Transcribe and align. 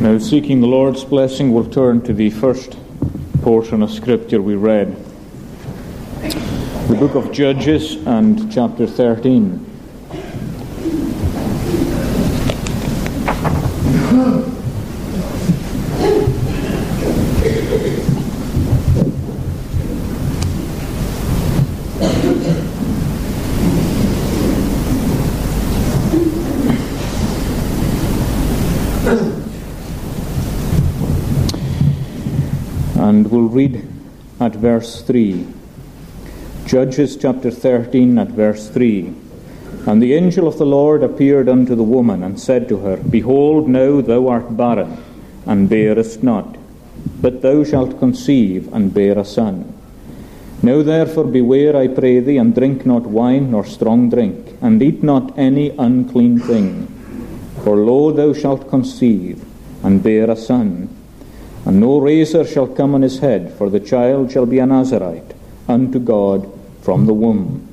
Now, 0.00 0.16
seeking 0.16 0.62
the 0.62 0.66
Lord's 0.66 1.04
blessing, 1.04 1.52
we'll 1.52 1.68
turn 1.68 2.00
to 2.02 2.14
the 2.14 2.30
first 2.30 2.74
portion 3.42 3.82
of 3.82 3.90
Scripture 3.90 4.40
we 4.40 4.54
read. 4.54 4.96
The 6.88 6.96
book 6.98 7.14
of 7.14 7.30
Judges 7.32 7.96
and 8.06 8.50
chapter 8.50 8.86
13. 8.86 9.66
And 33.02 33.28
we'll 33.28 33.39
read 33.50 33.86
at 34.38 34.54
verse 34.54 35.02
3. 35.02 35.46
Judges 36.66 37.16
chapter 37.16 37.50
13 37.50 38.18
at 38.18 38.28
verse 38.28 38.68
3. 38.70 39.12
And 39.86 40.00
the 40.00 40.14
angel 40.14 40.46
of 40.46 40.58
the 40.58 40.66
Lord 40.66 41.02
appeared 41.02 41.48
unto 41.48 41.74
the 41.74 41.82
woman 41.82 42.22
and 42.22 42.38
said 42.38 42.68
to 42.68 42.78
her, 42.78 42.96
Behold, 42.98 43.68
now 43.68 44.00
thou 44.00 44.28
art 44.28 44.56
barren, 44.56 45.02
and 45.46 45.68
bearest 45.68 46.22
not, 46.22 46.56
but 47.20 47.42
thou 47.42 47.64
shalt 47.64 47.98
conceive 47.98 48.72
and 48.72 48.94
bear 48.94 49.18
a 49.18 49.24
son. 49.24 49.76
Now 50.62 50.82
therefore 50.82 51.24
beware, 51.24 51.76
I 51.76 51.88
pray 51.88 52.20
thee, 52.20 52.36
and 52.36 52.54
drink 52.54 52.86
not 52.86 53.02
wine 53.02 53.50
nor 53.50 53.64
strong 53.64 54.10
drink, 54.10 54.56
and 54.60 54.82
eat 54.82 55.02
not 55.02 55.36
any 55.38 55.70
unclean 55.70 56.38
thing. 56.38 56.86
For 57.64 57.76
lo, 57.76 58.12
thou 58.12 58.32
shalt 58.32 58.68
conceive 58.68 59.44
and 59.82 60.02
bear 60.02 60.30
a 60.30 60.36
son 60.36 60.99
and 61.70 61.78
no 61.78 62.00
razor 62.00 62.44
shall 62.44 62.66
come 62.66 62.96
on 62.96 63.02
his 63.02 63.20
head, 63.20 63.54
for 63.56 63.70
the 63.70 63.78
child 63.78 64.32
shall 64.32 64.44
be 64.44 64.58
a 64.58 64.66
Nazarite 64.66 65.34
unto 65.68 66.00
God 66.00 66.50
from 66.82 67.06
the 67.06 67.14
womb. 67.14 67.64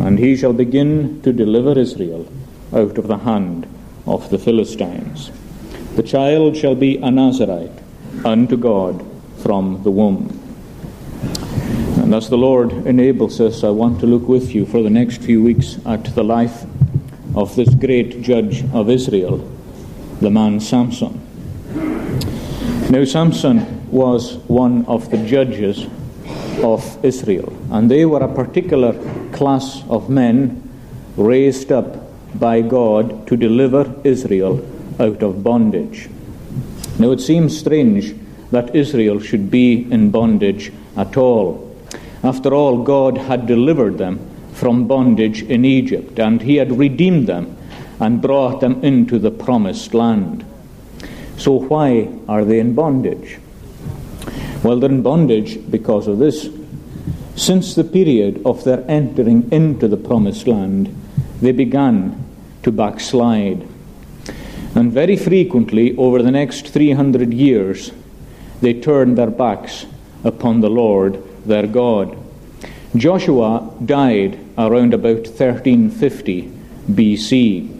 And 0.00 0.18
he 0.18 0.36
shall 0.36 0.52
begin 0.52 1.22
to 1.22 1.32
deliver 1.32 1.78
Israel 1.78 2.26
out 2.72 2.98
of 2.98 3.06
the 3.06 3.18
hand 3.18 3.68
of 4.04 4.30
the 4.30 4.38
Philistines. 4.40 5.30
The 5.94 6.02
child 6.02 6.56
shall 6.56 6.74
be 6.74 6.96
a 6.96 7.08
Nazarite 7.08 7.78
unto 8.24 8.56
God 8.56 9.06
from 9.36 9.80
the 9.84 9.92
womb. 9.92 10.26
And 12.02 12.16
as 12.16 12.28
the 12.28 12.38
Lord 12.38 12.72
enables 12.72 13.40
us, 13.40 13.62
I 13.62 13.70
want 13.70 14.00
to 14.00 14.06
look 14.06 14.26
with 14.26 14.56
you 14.56 14.66
for 14.66 14.82
the 14.82 14.90
next 14.90 15.22
few 15.22 15.40
weeks 15.40 15.78
at 15.86 16.16
the 16.16 16.24
life 16.24 16.64
of 17.36 17.54
this 17.54 17.72
great 17.76 18.22
judge 18.22 18.64
of 18.74 18.90
Israel, 18.90 19.38
the 20.20 20.30
man 20.32 20.58
Samson. 20.58 21.15
Now, 22.88 23.02
Samson 23.04 23.90
was 23.90 24.36
one 24.46 24.84
of 24.86 25.10
the 25.10 25.18
judges 25.18 25.88
of 26.62 27.04
Israel, 27.04 27.52
and 27.72 27.90
they 27.90 28.06
were 28.06 28.22
a 28.22 28.32
particular 28.32 28.92
class 29.32 29.82
of 29.88 30.08
men 30.08 30.62
raised 31.16 31.72
up 31.72 31.96
by 32.38 32.60
God 32.60 33.26
to 33.26 33.36
deliver 33.36 33.92
Israel 34.04 34.64
out 35.00 35.20
of 35.20 35.42
bondage. 35.42 36.08
Now, 37.00 37.10
it 37.10 37.20
seems 37.20 37.58
strange 37.58 38.14
that 38.52 38.76
Israel 38.76 39.18
should 39.18 39.50
be 39.50 39.90
in 39.90 40.12
bondage 40.12 40.72
at 40.96 41.16
all. 41.16 41.76
After 42.22 42.54
all, 42.54 42.84
God 42.84 43.18
had 43.18 43.48
delivered 43.48 43.98
them 43.98 44.20
from 44.52 44.86
bondage 44.86 45.42
in 45.42 45.64
Egypt, 45.64 46.20
and 46.20 46.40
He 46.40 46.54
had 46.54 46.78
redeemed 46.78 47.26
them 47.26 47.56
and 47.98 48.22
brought 48.22 48.60
them 48.60 48.84
into 48.84 49.18
the 49.18 49.32
promised 49.32 49.92
land. 49.92 50.44
So, 51.36 51.52
why 51.52 52.08
are 52.28 52.44
they 52.44 52.60
in 52.60 52.74
bondage? 52.74 53.38
Well, 54.62 54.80
they're 54.80 54.90
in 54.90 55.02
bondage 55.02 55.58
because 55.70 56.06
of 56.06 56.18
this. 56.18 56.48
Since 57.36 57.74
the 57.74 57.84
period 57.84 58.40
of 58.46 58.64
their 58.64 58.82
entering 58.88 59.50
into 59.52 59.88
the 59.88 59.96
promised 59.98 60.46
land, 60.46 60.94
they 61.40 61.52
began 61.52 62.24
to 62.62 62.72
backslide. 62.72 63.68
And 64.74 64.92
very 64.92 65.16
frequently, 65.16 65.96
over 65.96 66.22
the 66.22 66.30
next 66.30 66.68
300 66.68 67.32
years, 67.32 67.92
they 68.60 68.74
turned 68.74 69.18
their 69.18 69.30
backs 69.30 69.86
upon 70.24 70.60
the 70.60 70.70
Lord 70.70 71.22
their 71.44 71.66
God. 71.66 72.16
Joshua 72.96 73.72
died 73.84 74.38
around 74.56 74.94
about 74.94 75.26
1350 75.26 76.50
BC. 76.90 77.72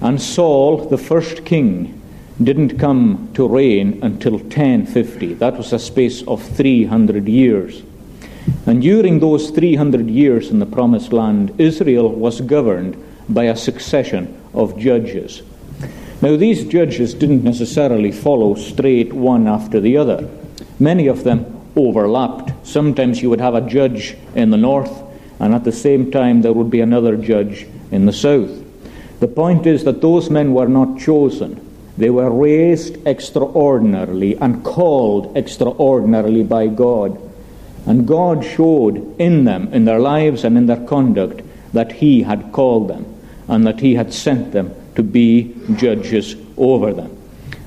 And 0.00 0.20
Saul, 0.20 0.88
the 0.88 0.98
first 0.98 1.44
king, 1.44 2.01
didn't 2.46 2.78
come 2.78 3.30
to 3.34 3.46
reign 3.46 4.00
until 4.02 4.38
1050. 4.38 5.34
That 5.34 5.56
was 5.56 5.72
a 5.72 5.78
space 5.78 6.22
of 6.22 6.42
300 6.42 7.28
years. 7.28 7.82
And 8.66 8.82
during 8.82 9.20
those 9.20 9.50
300 9.50 10.08
years 10.08 10.50
in 10.50 10.58
the 10.58 10.66
Promised 10.66 11.12
Land, 11.12 11.54
Israel 11.58 12.08
was 12.08 12.40
governed 12.40 12.96
by 13.28 13.44
a 13.44 13.56
succession 13.56 14.40
of 14.54 14.78
judges. 14.78 15.42
Now, 16.20 16.36
these 16.36 16.64
judges 16.64 17.14
didn't 17.14 17.44
necessarily 17.44 18.12
follow 18.12 18.54
straight 18.54 19.12
one 19.12 19.48
after 19.48 19.80
the 19.80 19.96
other. 19.96 20.28
Many 20.78 21.08
of 21.08 21.24
them 21.24 21.60
overlapped. 21.74 22.66
Sometimes 22.66 23.20
you 23.20 23.30
would 23.30 23.40
have 23.40 23.54
a 23.54 23.68
judge 23.68 24.16
in 24.34 24.50
the 24.50 24.56
north, 24.56 25.02
and 25.40 25.54
at 25.54 25.64
the 25.64 25.72
same 25.72 26.10
time 26.10 26.42
there 26.42 26.52
would 26.52 26.70
be 26.70 26.80
another 26.80 27.16
judge 27.16 27.66
in 27.90 28.06
the 28.06 28.12
south. 28.12 28.62
The 29.20 29.28
point 29.28 29.66
is 29.66 29.84
that 29.84 30.00
those 30.00 30.30
men 30.30 30.52
were 30.52 30.68
not 30.68 30.98
chosen 30.98 31.71
they 31.96 32.10
were 32.10 32.30
raised 32.30 33.06
extraordinarily 33.06 34.36
and 34.36 34.64
called 34.64 35.36
extraordinarily 35.36 36.42
by 36.42 36.66
God. 36.66 37.18
And 37.86 38.06
God 38.06 38.44
showed 38.44 39.14
in 39.20 39.44
them, 39.44 39.72
in 39.72 39.84
their 39.84 39.98
lives 39.98 40.44
and 40.44 40.56
in 40.56 40.66
their 40.66 40.84
conduct, 40.86 41.42
that 41.72 41.92
He 41.92 42.22
had 42.22 42.52
called 42.52 42.88
them 42.88 43.06
and 43.48 43.66
that 43.66 43.80
He 43.80 43.94
had 43.94 44.12
sent 44.12 44.52
them 44.52 44.74
to 44.94 45.02
be 45.02 45.54
judges 45.76 46.36
over 46.56 46.92
them. 46.92 47.16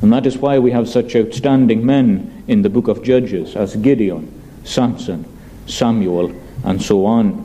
And 0.02 0.12
that 0.14 0.26
is 0.26 0.38
why 0.38 0.60
we 0.60 0.72
have 0.72 0.90
such 0.90 1.16
outstanding 1.16 1.86
men 1.86 2.44
in 2.48 2.62
the 2.62 2.70
book 2.70 2.88
of 2.88 3.04
Judges 3.04 3.56
as 3.56 3.76
Gideon, 3.76 4.32
Samson, 4.64 5.26
Samuel, 5.68 6.34
and 6.64 6.82
so 6.82 7.06
on. 7.06 7.44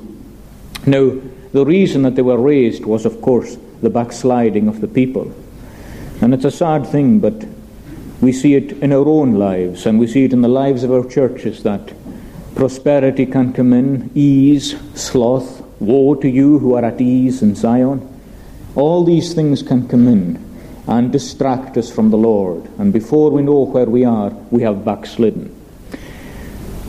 Now, 0.86 1.12
the 1.52 1.64
reason 1.64 2.02
that 2.02 2.16
they 2.16 2.22
were 2.22 2.38
raised 2.38 2.84
was, 2.84 3.04
of 3.04 3.20
course, 3.20 3.56
the 3.82 3.90
backsliding 3.90 4.68
of 4.68 4.80
the 4.80 4.88
people. 4.88 5.34
And 6.20 6.34
it's 6.34 6.44
a 6.44 6.50
sad 6.50 6.86
thing, 6.86 7.20
but 7.20 7.44
we 8.20 8.32
see 8.32 8.54
it 8.54 8.72
in 8.82 8.92
our 8.92 9.08
own 9.08 9.34
lives 9.34 9.86
and 9.86 9.98
we 9.98 10.06
see 10.06 10.24
it 10.24 10.32
in 10.32 10.42
the 10.42 10.48
lives 10.48 10.84
of 10.84 10.92
our 10.92 11.08
churches 11.08 11.62
that 11.62 11.92
prosperity 12.54 13.24
can 13.24 13.52
come 13.54 13.72
in, 13.72 14.10
ease, 14.14 14.76
sloth, 14.94 15.64
woe 15.80 16.14
to 16.16 16.28
you 16.28 16.58
who 16.58 16.74
are 16.74 16.84
at 16.84 17.00
ease 17.00 17.40
in 17.42 17.54
Zion. 17.54 18.06
All 18.76 19.04
these 19.04 19.32
things 19.32 19.62
can 19.62 19.88
come 19.88 20.06
in 20.06 20.44
and 20.86 21.10
distract 21.10 21.78
us 21.78 21.90
from 21.90 22.10
the 22.10 22.18
Lord. 22.18 22.68
And 22.78 22.92
before 22.92 23.30
we 23.30 23.42
know 23.42 23.64
where 23.64 23.86
we 23.86 24.04
are, 24.04 24.30
we 24.50 24.62
have 24.62 24.84
backslidden. 24.84 25.56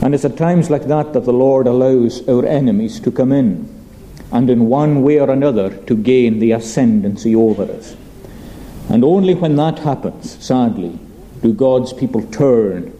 And 0.02 0.14
it's 0.14 0.24
at 0.24 0.36
times 0.36 0.68
like 0.68 0.86
that 0.88 1.12
that 1.14 1.24
the 1.24 1.32
Lord 1.32 1.66
allows 1.66 2.28
our 2.28 2.44
enemies 2.44 3.00
to 3.00 3.10
come 3.10 3.32
in 3.32 3.68
and 4.32 4.50
in 4.50 4.66
one 4.66 5.02
way 5.02 5.20
or 5.20 5.30
another 5.30 5.70
to 5.84 5.96
gain 5.96 6.38
the 6.38 6.52
ascendancy 6.52 7.34
over 7.34 7.62
us. 7.62 7.96
And 8.88 9.04
only 9.04 9.34
when 9.34 9.56
that 9.56 9.80
happens, 9.80 10.42
sadly, 10.44 10.98
do 11.40 11.52
God's 11.52 11.92
people 11.92 12.22
turn 12.22 12.96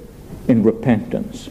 in 0.48 0.62
repentance. 0.62 1.48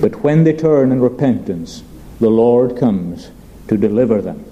But 0.00 0.22
when 0.22 0.44
they 0.44 0.52
turn 0.52 0.92
in 0.92 1.00
repentance, 1.00 1.82
the 2.20 2.30
Lord 2.30 2.76
comes 2.78 3.30
to 3.68 3.76
deliver 3.76 4.20
them. 4.22 4.44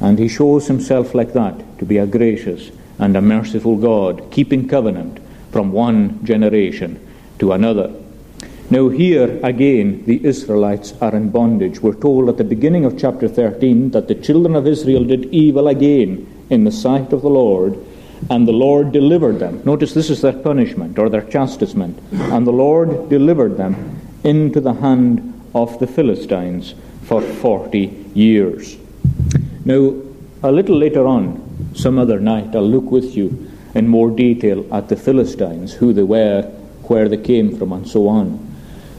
And 0.00 0.18
he 0.18 0.28
shows 0.28 0.66
himself 0.66 1.14
like 1.14 1.32
that 1.32 1.78
to 1.78 1.84
be 1.84 1.98
a 1.98 2.06
gracious 2.06 2.70
and 2.98 3.16
a 3.16 3.20
merciful 3.20 3.76
God, 3.76 4.30
keeping 4.30 4.68
covenant 4.68 5.20
from 5.50 5.72
one 5.72 6.24
generation 6.24 7.04
to 7.38 7.52
another. 7.52 7.92
Now, 8.70 8.90
here 8.90 9.40
again, 9.42 10.04
the 10.04 10.22
Israelites 10.24 10.92
are 11.00 11.14
in 11.14 11.30
bondage. 11.30 11.80
We're 11.80 11.94
told 11.94 12.28
at 12.28 12.36
the 12.36 12.44
beginning 12.44 12.84
of 12.84 12.98
chapter 12.98 13.26
13 13.26 13.92
that 13.92 14.08
the 14.08 14.14
children 14.14 14.54
of 14.54 14.66
Israel 14.66 15.04
did 15.04 15.26
evil 15.26 15.68
again 15.68 16.26
in 16.50 16.64
the 16.64 16.72
sight 16.72 17.12
of 17.12 17.22
the 17.22 17.30
Lord 17.30 17.78
and 18.30 18.46
the 18.46 18.52
Lord 18.52 18.92
delivered 18.92 19.38
them. 19.38 19.62
Notice 19.64 19.94
this 19.94 20.10
is 20.10 20.20
their 20.20 20.32
punishment 20.32 20.98
or 20.98 21.08
their 21.08 21.22
chastisement. 21.22 21.98
And 22.12 22.46
the 22.46 22.52
Lord 22.52 23.08
delivered 23.08 23.56
them 23.56 24.00
into 24.24 24.60
the 24.60 24.74
hand 24.74 25.40
of 25.54 25.78
the 25.78 25.86
Philistines 25.86 26.74
for 27.02 27.22
40 27.22 28.10
years. 28.14 28.76
Now, 29.64 29.94
a 30.42 30.52
little 30.52 30.76
later 30.76 31.06
on, 31.06 31.72
some 31.74 31.98
other 31.98 32.20
night, 32.20 32.54
I'll 32.54 32.68
look 32.68 32.90
with 32.90 33.16
you 33.16 33.50
in 33.74 33.88
more 33.88 34.10
detail 34.10 34.66
at 34.72 34.88
the 34.88 34.96
Philistines, 34.96 35.74
who 35.74 35.92
they 35.92 36.02
were, 36.02 36.42
where 36.84 37.08
they 37.08 37.16
came 37.16 37.56
from, 37.56 37.72
and 37.72 37.88
so 37.88 38.08
on. 38.08 38.44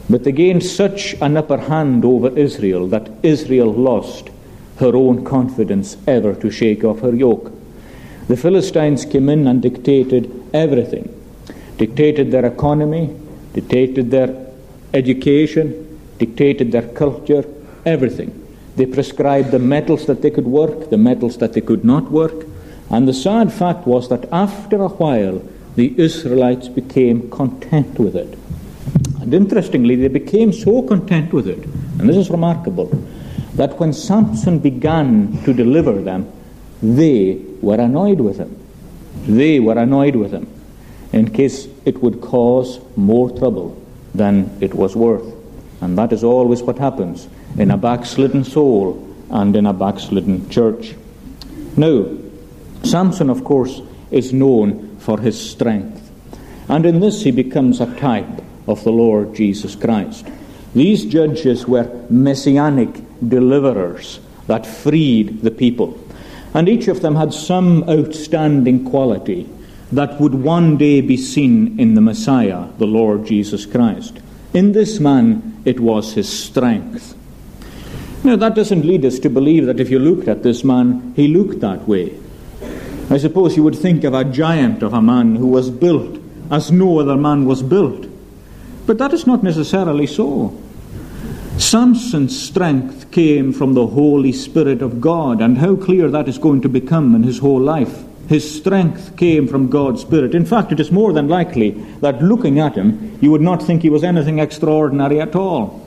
But 0.10 0.24
they 0.24 0.31
gained 0.31 0.63
such 0.63 1.13
an 1.21 1.38
upper 1.38 1.57
hand 1.57 2.04
over 2.04 2.36
Israel 2.38 2.88
that 2.88 3.10
Israel 3.21 3.71
lost 3.71 4.30
her 4.77 4.95
own 4.95 5.24
confidence 5.24 5.98
ever 6.07 6.33
to 6.36 6.50
shake 6.50 6.83
off 6.83 7.01
her 7.01 7.13
yoke. 7.13 7.51
The 8.29 8.37
Philistines 8.37 9.05
came 9.05 9.27
in 9.27 9.47
and 9.47 9.61
dictated 9.61 10.31
everything. 10.53 11.09
dictated 11.79 12.29
their 12.29 12.45
economy, 12.45 13.15
dictated 13.53 14.11
their 14.11 14.29
education, 14.93 15.99
dictated 16.19 16.71
their 16.71 16.87
culture, 16.89 17.45
everything. 17.85 18.35
They 18.75 18.85
prescribed 18.85 19.51
the 19.51 19.59
metals 19.59 20.05
that 20.05 20.21
they 20.21 20.29
could 20.29 20.45
work, 20.45 20.89
the 20.89 20.97
metals 20.97 21.37
that 21.37 21.53
they 21.53 21.61
could 21.61 21.83
not 21.83 22.11
work. 22.11 22.45
And 22.89 23.07
the 23.07 23.13
sad 23.13 23.51
fact 23.51 23.87
was 23.87 24.09
that 24.09 24.27
after 24.31 24.83
a 24.83 24.89
while, 24.89 25.41
the 25.75 25.97
Israelites 25.97 26.67
became 26.67 27.29
content 27.29 27.97
with 27.97 28.15
it. 28.15 28.37
And 29.21 29.33
interestingly, 29.33 29.95
they 29.95 30.07
became 30.07 30.51
so 30.51 30.81
content 30.81 31.33
with 31.33 31.47
it, 31.47 31.63
and 31.97 32.09
this 32.09 32.17
is 32.17 32.29
remarkable, 32.29 32.87
that 33.55 33.79
when 33.79 33.93
Samson 33.93 34.59
began 34.59 35.41
to 35.43 35.53
deliver 35.53 35.93
them, 36.01 36.31
they 36.81 37.41
were 37.61 37.79
annoyed 37.79 38.19
with 38.19 38.37
him. 38.37 38.55
They 39.25 39.59
were 39.59 39.77
annoyed 39.77 40.15
with 40.15 40.31
him 40.31 40.47
in 41.11 41.31
case 41.31 41.67
it 41.85 42.01
would 42.01 42.21
cause 42.21 42.79
more 42.95 43.29
trouble 43.37 43.81
than 44.13 44.57
it 44.61 44.73
was 44.73 44.95
worth. 44.95 45.25
And 45.81 45.97
that 45.97 46.13
is 46.13 46.23
always 46.23 46.61
what 46.61 46.77
happens 46.77 47.27
in 47.57 47.71
a 47.71 47.77
backslidden 47.77 48.43
soul 48.43 49.05
and 49.29 49.55
in 49.55 49.65
a 49.65 49.73
backslidden 49.73 50.49
church. 50.49 50.95
Now, 51.77 52.05
Samson, 52.83 53.29
of 53.29 53.43
course, 53.43 53.81
is 54.11 54.33
known 54.33 54.97
for 54.97 55.19
his 55.19 55.39
strength. 55.39 56.11
And 56.67 56.85
in 56.85 56.99
this 56.99 57.23
he 57.23 57.31
becomes 57.31 57.81
a 57.81 57.95
type 57.95 58.41
of 58.67 58.83
the 58.83 58.91
Lord 58.91 59.35
Jesus 59.35 59.75
Christ. 59.75 60.27
These 60.75 61.05
judges 61.05 61.67
were 61.67 62.05
messianic 62.09 62.89
deliverers 63.27 64.19
that 64.47 64.65
freed 64.65 65.41
the 65.41 65.51
people. 65.51 65.97
And 66.53 66.67
each 66.67 66.87
of 66.87 67.01
them 67.01 67.15
had 67.15 67.33
some 67.33 67.87
outstanding 67.89 68.89
quality 68.89 69.49
that 69.91 70.19
would 70.19 70.35
one 70.35 70.77
day 70.77 71.01
be 71.01 71.17
seen 71.17 71.79
in 71.79 71.95
the 71.95 72.01
Messiah, 72.01 72.67
the 72.77 72.87
Lord 72.87 73.25
Jesus 73.25 73.65
Christ. 73.65 74.19
In 74.53 74.71
this 74.71 74.99
man, 74.99 75.61
it 75.65 75.79
was 75.79 76.13
his 76.13 76.27
strength. 76.27 77.15
Now, 78.23 78.35
that 78.35 78.55
doesn't 78.55 78.85
lead 78.85 79.05
us 79.05 79.19
to 79.19 79.29
believe 79.29 79.65
that 79.65 79.79
if 79.79 79.89
you 79.89 79.99
looked 79.99 80.27
at 80.27 80.43
this 80.43 80.63
man, 80.63 81.13
he 81.15 81.27
looked 81.27 81.61
that 81.61 81.87
way. 81.87 82.19
I 83.09 83.17
suppose 83.17 83.55
you 83.55 83.63
would 83.63 83.77
think 83.77 84.03
of 84.03 84.13
a 84.13 84.23
giant 84.23 84.83
of 84.83 84.93
a 84.93 85.01
man 85.01 85.35
who 85.35 85.47
was 85.47 85.69
built 85.69 86.19
as 86.51 86.71
no 86.71 86.99
other 86.99 87.15
man 87.15 87.45
was 87.45 87.63
built. 87.63 88.07
But 88.85 88.97
that 88.97 89.13
is 89.13 89.25
not 89.25 89.43
necessarily 89.43 90.07
so. 90.07 90.55
Samson's 91.59 92.41
strength 92.41 93.11
came 93.11 93.51
from 93.51 93.73
the 93.73 93.85
Holy 93.85 94.31
Spirit 94.31 94.81
of 94.81 95.01
God, 95.01 95.41
and 95.41 95.57
how 95.57 95.75
clear 95.75 96.09
that 96.09 96.29
is 96.29 96.38
going 96.38 96.61
to 96.61 96.69
become 96.69 97.13
in 97.15 97.23
his 97.23 97.39
whole 97.39 97.59
life. 97.59 98.06
His 98.29 98.59
strength 98.59 99.17
came 99.17 99.45
from 99.45 99.69
God's 99.69 100.01
Spirit. 100.01 100.33
In 100.33 100.45
fact, 100.45 100.71
it 100.71 100.79
is 100.79 100.89
more 100.89 101.11
than 101.11 101.27
likely 101.27 101.71
that 102.00 102.23
looking 102.23 102.59
at 102.59 102.75
him, 102.75 103.17
you 103.21 103.29
would 103.31 103.41
not 103.41 103.61
think 103.61 103.81
he 103.81 103.89
was 103.89 104.06
anything 104.06 104.39
extraordinary 104.39 105.19
at 105.19 105.35
all. 105.35 105.85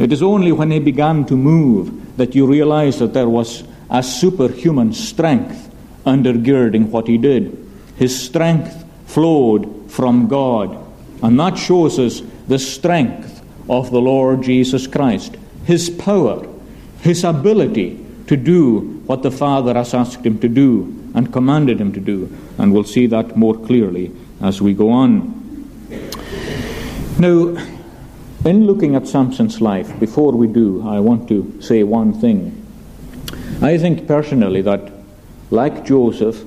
It 0.00 0.12
is 0.12 0.20
only 0.20 0.50
when 0.50 0.72
he 0.72 0.80
began 0.80 1.24
to 1.26 1.36
move 1.36 2.16
that 2.16 2.34
you 2.34 2.44
realize 2.44 2.98
that 2.98 3.14
there 3.14 3.28
was 3.28 3.62
a 3.90 4.02
superhuman 4.02 4.92
strength 4.92 5.72
undergirding 6.04 6.88
what 6.88 7.06
he 7.06 7.18
did. 7.18 7.56
His 7.96 8.20
strength 8.20 8.84
flowed 9.06 9.90
from 9.92 10.26
God. 10.26 10.76
And 11.22 11.38
that 11.38 11.56
shows 11.56 12.00
us 12.00 12.20
the 12.48 12.58
strength 12.58 13.33
of 13.68 13.90
the 13.90 14.00
Lord 14.00 14.42
Jesus 14.42 14.86
Christ, 14.86 15.36
his 15.64 15.90
power, 15.90 16.46
his 17.00 17.24
ability 17.24 18.04
to 18.26 18.36
do 18.36 19.02
what 19.06 19.22
the 19.22 19.30
Father 19.30 19.74
has 19.74 19.94
asked 19.94 20.24
him 20.24 20.38
to 20.38 20.48
do 20.48 21.10
and 21.14 21.32
commanded 21.32 21.80
him 21.80 21.92
to 21.92 22.00
do. 22.00 22.34
And 22.58 22.72
we'll 22.72 22.84
see 22.84 23.06
that 23.06 23.36
more 23.36 23.54
clearly 23.54 24.10
as 24.40 24.60
we 24.60 24.74
go 24.74 24.90
on. 24.90 25.40
Now, 27.18 27.56
in 28.44 28.66
looking 28.66 28.94
at 28.94 29.06
Samson's 29.06 29.60
life, 29.60 29.98
before 30.00 30.32
we 30.32 30.46
do, 30.46 30.86
I 30.86 31.00
want 31.00 31.28
to 31.28 31.60
say 31.62 31.82
one 31.82 32.12
thing. 32.12 32.60
I 33.62 33.78
think 33.78 34.06
personally 34.06 34.62
that, 34.62 34.92
like 35.50 35.84
Joseph 35.84 36.44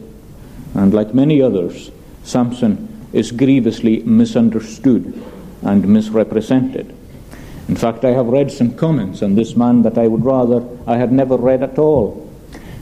and 0.75 0.93
like 0.93 1.13
many 1.13 1.41
others, 1.41 1.91
Samson 2.23 3.07
is 3.13 3.31
grievously 3.31 4.03
misunderstood 4.03 5.23
and 5.61 5.87
misrepresented. 5.87 6.96
In 7.67 7.75
fact, 7.75 8.05
I 8.05 8.11
have 8.11 8.27
read 8.27 8.51
some 8.51 8.75
comments 8.75 9.21
on 9.21 9.35
this 9.35 9.55
man 9.55 9.81
that 9.81 9.97
I 9.97 10.07
would 10.07 10.23
rather 10.23 10.65
I 10.87 10.97
had 10.97 11.11
never 11.11 11.35
read 11.35 11.63
at 11.63 11.77
all. 11.77 12.23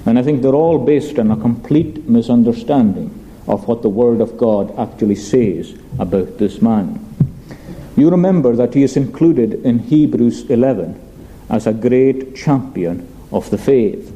And 0.05 0.19
I 0.19 0.23
think 0.23 0.41
they're 0.41 0.53
all 0.53 0.77
based 0.77 1.17
on 1.17 1.31
a 1.31 1.37
complete 1.37 2.07
misunderstanding 2.07 3.09
of 3.47 3.67
what 3.67 3.81
the 3.81 3.89
Word 3.89 4.21
of 4.21 4.37
God 4.37 4.77
actually 4.77 5.15
says 5.15 5.73
about 5.97 6.37
this 6.37 6.61
man. 6.61 7.01
You 7.97 8.09
remember 8.09 8.55
that 8.55 8.73
he 8.73 8.83
is 8.83 8.97
included 8.97 9.65
in 9.65 9.79
Hebrews 9.79 10.49
11 10.49 11.01
as 11.49 11.65
a 11.65 11.73
great 11.73 12.35
champion 12.35 13.07
of 13.31 13.49
the 13.49 13.57
faith. 13.57 14.11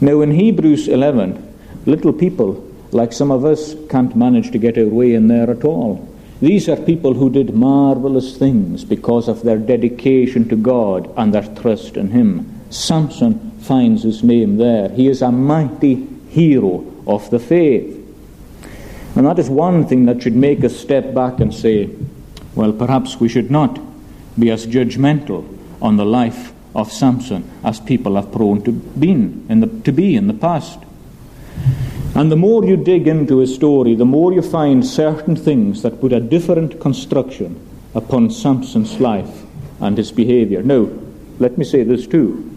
Now, 0.00 0.20
in 0.20 0.30
Hebrews 0.30 0.88
11, 0.88 1.54
little 1.86 2.12
people 2.12 2.68
like 2.92 3.12
some 3.12 3.30
of 3.30 3.44
us 3.44 3.74
can't 3.88 4.14
manage 4.14 4.50
to 4.52 4.58
get 4.58 4.78
our 4.78 4.86
way 4.86 5.14
in 5.14 5.28
there 5.28 5.50
at 5.50 5.64
all. 5.64 6.08
These 6.42 6.68
are 6.68 6.76
people 6.76 7.14
who 7.14 7.30
did 7.30 7.54
marvelous 7.54 8.36
things 8.36 8.82
because 8.82 9.28
of 9.28 9.44
their 9.44 9.58
dedication 9.58 10.48
to 10.48 10.56
God 10.56 11.08
and 11.16 11.32
their 11.32 11.46
trust 11.54 11.96
in 11.96 12.10
Him. 12.10 12.60
Samson 12.68 13.52
finds 13.60 14.02
his 14.02 14.24
name 14.24 14.56
there. 14.56 14.88
He 14.88 15.06
is 15.06 15.22
a 15.22 15.30
mighty 15.30 16.04
hero 16.30 16.84
of 17.06 17.30
the 17.30 17.38
faith. 17.38 17.96
And 19.14 19.24
that 19.24 19.38
is 19.38 19.48
one 19.48 19.86
thing 19.86 20.06
that 20.06 20.20
should 20.20 20.34
make 20.34 20.64
us 20.64 20.76
step 20.76 21.14
back 21.14 21.38
and 21.38 21.54
say, 21.54 21.88
well, 22.56 22.72
perhaps 22.72 23.20
we 23.20 23.28
should 23.28 23.52
not 23.52 23.78
be 24.36 24.50
as 24.50 24.66
judgmental 24.66 25.46
on 25.80 25.96
the 25.96 26.04
life 26.04 26.52
of 26.74 26.90
Samson 26.90 27.48
as 27.62 27.78
people 27.78 28.16
have 28.16 28.32
prone 28.32 28.62
to, 28.64 28.72
been 28.72 29.46
in 29.48 29.60
the, 29.60 29.68
to 29.84 29.92
be 29.92 30.16
in 30.16 30.26
the 30.26 30.34
past. 30.34 30.80
And 32.14 32.30
the 32.30 32.36
more 32.36 32.64
you 32.64 32.76
dig 32.76 33.08
into 33.08 33.38
his 33.38 33.54
story, 33.54 33.94
the 33.94 34.04
more 34.04 34.32
you 34.32 34.42
find 34.42 34.84
certain 34.86 35.34
things 35.34 35.82
that 35.82 36.00
put 36.00 36.12
a 36.12 36.20
different 36.20 36.78
construction 36.78 37.58
upon 37.94 38.30
Samson's 38.30 39.00
life 39.00 39.44
and 39.80 39.96
his 39.96 40.12
behavior. 40.12 40.62
Now, 40.62 40.90
let 41.38 41.56
me 41.56 41.64
say 41.64 41.84
this 41.84 42.06
too. 42.06 42.48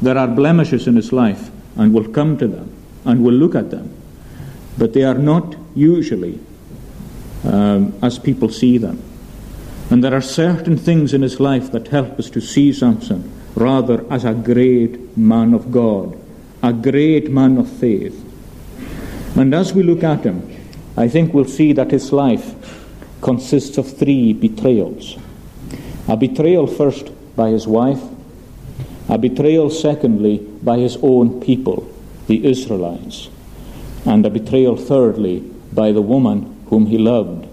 There 0.00 0.16
are 0.16 0.28
blemishes 0.28 0.86
in 0.86 0.94
his 0.94 1.12
life, 1.12 1.50
and 1.76 1.92
we'll 1.92 2.08
come 2.08 2.38
to 2.38 2.46
them, 2.46 2.72
and 3.04 3.24
we'll 3.24 3.34
look 3.34 3.56
at 3.56 3.70
them. 3.70 3.92
But 4.78 4.92
they 4.92 5.02
are 5.02 5.18
not 5.18 5.56
usually 5.74 6.38
um, 7.44 7.92
as 8.02 8.18
people 8.18 8.48
see 8.48 8.78
them. 8.78 9.02
And 9.90 10.04
there 10.04 10.14
are 10.14 10.22
certain 10.22 10.76
things 10.76 11.12
in 11.12 11.22
his 11.22 11.40
life 11.40 11.72
that 11.72 11.88
help 11.88 12.18
us 12.20 12.30
to 12.30 12.40
see 12.40 12.72
Samson 12.72 13.30
rather 13.56 14.10
as 14.12 14.24
a 14.24 14.34
great 14.34 15.16
man 15.16 15.52
of 15.52 15.72
God, 15.72 16.16
a 16.62 16.72
great 16.72 17.28
man 17.28 17.58
of 17.58 17.68
faith 17.68 18.29
and 19.36 19.54
as 19.54 19.72
we 19.72 19.82
look 19.82 20.02
at 20.02 20.24
him, 20.24 20.56
I 20.96 21.08
think 21.08 21.32
we'll 21.32 21.44
see 21.44 21.72
that 21.72 21.90
his 21.90 22.12
life 22.12 22.54
consists 23.20 23.78
of 23.78 23.96
three 23.96 24.32
betrayals 24.32 25.18
a 26.08 26.16
betrayal 26.16 26.66
first 26.66 27.10
by 27.36 27.50
his 27.50 27.68
wife, 27.68 28.02
a 29.08 29.16
betrayal 29.16 29.70
secondly 29.70 30.38
by 30.62 30.78
his 30.78 30.96
own 31.02 31.40
people, 31.40 31.88
the 32.26 32.44
Israelites, 32.44 33.28
and 34.04 34.26
a 34.26 34.30
betrayal 34.30 34.76
thirdly 34.76 35.40
by 35.72 35.92
the 35.92 36.02
woman 36.02 36.64
whom 36.66 36.86
he 36.86 36.98
loved, 36.98 37.46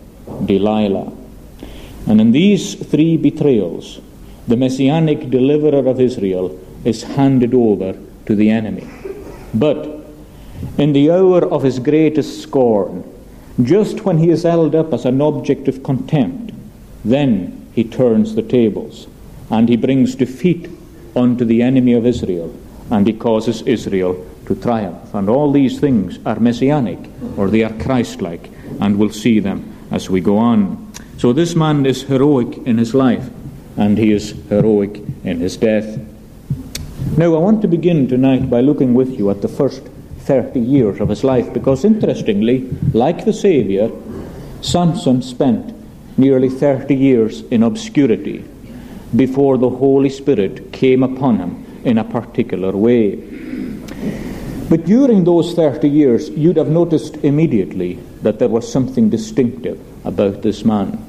Delilah. 0.46 1.13
And 2.07 2.19
in 2.19 2.31
these 2.31 2.74
three 2.74 3.15
betrayals, 3.17 4.00
the 4.48 4.57
messianic 4.57 5.29
deliverer 5.29 5.88
of 5.88 6.00
Israel 6.00 6.57
is 6.84 7.03
handed 7.03 7.53
over 7.53 7.98
to 8.25 8.36
the 8.36 8.50
enemy. 8.50 8.88
But 9.53 9.97
in 10.78 10.94
the 10.94 11.12
hour 11.12 11.44
of 11.46 11.64
his 11.64 11.80
greatest 11.80 12.42
scorn, 12.42 13.04
just 13.64 14.06
when 14.06 14.18
he 14.18 14.30
is 14.30 14.44
held 14.44 14.76
up 14.76 14.94
as 14.94 15.06
an 15.06 15.22
object 15.22 15.68
of 15.68 15.84
contempt, 15.84 16.54
then 17.04 17.68
he 17.74 17.84
turns 17.84 18.36
the 18.36 18.44
tables 18.44 19.08
and 19.50 19.70
he 19.70 19.76
brings 19.76 20.16
defeat 20.16 20.70
unto 21.16 21.46
the 21.46 21.62
enemy 21.62 21.94
of 21.94 22.06
Israel 22.06 22.56
and 22.92 23.08
he 23.08 23.14
causes 23.14 23.62
Israel 23.64 24.26
to 24.46 24.56
triumph. 24.56 25.14
And 25.14 25.30
all 25.30 25.52
these 25.52 25.80
things 25.80 26.20
are 26.26 26.40
messianic 26.40 27.00
or 27.38 27.50
they 27.50 27.64
are 27.64 27.74
Christ 27.74 28.22
like, 28.22 28.50
and 28.80 28.98
we'll 28.98 29.10
see 29.10 29.40
them 29.40 29.74
as 29.92 30.10
we 30.10 30.22
go 30.22 30.38
on. 30.38 30.92
So 31.18 31.34
this 31.34 31.56
man 31.56 31.86
is 31.86 32.04
heroic 32.04 32.58
in 32.66 32.78
his 32.78 32.94
life 32.94 33.30
and 33.76 33.98
he 33.98 34.12
is 34.12 34.32
heroic 34.50 34.98
in 35.24 35.40
his 35.40 35.58
death. 35.58 36.00
Now, 37.18 37.36
I 37.36 37.40
want 37.40 37.62
to 37.64 37.68
begin 37.68 38.08
tonight 38.08 38.50
by 38.50 38.62
looking 38.62 38.94
with 38.94 39.18
you 39.18 39.30
at 39.32 39.42
the 39.42 39.48
first 39.48 39.82
30 40.27 40.60
years 40.60 41.00
of 41.00 41.07
his 41.07 41.24
life 41.24 41.53
because, 41.53 41.86
interestingly, 41.86 42.69
like 42.93 43.24
the 43.24 43.31
Saviour, 43.31 43.89
Samson 44.62 45.22
spent 45.22 45.74
nearly 46.17 46.50
30 46.50 46.93
years 46.93 47.43
in 47.43 47.63
obscurity 47.63 48.43
before 49.15 49.57
the 49.57 49.69
Holy 49.69 50.10
Spirit 50.10 50.74
came 50.74 51.01
upon 51.01 51.38
him 51.38 51.65
in 51.86 51.98
a 51.98 52.03
particular 52.03 52.75
way. 52.75 53.15
But 54.69 54.86
during 54.86 55.24
those 55.24 55.53
30 55.53 55.88
years, 55.88 56.29
you'd 56.31 56.57
have 56.57 56.67
noticed 56.67 57.15
immediately 57.24 57.93
that 58.22 58.38
there 58.38 58.50
was 58.50 58.69
something 58.69 59.10
distinctive 59.10 59.79
about 60.05 60.41
this 60.41 60.65
man. 60.65 61.01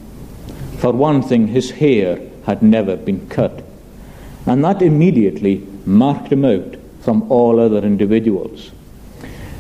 For 0.79 0.93
one 0.93 1.23
thing, 1.23 1.49
his 1.49 1.73
hair 1.73 2.21
had 2.47 2.63
never 2.63 2.97
been 2.97 3.29
cut, 3.29 3.65
and 4.47 4.65
that 4.65 4.81
immediately 4.81 5.67
marked 5.85 6.33
him 6.33 6.45
out 6.45 6.77
from 7.01 7.31
all 7.33 7.59
other 7.59 7.79
individuals. 7.79 8.71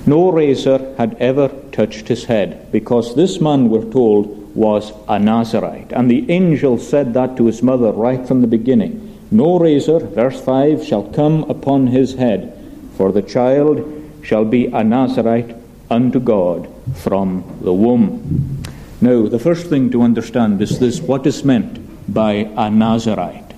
No 0.08 0.32
razor 0.32 0.94
had 0.96 1.18
ever 1.20 1.48
touched 1.70 2.08
his 2.08 2.24
head, 2.24 2.72
because 2.72 3.14
this 3.14 3.42
man, 3.42 3.68
we're 3.68 3.90
told, 3.90 4.56
was 4.56 4.90
a 5.06 5.18
Nazarite. 5.18 5.92
And 5.92 6.10
the 6.10 6.30
angel 6.30 6.78
said 6.78 7.12
that 7.12 7.36
to 7.36 7.44
his 7.44 7.62
mother 7.62 7.92
right 7.92 8.26
from 8.26 8.40
the 8.40 8.46
beginning. 8.46 9.18
No 9.30 9.58
razor, 9.58 9.98
verse 9.98 10.40
5, 10.40 10.82
shall 10.82 11.02
come 11.12 11.42
upon 11.50 11.88
his 11.88 12.14
head, 12.14 12.58
for 12.96 13.12
the 13.12 13.20
child 13.20 13.84
shall 14.22 14.46
be 14.46 14.68
a 14.68 14.82
Nazarite 14.82 15.54
unto 15.90 16.20
God 16.20 16.66
from 16.94 17.44
the 17.60 17.74
womb. 17.74 18.64
Now, 19.02 19.28
the 19.28 19.38
first 19.38 19.66
thing 19.66 19.90
to 19.90 20.00
understand 20.00 20.62
is 20.62 20.78
this 20.78 21.02
what 21.02 21.26
is 21.26 21.44
meant 21.44 21.78
by 22.10 22.50
a 22.56 22.70
Nazarite? 22.70 23.52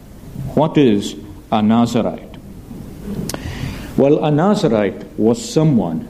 What 0.54 0.76
is 0.76 1.14
a 1.52 1.62
Nazarite? 1.62 2.38
Well, 3.96 4.24
a 4.24 4.32
Nazarite 4.32 5.04
was 5.16 5.38
someone 5.48 6.08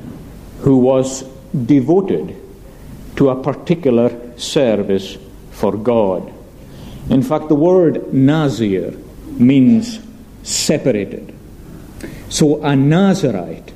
who 0.61 0.79
was 0.79 1.23
devoted 1.67 2.37
to 3.17 3.31
a 3.31 3.43
particular 3.43 4.39
service 4.39 5.19
for 5.51 5.77
God. 5.77 6.33
In 7.09 7.23
fact, 7.23 7.49
the 7.49 7.55
word 7.55 8.13
Nazir 8.13 8.93
means 9.27 10.01
separated. 10.43 11.35
So 12.29 12.63
a 12.63 12.77
Nazarite 12.77 13.73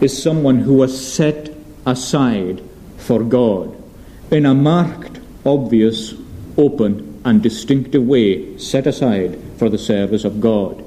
is 0.00 0.22
someone 0.22 0.58
who 0.58 0.74
was 0.74 0.94
set 0.94 1.50
aside 1.86 2.62
for 2.98 3.22
God 3.22 3.74
in 4.30 4.46
a 4.46 4.54
marked, 4.54 5.20
obvious, 5.44 6.14
open, 6.56 7.20
and 7.24 7.42
distinctive 7.42 8.02
way, 8.02 8.58
set 8.58 8.86
aside 8.86 9.38
for 9.58 9.68
the 9.68 9.78
service 9.78 10.24
of 10.24 10.40
God. 10.40 10.83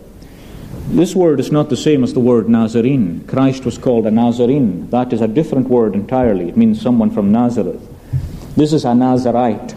This 0.89 1.13
word 1.13 1.41
is 1.41 1.51
not 1.51 1.69
the 1.69 1.75
same 1.75 2.01
as 2.01 2.13
the 2.13 2.21
word 2.21 2.47
Nazarene. 2.47 3.27
Christ 3.27 3.65
was 3.65 3.77
called 3.77 4.07
a 4.07 4.11
Nazarene. 4.11 4.89
That 4.89 5.11
is 5.11 5.19
a 5.19 5.27
different 5.27 5.67
word 5.67 5.95
entirely. 5.95 6.47
It 6.47 6.55
means 6.55 6.81
someone 6.81 7.11
from 7.11 7.29
Nazareth. 7.29 7.81
This 8.55 8.71
is 8.71 8.85
a 8.85 8.95
Nazarite. 8.95 9.75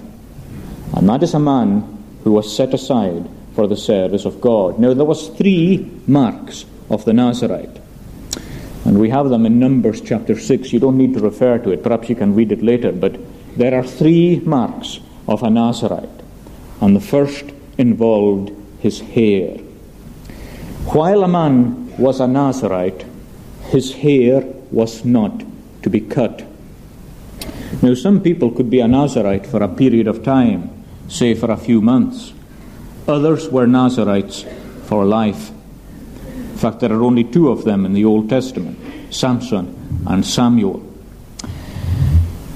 And 0.94 1.08
that 1.08 1.24
is 1.24 1.34
a 1.34 1.40
man 1.40 1.98
who 2.22 2.30
was 2.30 2.56
set 2.56 2.72
aside 2.72 3.28
for 3.56 3.66
the 3.66 3.76
service 3.76 4.24
of 4.24 4.40
God. 4.40 4.78
Now 4.78 4.94
there 4.94 5.04
was 5.04 5.28
three 5.30 5.90
marks 6.06 6.64
of 6.88 7.04
the 7.04 7.12
Nazarite. 7.12 7.80
And 8.84 9.00
we 9.00 9.10
have 9.10 9.30
them 9.30 9.46
in 9.46 9.58
Numbers 9.58 10.00
chapter 10.00 10.38
6. 10.38 10.72
You 10.72 10.78
don't 10.78 10.96
need 10.96 11.14
to 11.14 11.20
refer 11.20 11.58
to 11.58 11.72
it. 11.72 11.82
Perhaps 11.82 12.08
you 12.08 12.14
can 12.14 12.36
read 12.36 12.52
it 12.52 12.62
later. 12.62 12.92
But 12.92 13.18
there 13.56 13.74
are 13.76 13.84
three 13.84 14.38
marks 14.44 15.00
of 15.26 15.42
a 15.42 15.50
Nazarite. 15.50 16.08
And 16.80 16.94
the 16.94 17.00
first 17.00 17.46
involved 17.78 18.52
his 18.78 19.00
hair. 19.00 19.58
While 20.92 21.22
a 21.22 21.28
man 21.28 21.96
was 21.98 22.18
a 22.18 22.26
Nazarite, 22.26 23.06
his 23.68 23.92
hair 23.94 24.42
was 24.72 25.04
not 25.04 25.44
to 25.82 25.88
be 25.88 26.00
cut. 26.00 26.42
Now, 27.80 27.94
some 27.94 28.20
people 28.20 28.50
could 28.50 28.68
be 28.68 28.80
a 28.80 28.88
Nazarite 28.88 29.46
for 29.46 29.62
a 29.62 29.68
period 29.68 30.08
of 30.08 30.24
time, 30.24 30.68
say 31.06 31.34
for 31.34 31.48
a 31.52 31.56
few 31.56 31.80
months. 31.80 32.32
Others 33.06 33.50
were 33.50 33.68
Nazarites 33.68 34.44
for 34.86 35.04
life. 35.04 35.52
In 36.26 36.56
fact, 36.56 36.80
there 36.80 36.92
are 36.92 37.04
only 37.04 37.22
two 37.22 37.50
of 37.50 37.62
them 37.62 37.86
in 37.86 37.92
the 37.92 38.04
Old 38.04 38.28
Testament 38.28 38.76
Samson 39.14 40.02
and 40.08 40.26
Samuel. 40.26 40.84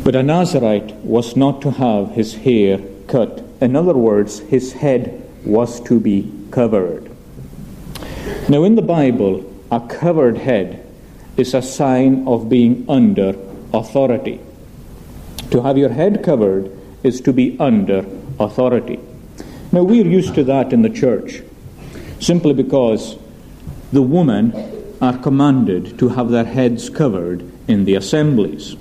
But 0.03 0.17
a 0.17 0.25
Nazarite 0.25 0.93
was 1.05 1.37
not 1.37 1.63
to 1.63 1.71
have 1.71 2.11
his 2.11 2.35
hair 2.35 2.81
cut. 3.07 3.45
In 3.61 3.77
other 3.77 3.95
words, 3.95 4.41
his 4.41 4.73
head 4.73 5.23
was 5.45 5.81
to 5.83 6.01
be 6.01 6.33
covered. 6.51 7.04
Now, 8.47 8.65
in 8.65 8.75
the 8.75 8.83
Bible, 8.83 9.43
a 9.73 9.81
covered 9.81 10.37
head 10.37 10.85
is 11.39 11.55
a 11.55 11.63
sign 11.63 12.29
of 12.29 12.51
being 12.51 12.85
under 12.91 13.35
authority. 13.73 14.39
To 15.51 15.63
have 15.63 15.79
your 15.79 15.89
head 15.89 16.23
covered 16.23 16.71
is 17.03 17.23
to 17.23 17.33
be 17.33 17.57
under 17.59 18.05
authority. 18.39 19.01
Now, 19.73 19.83
we're 19.83 20.07
used 20.07 20.35
to 20.35 20.45
that 20.45 20.75
in 20.75 20.83
the 20.83 20.91
church 20.91 21.43
simply 22.21 22.53
because 22.53 23.17
the 23.95 24.03
women 24.03 24.53
are 25.01 25.17
commanded 25.17 25.99
to 26.01 26.11
have 26.11 26.29
their 26.29 26.45
heads 26.45 26.91
covered 26.91 27.51
in 27.67 27.87
the 27.87 27.95
assemblies. 27.95 28.77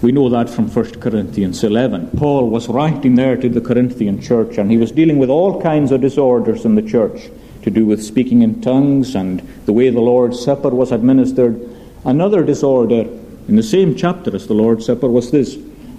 We 0.00 0.12
know 0.12 0.28
that 0.28 0.48
from 0.48 0.68
1 0.68 1.00
Corinthians 1.00 1.64
11. 1.64 2.12
Paul 2.16 2.50
was 2.50 2.68
writing 2.68 3.16
there 3.16 3.36
to 3.36 3.48
the 3.48 3.60
Corinthian 3.60 4.22
church, 4.22 4.58
and 4.58 4.70
he 4.70 4.76
was 4.76 4.92
dealing 4.92 5.18
with 5.18 5.28
all 5.28 5.60
kinds 5.60 5.90
of 5.90 6.00
disorders 6.00 6.64
in 6.64 6.76
the 6.76 6.82
church 6.82 7.30
to 7.62 7.70
do 7.70 7.86
with 7.86 8.02
speaking 8.02 8.42
in 8.42 8.60
tongues 8.60 9.14
and 9.14 9.40
the 9.66 9.72
way 9.72 9.90
the 9.90 10.00
Lord's 10.00 10.42
Supper 10.42 10.70
was 10.70 10.92
administered. 10.92 11.60
Another 12.04 12.44
disorder 12.44 13.08
in 13.48 13.56
the 13.56 13.62
same 13.62 13.94
chapter 13.94 14.34
as 14.34 14.46
the 14.46 14.54
Lord's 14.54 14.86
Supper 14.86 15.08
was 15.08 15.30
this 15.30 15.58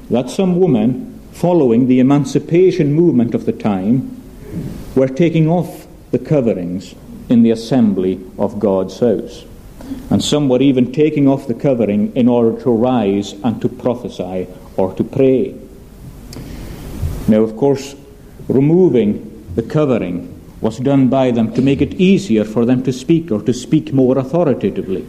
that 0.10 0.30
some 0.30 0.60
women, 0.60 1.20
following 1.32 1.88
the 1.88 2.00
emancipation 2.00 2.94
movement 2.94 3.34
of 3.34 3.46
the 3.46 3.54
time, 3.54 4.22
were 4.96 5.08
taking 5.08 5.50
off 5.50 5.88
the 6.12 6.20
coverings 6.20 6.94
in 7.30 7.42
the 7.42 7.52
assembly 7.52 8.20
of 8.38 8.60
God's 8.60 9.00
house. 9.00 9.46
And 10.10 10.24
some 10.24 10.50
were 10.50 10.62
even 10.62 10.92
taking 10.92 11.28
off 11.28 11.48
the 11.48 11.54
covering 11.54 12.16
in 12.16 12.28
order 12.28 12.62
to 12.64 12.72
rise 12.72 13.34
and 13.44 13.62
to 13.62 13.70
prophesy 13.70 14.48
or 14.78 14.94
to 14.96 15.04
pray. 15.04 15.56
Now, 17.28 17.42
of 17.42 17.56
course, 17.56 17.96
removing 18.48 19.46
the 19.56 19.64
covering 19.64 20.33
was 20.64 20.80
done 20.80 21.10
by 21.10 21.30
them 21.30 21.54
to 21.54 21.62
make 21.62 21.82
it 21.82 21.94
easier 21.96 22.46
for 22.46 22.66
them 22.66 22.82
to 22.82 22.94
speak 22.94 23.30
or 23.32 23.42
to 23.42 23.54
speak 23.54 23.92
more 23.92 24.18
authoritatively. 24.18 25.06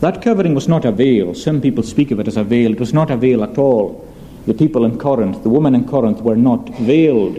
That 0.00 0.20
covering 0.20 0.54
was 0.54 0.68
not 0.68 0.84
a 0.84 0.92
veil. 0.92 1.34
Some 1.34 1.62
people 1.62 1.82
speak 1.82 2.10
of 2.10 2.20
it 2.20 2.28
as 2.28 2.36
a 2.36 2.44
veil. 2.44 2.72
It 2.72 2.78
was 2.78 2.92
not 2.92 3.10
a 3.10 3.16
veil 3.16 3.42
at 3.42 3.56
all. 3.56 4.06
The 4.46 4.52
people 4.52 4.84
in 4.84 4.98
Corinth, 4.98 5.42
the 5.42 5.48
women 5.48 5.74
in 5.74 5.88
Corinth, 5.88 6.20
were 6.20 6.36
not 6.36 6.68
veiled. 6.80 7.38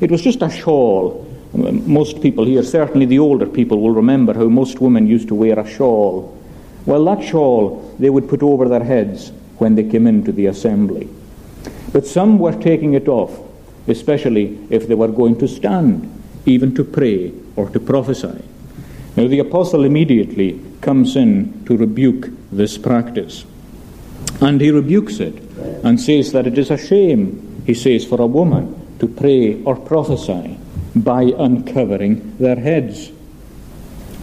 It 0.00 0.10
was 0.10 0.22
just 0.22 0.40
a 0.40 0.48
shawl. 0.48 1.26
Um, 1.52 1.92
most 1.92 2.22
people 2.22 2.46
here, 2.46 2.62
certainly 2.62 3.04
the 3.04 3.18
older 3.18 3.46
people, 3.46 3.82
will 3.82 3.90
remember 3.90 4.32
how 4.32 4.48
most 4.48 4.80
women 4.80 5.06
used 5.06 5.28
to 5.28 5.34
wear 5.34 5.58
a 5.58 5.68
shawl. 5.68 6.34
Well, 6.86 7.04
that 7.04 7.22
shawl 7.22 7.94
they 7.98 8.08
would 8.08 8.30
put 8.30 8.42
over 8.42 8.66
their 8.66 8.82
heads 8.82 9.30
when 9.58 9.74
they 9.74 9.84
came 9.84 10.06
into 10.06 10.32
the 10.32 10.46
assembly. 10.46 11.06
But 11.92 12.06
some 12.06 12.38
were 12.38 12.58
taking 12.58 12.94
it 12.94 13.08
off, 13.08 13.38
especially 13.88 14.58
if 14.70 14.88
they 14.88 14.94
were 14.94 15.08
going 15.08 15.38
to 15.40 15.48
stand 15.48 16.19
even 16.46 16.74
to 16.74 16.84
pray 16.84 17.32
or 17.56 17.68
to 17.70 17.80
prophesy. 17.80 18.42
Now, 19.16 19.26
the 19.26 19.40
apostle 19.40 19.84
immediately 19.84 20.60
comes 20.80 21.16
in 21.16 21.64
to 21.66 21.76
rebuke 21.76 22.28
this 22.50 22.78
practice. 22.78 23.44
And 24.40 24.60
he 24.60 24.70
rebukes 24.70 25.20
it 25.20 25.34
and 25.84 26.00
says 26.00 26.32
that 26.32 26.46
it 26.46 26.56
is 26.56 26.70
a 26.70 26.78
shame, 26.78 27.62
he 27.66 27.74
says, 27.74 28.04
for 28.04 28.20
a 28.20 28.26
woman 28.26 28.98
to 28.98 29.08
pray 29.08 29.62
or 29.64 29.76
prophesy 29.76 30.58
by 30.94 31.22
uncovering 31.22 32.36
their 32.38 32.56
heads. 32.56 33.10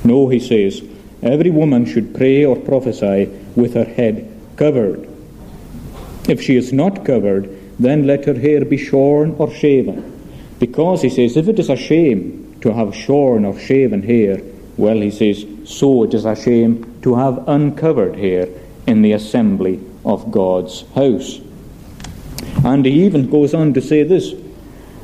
No, 0.04 0.28
he 0.30 0.40
says, 0.40 0.82
every 1.22 1.52
woman 1.52 1.86
should 1.86 2.16
pray 2.16 2.46
or 2.46 2.56
prophesy 2.56 3.26
with 3.56 3.74
her 3.74 3.86
head 3.86 4.34
covered. 4.56 5.08
If 6.28 6.42
she 6.42 6.56
is 6.56 6.74
not 6.74 7.06
covered, 7.06 7.50
then 7.80 8.08
let 8.08 8.26
her 8.26 8.34
hair 8.34 8.66
be 8.66 8.78
shorn 8.78 9.36
or 9.38 9.52
shaven 9.52 10.17
because, 10.60 11.02
he 11.02 11.10
says, 11.10 11.38
if 11.38 11.48
it 11.48 11.60
is 11.60 11.70
a 11.70 11.76
shame 11.76 12.58
to 12.62 12.74
have 12.74 12.96
shorn 12.96 13.46
or 13.46 13.60
shaven 13.60 14.02
hair, 14.02 14.42
well, 14.78 15.00
he 15.00 15.12
says, 15.12 15.46
so 15.66 16.04
it 16.04 16.14
is 16.14 16.26
a 16.26 16.36
shame 16.36 17.00
to 17.02 17.16
have 17.16 17.48
uncovered 17.48 18.16
hair 18.16 18.48
in 18.86 19.02
the 19.02 19.12
assembly 19.12 19.80
of 20.06 20.32
God's 20.32 20.84
house. 20.94 21.40
And 22.64 22.86
he 22.86 23.06
even 23.06 23.30
goes 23.30 23.54
on 23.54 23.74
to 23.74 23.82
say 23.82 24.04
this 24.04 24.34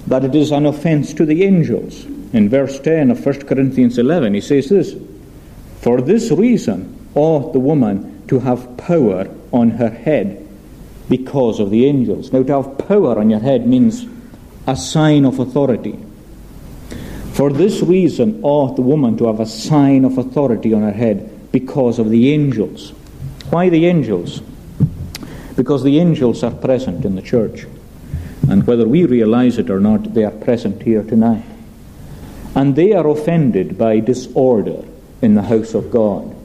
that 0.07 0.25
it 0.25 0.36
is 0.36 0.51
an 0.51 0.65
offense 0.65 1.13
to 1.13 1.25
the 1.25 1.43
angels. 1.43 2.05
In 2.33 2.50
verse 2.50 2.79
10 2.79 3.12
of 3.12 3.25
1 3.25 3.41
Corinthians 3.43 3.98
11, 3.98 4.33
he 4.33 4.41
says 4.41 4.69
this 4.69 4.95
For 5.81 6.01
this 6.01 6.31
reason 6.31 7.10
ought 7.15 7.53
the 7.53 7.60
woman 7.60 8.27
to 8.27 8.39
have 8.39 8.75
power 8.77 9.29
on 9.51 9.69
her 9.72 9.89
head 9.89 10.45
because 11.10 11.60
of 11.60 11.69
the 11.69 11.86
angels. 11.86 12.33
Now, 12.33 12.43
to 12.43 12.62
have 12.62 12.77
power 12.79 13.19
on 13.19 13.29
your 13.29 13.39
head 13.39 13.67
means 13.67 14.05
a 14.67 14.75
sign 14.75 15.25
of 15.25 15.39
authority. 15.39 16.00
For 17.34 17.51
this 17.51 17.82
reason 17.82 18.39
ought 18.43 18.75
the 18.75 18.82
woman 18.82 19.17
to 19.17 19.27
have 19.27 19.39
a 19.39 19.46
sign 19.46 20.05
of 20.05 20.17
authority 20.17 20.74
on 20.74 20.84
her 20.84 20.91
head 20.91 21.51
because 21.51 22.00
of 22.00 22.10
the 22.10 22.32
angels. 22.32 22.91
Why 23.50 23.70
the 23.70 23.86
angels? 23.86 24.41
Because 25.55 25.84
the 25.84 26.00
angels 26.00 26.43
are 26.43 26.51
present 26.51 27.05
in 27.05 27.15
the 27.15 27.22
church. 27.22 27.65
And 28.50 28.65
whether 28.67 28.88
we 28.88 29.05
realize 29.05 29.58
it 29.58 29.70
or 29.70 29.79
not, 29.79 30.13
they 30.13 30.24
are 30.24 30.32
present 30.32 30.82
here 30.84 31.03
tonight. 31.03 31.46
And 32.55 32.75
they 32.75 32.93
are 32.93 33.08
offended 33.08 33.77
by 33.77 34.00
disorder 34.00 34.84
in 35.22 35.34
the 35.34 35.43
house 35.43 35.74
of 35.74 35.91
God. 35.91 36.36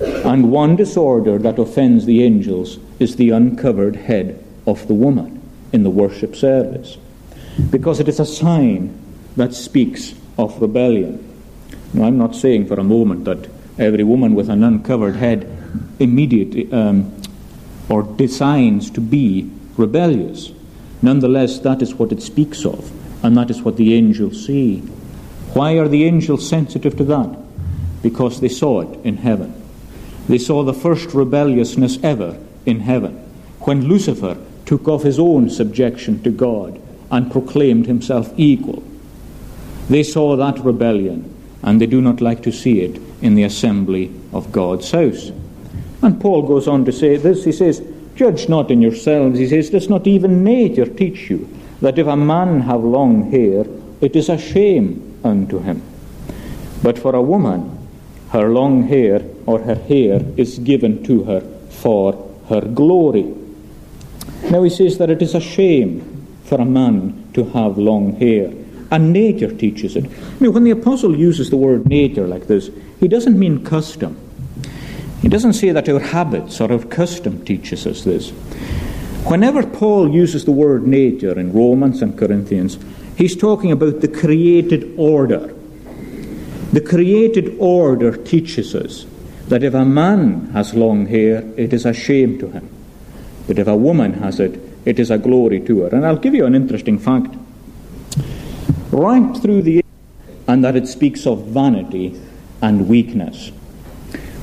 And 0.00 0.50
one 0.50 0.76
disorder 0.76 1.38
that 1.38 1.58
offends 1.58 2.06
the 2.06 2.22
angels 2.22 2.78
is 2.98 3.16
the 3.16 3.30
uncovered 3.30 3.96
head 3.96 4.42
of 4.66 4.86
the 4.88 4.94
woman 4.94 5.42
in 5.72 5.82
the 5.82 5.90
worship 5.90 6.34
service, 6.34 6.96
because 7.70 8.00
it 8.00 8.08
is 8.08 8.20
a 8.20 8.26
sign 8.26 8.98
that 9.36 9.54
speaks 9.54 10.14
of 10.38 10.60
rebellion. 10.60 11.20
Now, 11.92 12.04
I'm 12.04 12.18
not 12.18 12.34
saying 12.34 12.66
for 12.66 12.78
a 12.78 12.84
moment 12.84 13.24
that 13.24 13.48
every 13.78 14.04
woman 14.04 14.34
with 14.34 14.48
an 14.48 14.62
uncovered 14.64 15.16
head 15.16 15.50
immediately 15.98 16.70
um, 16.72 17.14
or 17.88 18.02
designs 18.02 18.90
to 18.90 19.00
be 19.00 19.50
rebellious. 19.76 20.52
Nonetheless, 21.02 21.58
that 21.60 21.82
is 21.82 21.94
what 21.94 22.12
it 22.12 22.22
speaks 22.22 22.64
of, 22.64 22.90
and 23.24 23.36
that 23.36 23.50
is 23.50 23.62
what 23.62 23.76
the 23.76 23.94
angels 23.94 24.46
see. 24.46 24.80
Why 25.54 25.72
are 25.72 25.88
the 25.88 26.04
angels 26.04 26.48
sensitive 26.48 26.96
to 26.96 27.04
that? 27.04 27.36
Because 28.02 28.40
they 28.40 28.48
saw 28.48 28.80
it 28.80 29.00
in 29.04 29.18
heaven. 29.18 29.54
They 30.28 30.38
saw 30.38 30.62
the 30.62 30.74
first 30.74 31.14
rebelliousness 31.14 31.98
ever 32.02 32.38
in 32.66 32.80
heaven, 32.80 33.14
when 33.60 33.86
Lucifer 33.86 34.36
took 34.64 34.88
off 34.88 35.02
his 35.02 35.18
own 35.18 35.50
subjection 35.50 36.22
to 36.22 36.30
God 36.30 36.80
and 37.14 37.30
proclaimed 37.30 37.86
himself 37.86 38.32
equal. 38.36 38.82
They 39.88 40.02
saw 40.02 40.34
that 40.34 40.58
rebellion, 40.64 41.32
and 41.62 41.80
they 41.80 41.86
do 41.86 42.00
not 42.00 42.20
like 42.20 42.42
to 42.42 42.50
see 42.50 42.80
it 42.80 43.00
in 43.22 43.36
the 43.36 43.44
assembly 43.44 44.12
of 44.32 44.50
God's 44.50 44.90
house. 44.90 45.30
And 46.02 46.20
Paul 46.20 46.42
goes 46.42 46.66
on 46.66 46.84
to 46.86 46.92
say 46.92 47.16
this. 47.16 47.44
He 47.44 47.52
says, 47.52 47.86
Judge 48.16 48.48
not 48.48 48.72
in 48.72 48.82
yourselves. 48.82 49.38
He 49.38 49.46
says, 49.46 49.70
Does 49.70 49.88
not 49.88 50.08
even 50.08 50.42
nature 50.42 50.86
teach 50.86 51.30
you 51.30 51.48
that 51.80 51.98
if 52.00 52.08
a 52.08 52.16
man 52.16 52.62
have 52.62 52.82
long 52.82 53.30
hair, 53.30 53.64
it 54.00 54.16
is 54.16 54.28
a 54.28 54.36
shame 54.36 55.20
unto 55.22 55.60
him? 55.60 55.82
But 56.82 56.98
for 56.98 57.14
a 57.14 57.22
woman, 57.22 57.78
her 58.30 58.48
long 58.48 58.88
hair 58.88 59.24
or 59.46 59.60
her 59.60 59.76
hair 59.76 60.20
is 60.36 60.58
given 60.58 61.04
to 61.04 61.22
her 61.24 61.40
for 61.70 62.12
her 62.48 62.60
glory. 62.60 63.32
Now 64.50 64.64
he 64.64 64.70
says 64.70 64.98
that 64.98 65.10
it 65.10 65.22
is 65.22 65.36
a 65.36 65.40
shame 65.40 66.13
for 66.44 66.60
a 66.60 66.64
man 66.64 67.30
to 67.34 67.44
have 67.44 67.78
long 67.78 68.16
hair. 68.16 68.52
And 68.90 69.12
nature 69.12 69.54
teaches 69.54 69.96
it. 69.96 70.04
Now, 70.40 70.50
when 70.50 70.64
the 70.64 70.70
apostle 70.70 71.16
uses 71.16 71.50
the 71.50 71.56
word 71.56 71.86
nature 71.88 72.26
like 72.26 72.46
this, 72.46 72.70
he 73.00 73.08
doesn't 73.08 73.38
mean 73.38 73.64
custom. 73.64 74.16
He 75.22 75.28
doesn't 75.28 75.54
say 75.54 75.72
that 75.72 75.88
our 75.88 76.00
habits 76.00 76.60
or 76.60 76.70
our 76.70 76.84
custom 76.84 77.44
teaches 77.44 77.86
us 77.86 78.04
this. 78.04 78.30
Whenever 79.26 79.66
Paul 79.66 80.14
uses 80.14 80.44
the 80.44 80.52
word 80.52 80.86
nature 80.86 81.38
in 81.38 81.52
Romans 81.52 82.02
and 82.02 82.16
Corinthians, 82.16 82.78
he's 83.16 83.34
talking 83.34 83.72
about 83.72 84.02
the 84.02 84.08
created 84.08 84.94
order. 84.98 85.54
The 86.72 86.82
created 86.82 87.56
order 87.58 88.16
teaches 88.16 88.74
us 88.74 89.06
that 89.48 89.62
if 89.62 89.74
a 89.74 89.84
man 89.84 90.50
has 90.50 90.74
long 90.74 91.06
hair, 91.06 91.42
it 91.56 91.72
is 91.72 91.86
a 91.86 91.94
shame 91.94 92.38
to 92.38 92.50
him. 92.50 92.68
But 93.46 93.58
if 93.58 93.66
a 93.66 93.76
woman 93.76 94.14
has 94.14 94.40
it, 94.40 94.60
it 94.84 94.98
is 94.98 95.10
a 95.10 95.18
glory 95.18 95.60
to 95.60 95.82
her. 95.82 95.88
And 95.88 96.06
I'll 96.06 96.16
give 96.16 96.34
you 96.34 96.46
an 96.46 96.54
interesting 96.54 96.98
fact. 96.98 97.34
Right 98.90 99.36
through 99.38 99.62
the 99.62 99.84
and 100.46 100.62
that 100.64 100.76
it 100.76 100.86
speaks 100.86 101.26
of 101.26 101.46
vanity 101.46 102.20
and 102.60 102.88
weakness. 102.88 103.50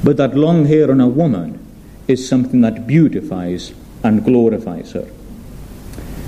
But 0.03 0.17
that 0.17 0.35
long 0.35 0.65
hair 0.65 0.89
on 0.89 0.99
a 0.99 1.07
woman 1.07 1.59
is 2.07 2.27
something 2.27 2.61
that 2.61 2.87
beautifies 2.87 3.73
and 4.03 4.25
glorifies 4.25 4.93
her. 4.93 5.07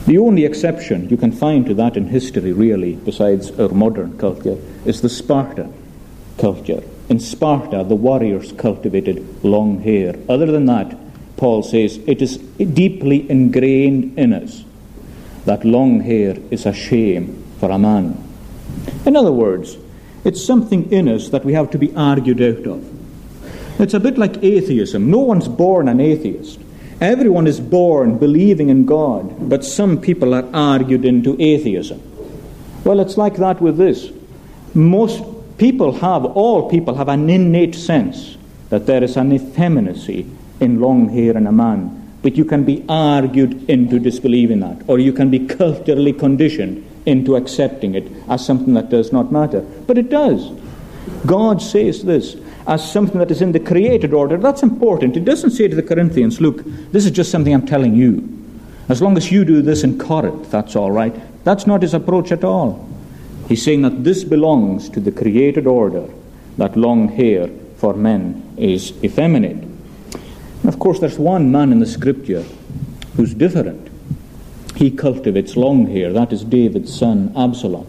The 0.05 0.17
only 0.17 0.45
exception 0.45 1.09
you 1.09 1.17
can 1.17 1.31
find 1.31 1.65
to 1.65 1.73
that 1.75 1.97
in 1.97 2.07
history, 2.07 2.51
really, 2.51 2.95
besides 2.95 3.57
our 3.59 3.69
modern 3.69 4.17
culture, 4.17 4.57
is 4.85 5.01
the 5.01 5.09
Spartan 5.09 5.73
culture. 6.37 6.83
In 7.09 7.19
Sparta, 7.19 7.83
the 7.83 7.95
warriors 7.95 8.51
cultivated 8.51 9.43
long 9.43 9.81
hair. 9.81 10.15
Other 10.29 10.45
than 10.45 10.65
that, 10.65 10.97
Paul 11.37 11.63
says, 11.63 11.99
it 12.07 12.21
is 12.21 12.37
deeply 12.37 13.29
ingrained 13.29 14.17
in 14.17 14.33
us 14.33 14.63
that 15.45 15.65
long 15.65 15.99
hair 15.99 16.37
is 16.51 16.65
a 16.65 16.73
shame 16.73 17.43
for 17.59 17.69
a 17.69 17.77
man. 17.77 18.21
In 19.05 19.15
other 19.15 19.31
words, 19.31 19.77
it's 20.23 20.43
something 20.43 20.91
in 20.91 21.07
us 21.09 21.29
that 21.29 21.43
we 21.43 21.53
have 21.53 21.71
to 21.71 21.77
be 21.77 21.93
argued 21.95 22.41
out 22.41 22.65
of. 22.65 22.93
It's 23.79 23.93
a 23.93 23.99
bit 23.99 24.17
like 24.17 24.43
atheism. 24.43 25.09
No 25.09 25.19
one's 25.19 25.47
born 25.47 25.89
an 25.89 25.99
atheist. 25.99 26.59
Everyone 27.01 27.47
is 27.47 27.59
born 27.59 28.17
believing 28.17 28.69
in 28.69 28.85
God, 28.85 29.49
but 29.49 29.65
some 29.65 29.99
people 29.99 30.33
are 30.33 30.47
argued 30.53 31.03
into 31.03 31.35
atheism. 31.41 32.01
Well, 32.85 32.99
it's 32.99 33.17
like 33.17 33.35
that 33.37 33.61
with 33.61 33.77
this. 33.77 34.09
Most 34.73 35.23
people 35.57 35.91
have, 35.93 36.23
all 36.23 36.69
people 36.69 36.95
have 36.95 37.09
an 37.09 37.29
innate 37.29 37.75
sense 37.75 38.37
that 38.69 38.85
there 38.85 39.03
is 39.03 39.17
an 39.17 39.33
effeminacy 39.33 40.29
in 40.63 40.81
long 40.81 41.09
hair 41.09 41.37
in 41.37 41.45
a 41.45 41.51
man, 41.51 42.17
but 42.21 42.35
you 42.35 42.45
can 42.45 42.63
be 42.63 42.83
argued 42.89 43.69
into 43.69 43.99
disbelieving 43.99 44.61
that, 44.61 44.81
or 44.87 44.97
you 44.97 45.13
can 45.13 45.29
be 45.29 45.45
culturally 45.45 46.13
conditioned 46.13 46.83
into 47.05 47.35
accepting 47.35 47.95
it 47.95 48.07
as 48.29 48.45
something 48.45 48.73
that 48.73 48.89
does 48.89 49.11
not 49.11 49.31
matter. 49.31 49.59
But 49.59 49.97
it 49.97 50.09
does. 50.09 50.49
God 51.25 51.61
says 51.61 52.03
this 52.03 52.35
as 52.65 52.89
something 52.89 53.19
that 53.19 53.29
is 53.29 53.41
in 53.41 53.51
the 53.51 53.59
created 53.59 54.13
order, 54.13 54.37
that's 54.37 54.63
important. 54.63 55.17
It 55.17 55.25
doesn't 55.25 55.51
say 55.51 55.67
to 55.67 55.75
the 55.75 55.83
Corinthians, 55.83 56.39
look, 56.39 56.63
this 56.91 57.05
is 57.05 57.11
just 57.11 57.29
something 57.29 57.53
I'm 57.53 57.65
telling 57.65 57.93
you. 57.93 58.29
As 58.89 59.01
long 59.01 59.17
as 59.17 59.31
you 59.31 59.43
do 59.43 59.61
this 59.61 59.83
in 59.83 59.99
Corinth, 59.99 60.49
that's 60.49 60.75
all 60.75 60.91
right. 60.91 61.13
That's 61.43 61.67
not 61.67 61.81
his 61.81 61.93
approach 61.93 62.31
at 62.31 62.43
all. 62.43 62.87
He's 63.49 63.63
saying 63.63 63.81
that 63.81 64.03
this 64.03 64.23
belongs 64.23 64.89
to 64.89 65.01
the 65.01 65.11
created 65.11 65.67
order, 65.67 66.07
that 66.57 66.77
long 66.77 67.09
hair 67.09 67.49
for 67.77 67.93
men 67.93 68.55
is 68.57 68.93
effeminate. 69.03 69.72
Of 70.65 70.79
course, 70.79 70.99
there's 70.99 71.19
one 71.19 71.51
man 71.51 71.71
in 71.71 71.79
the 71.79 71.85
scripture 71.85 72.43
who's 73.15 73.33
different. 73.33 73.89
He 74.75 74.89
cultivates 74.91 75.55
long 75.55 75.87
hair. 75.87 76.13
That 76.13 76.31
is 76.31 76.43
David's 76.43 76.97
son, 76.97 77.33
Absalom. 77.35 77.87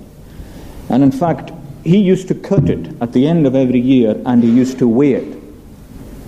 And 0.89 1.03
in 1.03 1.13
fact, 1.13 1.53
he 1.85 1.99
used 1.99 2.29
to 2.29 2.35
cut 2.35 2.69
it 2.69 3.01
at 3.01 3.13
the 3.13 3.27
end 3.27 3.47
of 3.47 3.55
every 3.55 3.81
year 3.81 4.21
and 4.25 4.43
he 4.43 4.51
used 4.51 4.79
to 4.79 4.89
weigh 4.89 5.15
it. 5.15 5.39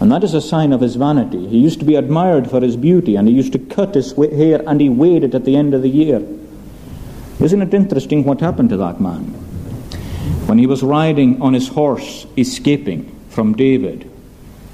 And 0.00 0.12
that 0.12 0.22
is 0.22 0.34
a 0.34 0.40
sign 0.40 0.72
of 0.72 0.82
his 0.82 0.96
vanity. 0.96 1.48
He 1.48 1.58
used 1.58 1.78
to 1.80 1.84
be 1.84 1.96
admired 1.96 2.50
for 2.50 2.60
his 2.60 2.76
beauty 2.76 3.16
and 3.16 3.26
he 3.26 3.34
used 3.34 3.52
to 3.52 3.58
cut 3.58 3.94
his 3.94 4.12
hair 4.12 4.62
and 4.66 4.80
he 4.80 4.88
weighed 4.88 5.24
it 5.24 5.34
at 5.34 5.44
the 5.44 5.56
end 5.56 5.74
of 5.74 5.82
the 5.82 5.88
year. 5.88 6.22
Isn't 7.40 7.62
it 7.62 7.74
interesting 7.74 8.24
what 8.24 8.40
happened 8.40 8.68
to 8.70 8.76
that 8.76 9.00
man? 9.00 9.24
When 10.46 10.58
he 10.58 10.66
was 10.66 10.82
riding 10.82 11.40
on 11.42 11.54
his 11.54 11.68
horse, 11.68 12.26
escaping 12.36 13.14
from 13.30 13.54
David, 13.54 14.10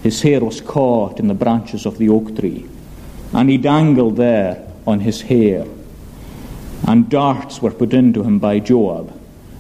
his 0.03 0.23
hair 0.23 0.41
was 0.41 0.61
caught 0.61 1.21
in 1.21 1.29
the 1.29 1.35
branches 1.35 1.87
of 1.87 1.99
the 1.99 2.09
oak 2.09 2.37
tree, 2.37 2.67
and 3.33 3.49
he 3.49 3.57
dangled 3.57 4.17
there 4.17 4.67
on 4.87 5.01
his 5.01 5.23
hair. 5.23 5.67
And 6.87 7.09
darts 7.09 7.63
were 7.63 7.71
put 7.71 7.95
into 7.95 8.25
him 8.25 8.39
by 8.41 8.59
Joab, 8.59 9.19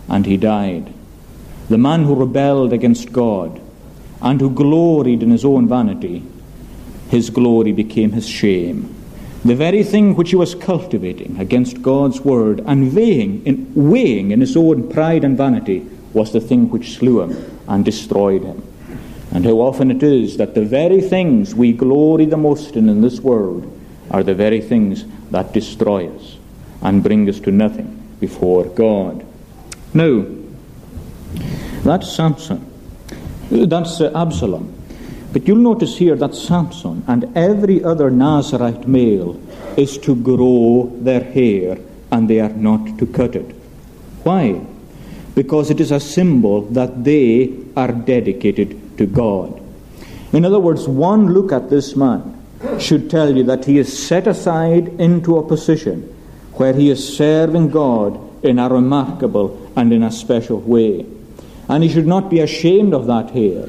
and 0.08 0.26
he 0.26 0.36
died. 0.36 0.92
The 1.68 1.78
man 1.78 2.04
who 2.04 2.14
rebelled 2.14 2.72
against 2.72 3.12
God 3.12 3.60
and 4.20 4.40
who 4.40 4.50
gloried 4.50 5.22
in 5.22 5.30
his 5.30 5.44
own 5.44 5.68
vanity, 5.68 6.24
his 7.08 7.30
glory 7.30 7.72
became 7.72 8.12
his 8.12 8.28
shame. 8.28 8.92
The 9.44 9.54
very 9.54 9.84
thing 9.84 10.14
which 10.14 10.30
he 10.30 10.36
was 10.36 10.54
cultivating 10.54 11.38
against 11.38 11.82
God's 11.82 12.20
word 12.20 12.62
and 12.66 12.94
weighing 12.94 13.44
in, 13.44 13.72
weighing 13.74 14.30
in 14.30 14.40
his 14.40 14.56
own 14.56 14.88
pride 14.88 15.24
and 15.24 15.36
vanity 15.36 15.86
was 16.12 16.32
the 16.32 16.40
thing 16.40 16.70
which 16.70 16.96
slew 16.96 17.22
him 17.22 17.60
and 17.68 17.84
destroyed 17.84 18.42
him. 18.42 18.62
And 19.32 19.46
how 19.46 19.60
often 19.60 19.90
it 19.90 20.02
is 20.02 20.36
that 20.36 20.54
the 20.54 20.64
very 20.64 21.00
things 21.00 21.54
we 21.54 21.72
glory 21.72 22.26
the 22.26 22.36
most 22.36 22.76
in 22.76 22.88
in 22.88 23.00
this 23.00 23.20
world 23.20 23.66
are 24.10 24.22
the 24.22 24.34
very 24.34 24.60
things 24.60 25.06
that 25.30 25.54
destroy 25.54 26.08
us 26.14 26.36
and 26.82 27.02
bring 27.02 27.28
us 27.28 27.40
to 27.40 27.50
nothing 27.50 27.98
before 28.20 28.64
God. 28.64 29.24
Now, 29.94 30.26
that's 31.82 32.12
Samson. 32.12 32.70
That's 33.50 34.00
uh, 34.00 34.12
Absalom. 34.14 34.72
But 35.32 35.48
you'll 35.48 35.56
notice 35.56 35.96
here 35.96 36.16
that 36.16 36.34
Samson 36.34 37.02
and 37.06 37.34
every 37.34 37.82
other 37.82 38.10
Nazarite 38.10 38.86
male 38.86 39.40
is 39.78 39.96
to 39.98 40.14
grow 40.14 40.92
their 41.00 41.24
hair 41.24 41.78
and 42.10 42.28
they 42.28 42.40
are 42.40 42.50
not 42.52 42.98
to 42.98 43.06
cut 43.06 43.34
it. 43.34 43.50
Why? 44.24 44.60
Because 45.34 45.70
it 45.70 45.80
is 45.80 45.90
a 45.90 46.00
symbol 46.00 46.62
that 46.72 47.02
they 47.02 47.56
are 47.74 47.92
dedicated 47.92 48.81
to 49.02 49.06
God. 49.06 49.60
In 50.32 50.44
other 50.44 50.60
words, 50.60 50.88
one 50.88 51.34
look 51.34 51.52
at 51.52 51.68
this 51.68 51.94
man 51.96 52.38
should 52.78 53.10
tell 53.10 53.36
you 53.36 53.42
that 53.44 53.64
he 53.64 53.78
is 53.78 53.90
set 53.90 54.26
aside 54.26 54.88
into 55.00 55.36
a 55.36 55.46
position 55.46 56.02
where 56.54 56.72
he 56.72 56.90
is 56.90 57.16
serving 57.16 57.70
God 57.70 58.18
in 58.44 58.58
a 58.58 58.68
remarkable 58.68 59.72
and 59.76 59.92
in 59.92 60.02
a 60.02 60.12
special 60.12 60.60
way. 60.60 61.04
And 61.68 61.82
he 61.82 61.88
should 61.88 62.06
not 62.06 62.30
be 62.30 62.40
ashamed 62.40 62.94
of 62.94 63.06
that 63.06 63.30
hair 63.30 63.66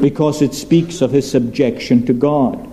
because 0.00 0.42
it 0.42 0.54
speaks 0.54 1.00
of 1.00 1.12
his 1.12 1.30
subjection 1.30 2.04
to 2.06 2.12
God. 2.12 2.70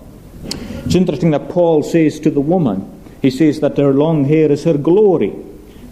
It's 0.84 0.94
interesting 0.94 1.30
that 1.30 1.48
Paul 1.48 1.82
says 1.82 2.20
to 2.20 2.30
the 2.30 2.40
woman, 2.40 2.88
he 3.22 3.30
says 3.30 3.60
that 3.60 3.78
her 3.78 3.94
long 3.94 4.24
hair 4.24 4.50
is 4.50 4.64
her 4.64 4.76
glory. 4.76 5.30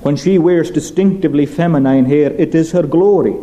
When 0.03 0.17
she 0.17 0.39
wears 0.39 0.71
distinctively 0.71 1.47
feminine 1.47 2.07
hair, 2.07 2.33
it 2.33 2.55
is 2.55 2.73
her 2.73 2.83
glory. 2.83 3.37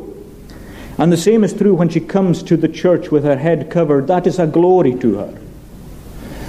And 0.98 1.12
the 1.12 1.18
same 1.18 1.44
is 1.44 1.54
true 1.54 1.76
when 1.76 1.90
she 1.90 2.00
comes 2.00 2.42
to 2.44 2.58
the 2.58 2.68
church 2.68 3.12
with 3.12 3.24
her 3.24 3.38
head 3.38 3.70
covered, 3.70 4.08
that 4.08 4.26
is 4.26 4.40
a 4.40 4.48
glory 4.48 4.96
to 4.96 5.16
her. 5.16 5.40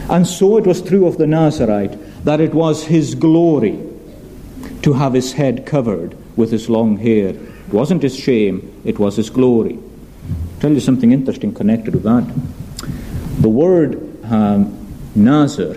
And 0.09 0.27
so 0.27 0.57
it 0.57 0.67
was 0.67 0.81
true 0.81 1.07
of 1.07 1.19
the 1.19 1.27
Nazarite 1.27 2.25
that 2.25 2.41
it 2.41 2.55
was 2.55 2.85
his 2.85 3.15
glory 3.15 3.79
to 4.83 4.95
have 4.95 5.13
his 5.13 5.35
head 5.35 5.67
covered 5.67 6.17
with 6.37 6.51
his 6.51 6.71
long 6.71 6.97
hair. 6.97 7.31
It 7.31 7.75
wasn't 7.75 8.03
his 8.03 8.17
shame, 8.17 8.81
it 8.87 8.99
was 8.99 9.17
his 9.17 9.29
glory. 9.29 9.75
I'll 9.75 10.61
tell 10.61 10.73
you 10.73 10.81
something 10.81 11.13
interesting 11.13 11.53
connected 11.53 11.95
with 11.95 12.05
that. 12.05 12.25
The 13.43 13.49
word 13.51 14.25
um, 14.25 14.89
Nazar, 15.15 15.75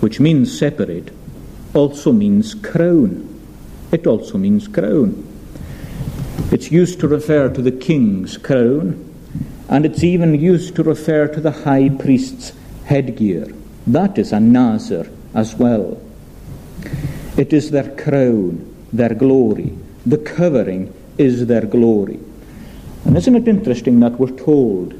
which 0.00 0.20
means 0.20 0.56
separate, 0.56 1.10
also 1.72 2.12
means 2.12 2.54
crown. 2.54 3.28
It 3.92 4.06
also 4.06 4.36
means 4.36 4.68
crown. 4.68 5.31
It's 6.52 6.70
used 6.70 7.00
to 7.00 7.08
refer 7.08 7.48
to 7.48 7.62
the 7.62 7.72
king's 7.72 8.36
crown, 8.36 9.08
and 9.70 9.86
it's 9.86 10.04
even 10.04 10.34
used 10.34 10.76
to 10.76 10.82
refer 10.82 11.26
to 11.28 11.40
the 11.40 11.50
high 11.50 11.88
priest's 11.88 12.52
headgear. 12.84 13.46
That 13.86 14.18
is 14.18 14.32
a 14.32 14.38
Nazar 14.38 15.06
as 15.32 15.54
well. 15.54 15.98
It 17.38 17.54
is 17.54 17.70
their 17.70 17.96
crown, 17.96 18.70
their 18.92 19.14
glory. 19.14 19.72
The 20.04 20.18
covering 20.18 20.92
is 21.16 21.46
their 21.46 21.64
glory. 21.64 22.20
And 23.06 23.16
isn't 23.16 23.34
it 23.34 23.48
interesting 23.48 24.00
that 24.00 24.18
we're 24.18 24.36
told 24.36 24.92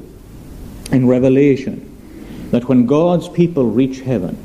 in 0.91 1.07
Revelation 1.07 2.49
that 2.49 2.67
when 2.67 2.87
God's 2.87 3.29
people 3.29 3.65
reach 3.65 3.99
heaven, 3.99 4.35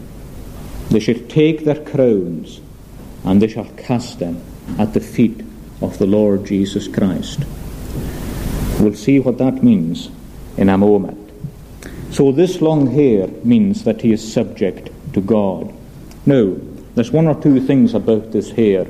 they 0.90 1.01
shall 1.01 1.27
take 1.29 1.64
their 1.64 1.83
crowns 1.83 2.61
and 3.25 3.40
they 3.40 3.49
shall 3.49 3.71
cast 3.79 4.18
them 4.18 4.42
at 4.79 4.92
the 4.92 5.01
feet 5.01 5.47
of 5.80 5.98
the 5.98 6.06
Lord 6.06 6.44
Jesus 6.44 6.88
Christ. 6.88 7.44
We'll 8.80 8.94
see 8.94 9.20
what 9.20 9.38
that 9.38 9.62
means 9.62 10.10
in 10.56 10.68
a 10.68 10.78
moment. 10.78 11.30
So, 12.10 12.32
this 12.32 12.60
long 12.60 12.90
hair 12.92 13.26
means 13.44 13.84
that 13.84 14.00
he 14.00 14.12
is 14.12 14.32
subject 14.32 14.90
to 15.12 15.20
God. 15.20 15.72
Now, 16.26 16.56
there's 16.94 17.12
one 17.12 17.28
or 17.28 17.40
two 17.40 17.60
things 17.60 17.94
about 17.94 18.32
this 18.32 18.50
hair. 18.50 18.86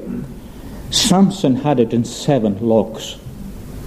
Samson 0.90 1.56
had 1.56 1.80
it 1.80 1.92
in 1.92 2.04
seven 2.04 2.58
locks, 2.60 3.18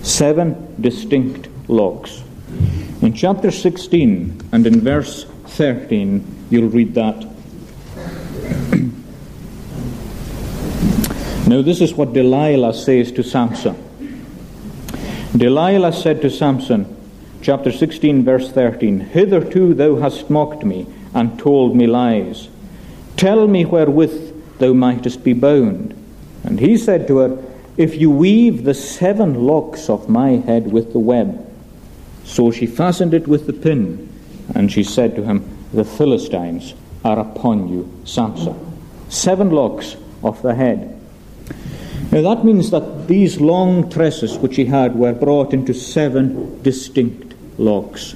seven 0.03 0.75
distinct 0.79 1.47
locks. 1.67 2.21
In 3.01 3.13
chapter 3.13 3.49
16 3.49 4.49
and 4.51 4.67
in 4.67 4.81
verse 4.81 5.25
13, 5.47 6.47
you'll 6.51 6.69
read 6.69 6.93
that. 6.93 7.27
Now, 11.47 11.61
this 11.61 11.81
is 11.81 11.93
what 11.93 12.13
Delilah 12.13 12.73
says 12.73 13.11
to 13.13 13.23
Samson. 13.23 13.75
Delilah 15.35 15.93
said 15.93 16.21
to 16.21 16.29
Samson, 16.29 16.97
chapter 17.41 17.71
16, 17.71 18.23
verse 18.23 18.51
13, 18.51 18.99
Hitherto 18.99 19.73
thou 19.73 19.95
hast 19.95 20.29
mocked 20.29 20.63
me 20.63 20.87
and 21.13 21.39
told 21.39 21.75
me 21.75 21.87
lies. 21.87 22.49
Tell 23.17 23.47
me 23.47 23.65
wherewith 23.65 24.59
thou 24.59 24.73
mightest 24.73 25.23
be 25.23 25.33
bound. 25.33 25.93
And 26.43 26.59
he 26.59 26.77
said 26.77 27.07
to 27.07 27.17
her, 27.17 27.43
If 27.77 27.95
you 27.95 28.11
weave 28.11 28.63
the 28.63 28.73
seven 28.73 29.45
locks 29.45 29.89
of 29.89 30.09
my 30.09 30.31
head 30.31 30.71
with 30.71 30.93
the 30.93 30.99
web. 30.99 31.47
So 32.23 32.51
she 32.51 32.67
fastened 32.67 33.13
it 33.13 33.27
with 33.27 33.47
the 33.47 33.53
pin, 33.53 34.09
and 34.53 34.71
she 34.71 34.83
said 34.83 35.15
to 35.15 35.23
him, 35.23 35.57
The 35.73 35.85
Philistines 35.85 36.73
are 37.03 37.19
upon 37.19 37.67
you, 37.67 37.91
Samson. 38.05 38.55
Seven 39.09 39.49
locks 39.49 39.95
of 40.23 40.41
the 40.41 40.55
head. 40.55 41.00
Now 42.11 42.21
that 42.21 42.43
means 42.43 42.71
that 42.71 43.07
these 43.07 43.39
long 43.39 43.89
tresses 43.89 44.37
which 44.37 44.57
he 44.57 44.65
had 44.65 44.95
were 44.95 45.13
brought 45.13 45.53
into 45.53 45.73
seven 45.73 46.61
distinct 46.61 47.33
locks. 47.57 48.11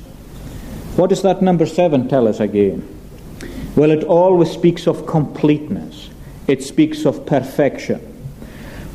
What 0.97 1.10
does 1.10 1.21
that 1.21 1.41
number 1.41 1.65
seven 1.65 2.10
tell 2.10 2.27
us 2.27 2.41
again? 2.41 2.86
Well, 3.75 3.91
it 3.91 4.03
always 4.03 4.51
speaks 4.51 4.88
of 4.88 5.05
completeness, 5.05 6.10
it 6.47 6.63
speaks 6.63 7.05
of 7.05 7.25
perfection. 7.25 7.99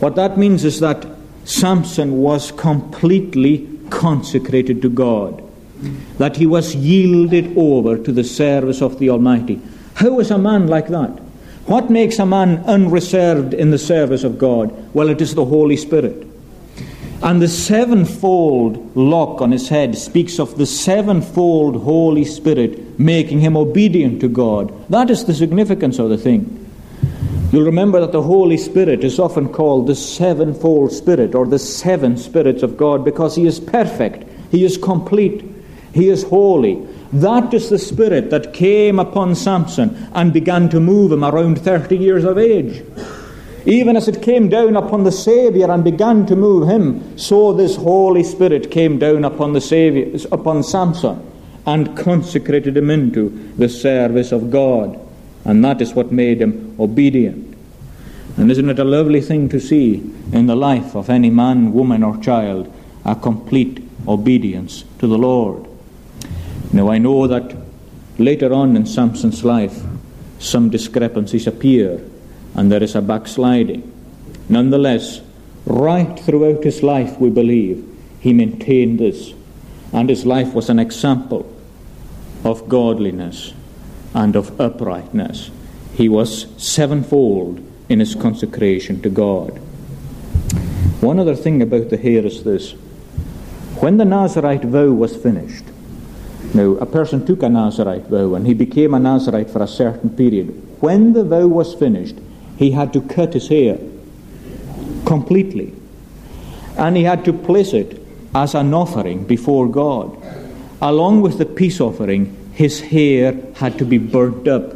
What 0.01 0.17
that 0.17 0.39
means 0.39 0.65
is 0.65 0.81
that 0.81 1.07
Samson 1.45 2.19
was 2.19 2.53
completely 2.53 3.69
consecrated 3.91 4.83
to 4.83 4.89
God, 4.89 5.43
that 6.19 6.37
he 6.37 6.47
was 6.47 6.75
yielded 6.75 7.57
over 7.57 7.99
to 7.99 8.13
the 8.13 8.25
service 8.25 8.81
of 8.81 8.99
the 8.99 9.11
Almighty. 9.11 9.61
How 9.95 10.21
is 10.21 10.31
a 10.31 10.39
man 10.39 10.67
like 10.67 10.89
that? 10.89 11.19
What 11.66 11.90
makes 11.90 12.18
a 12.18 12.27
man 12.27 12.59
unreserved 12.64 13.55
in 13.55 13.70
the 13.70 13.79
service 13.79 14.25
of 14.25 14.38
God? 14.38 14.94
Well, 14.94 15.09
it 15.09 15.20
is 15.20 15.35
the 15.35 15.44
Holy 15.44 15.77
Spirit. 15.77 16.27
And 17.23 17.42
the 17.42 17.49
sevenfold 17.49 18.96
lock 18.96 19.42
on 19.42 19.53
his 19.53 19.68
head 19.68 19.96
speaks 19.96 20.38
of 20.38 20.57
the 20.57 20.64
sevenfold 20.64 21.83
Holy 21.83 22.25
Spirit 22.25 22.99
making 22.99 23.40
him 23.40 23.57
obedient 23.57 24.20
to 24.23 24.29
God. 24.29 24.73
That 24.90 25.11
is 25.11 25.27
the 25.27 25.35
significance 25.35 25.99
of 25.99 26.09
the 26.09 26.16
thing. 26.16 26.57
You'll 27.53 27.64
remember 27.64 28.01
that 28.01 28.12
the 28.12 28.23
Holy 28.23 28.57
Spirit 28.57 29.05
is 29.05 29.18
often 29.18 29.49
called 29.49 29.87
the 29.87 29.94
sevenfold 29.96 30.92
Spirit 30.92 31.35
or 31.35 31.46
the 31.46 31.59
seven 31.59 32.16
spirits 32.16 32.62
of 32.62 32.77
God 32.77 33.05
because 33.05 33.37
he 33.37 33.44
is 33.44 33.61
perfect, 33.61 34.25
he 34.51 34.64
is 34.64 34.79
complete, 34.79 35.44
he 35.92 36.09
is 36.09 36.23
holy. 36.23 36.87
That 37.12 37.53
is 37.53 37.70
the 37.70 37.79
Spirit 37.79 38.31
that 38.31 38.53
came 38.53 39.01
upon 39.01 39.35
Samson 39.35 40.09
and 40.14 40.33
began 40.33 40.68
to 40.68 40.79
move 40.79 41.11
him 41.11 41.25
around 41.25 41.61
30 41.61 41.96
years 41.96 42.25
of 42.25 42.38
age. 42.38 42.85
Even 43.66 43.96
as 43.96 44.09
it 44.09 44.23
came 44.23 44.49
down 44.49 44.77
upon 44.77 45.05
the 45.05 45.12
Saviour 45.12 45.70
and 45.70 45.85
began 45.85 46.25
to 46.27 46.37
move 46.37 46.68
him, 46.68 47.18
so 47.18 47.53
this 47.53 47.77
Holy 47.77 48.23
Spirit 48.23 48.70
came 48.70 48.99
down 48.99 49.25
upon 49.25 49.53
the 49.53 49.61
Saviour, 49.61 50.18
upon 50.33 50.62
Samson, 50.62 51.20
and 51.66 51.96
consecrated 51.96 52.77
him 52.77 52.90
into 52.90 53.29
the 53.59 53.68
service 53.68 54.33
of 54.33 54.51
God. 54.51 54.99
And 55.44 55.64
that 55.64 55.83
is 55.83 55.94
what 55.94 56.12
made 56.12 56.40
him 56.40 56.77
obedient. 56.79 57.57
And 58.37 58.51
isn't 58.51 58.70
it 58.70 58.79
a 58.79 58.85
lovely 58.85 59.20
thing 59.20 59.49
to 59.51 59.61
see 59.61 59.96
in 60.33 60.46
the 60.46 60.57
life 60.57 60.94
of 60.94 61.11
any 61.11 61.29
man, 61.29 61.73
woman, 61.73 62.03
or 62.03 62.16
child 62.18 62.73
a 63.05 63.16
complete 63.16 63.87
obedience 64.07 64.85
to 65.01 65.07
the 65.07 65.18
Lord? 65.18 65.70
Now 66.73 66.91
I 66.91 66.99
know 66.99 67.27
that 67.27 67.57
later 68.19 68.53
on 68.53 68.77
in 68.77 68.87
Samson's 68.87 69.45
life 69.45 69.83
some 70.39 70.71
discrepancies 70.71 71.47
appear 71.47 72.01
and 72.55 72.71
there 72.71 72.83
is 72.83 72.95
a 72.95 73.03
backsliding. 73.03 73.91
Nonetheless, 74.49 75.21
right 75.67 76.19
throughout 76.19 76.65
his 76.65 76.83
life, 76.83 77.19
we 77.21 77.31
believe, 77.31 77.87
he 78.21 78.33
maintained 78.33 78.99
this, 78.99 79.33
and 79.93 80.09
his 80.09 80.27
life 80.27 80.53
was 80.53 80.69
an 80.69 80.79
example 80.79 81.51
of 82.45 82.69
godliness 82.69 83.53
and 84.15 84.35
of 84.37 84.61
uprightness. 84.61 85.51
He 85.95 86.09
was 86.09 86.47
sevenfold 86.57 87.61
in 87.89 88.01
his 88.01 88.15
consecration 88.15 89.01
to 89.03 89.11
God. 89.11 89.59
One 91.01 91.19
other 91.19 91.37
thing 91.37 91.63
about 91.63 91.91
the 91.91 91.97
hair 91.97 92.25
is 92.25 92.45
this 92.45 92.73
when 93.81 93.97
the 93.97 94.05
Nazarite 94.05 94.65
vow 94.65 94.91
was 94.91 95.17
finished, 95.17 95.65
now 96.55 96.73
a 96.73 96.87
person 96.87 97.25
took 97.25 97.43
a 97.43 97.49
Nazarite 97.49 98.07
vow 98.07 98.35
and 98.35 98.47
he 98.47 98.55
became 98.55 98.95
a 98.95 98.99
Nazarite 98.99 99.51
for 99.51 99.63
a 99.63 99.69
certain 99.69 100.11
period. 100.11 100.49
When 100.81 101.13
the 101.13 101.25
vow 101.25 101.47
was 101.47 101.75
finished, 101.75 102.17
he 102.57 102.73
had 102.73 102.93
to 102.93 103.01
cut 103.01 103.35
his 103.35 103.49
hair 103.49 103.79
completely. 105.07 105.73
And 106.77 106.97
he 106.97 107.05
had 107.05 107.25
to 107.25 107.33
place 107.33 107.73
it 107.73 108.01
as 108.35 108.55
an 108.55 108.75
offering 108.75 109.25
before 109.25 109.69
God. 109.69 110.17
Along 110.81 111.21
with 111.21 111.39
the 111.39 111.47
peace 111.47 111.81
offering, 111.81 112.37
his 112.53 112.81
hair 112.81 113.37
had 113.55 113.79
to 113.79 113.85
be 113.85 113.99
burnt 113.99 114.49
up. 114.49 114.75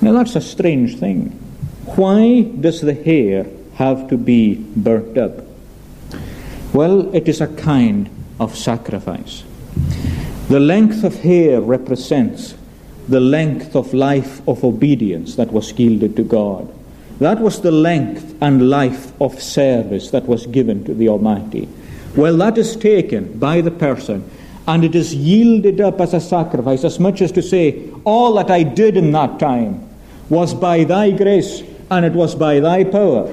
Now 0.00 0.12
that's 0.12 0.36
a 0.36 0.40
strange 0.40 0.98
thing. 0.98 1.30
Why 1.96 2.42
does 2.42 2.80
the 2.80 2.94
hair 2.94 3.46
have 3.74 4.08
to 4.08 4.16
be 4.16 4.54
burnt 4.54 5.18
up? 5.18 5.44
Well, 6.72 7.14
it 7.14 7.28
is 7.28 7.40
a 7.40 7.48
kind 7.48 8.08
of 8.38 8.56
sacrifice. 8.56 9.44
The 10.50 10.58
length 10.58 11.04
of 11.04 11.14
hair 11.20 11.60
represents 11.60 12.56
the 13.08 13.20
length 13.20 13.76
of 13.76 13.94
life 13.94 14.40
of 14.48 14.64
obedience 14.64 15.36
that 15.36 15.52
was 15.52 15.70
yielded 15.78 16.16
to 16.16 16.24
God. 16.24 16.68
That 17.20 17.38
was 17.38 17.60
the 17.60 17.70
length 17.70 18.34
and 18.42 18.68
life 18.68 19.12
of 19.20 19.40
service 19.40 20.10
that 20.10 20.26
was 20.26 20.46
given 20.46 20.82
to 20.86 20.94
the 20.94 21.08
Almighty. 21.08 21.68
Well, 22.16 22.36
that 22.38 22.58
is 22.58 22.74
taken 22.74 23.38
by 23.38 23.60
the 23.60 23.70
person 23.70 24.28
and 24.66 24.82
it 24.82 24.96
is 24.96 25.14
yielded 25.14 25.80
up 25.80 26.00
as 26.00 26.14
a 26.14 26.20
sacrifice, 26.20 26.82
as 26.82 26.98
much 26.98 27.22
as 27.22 27.30
to 27.30 27.42
say, 27.42 27.88
All 28.02 28.34
that 28.34 28.50
I 28.50 28.64
did 28.64 28.96
in 28.96 29.12
that 29.12 29.38
time 29.38 29.88
was 30.30 30.52
by 30.52 30.82
thy 30.82 31.12
grace 31.12 31.62
and 31.92 32.04
it 32.04 32.14
was 32.14 32.34
by 32.34 32.58
thy 32.58 32.82
power. 32.82 33.32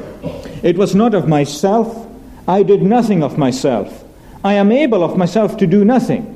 It 0.61 0.77
was 0.77 0.93
not 0.93 1.15
of 1.15 1.27
myself. 1.27 2.07
I 2.47 2.61
did 2.61 2.83
nothing 2.83 3.23
of 3.23 3.39
myself. 3.39 4.03
I 4.43 4.53
am 4.53 4.71
able 4.71 5.03
of 5.03 5.17
myself 5.17 5.57
to 5.57 5.65
do 5.65 5.83
nothing. 5.83 6.35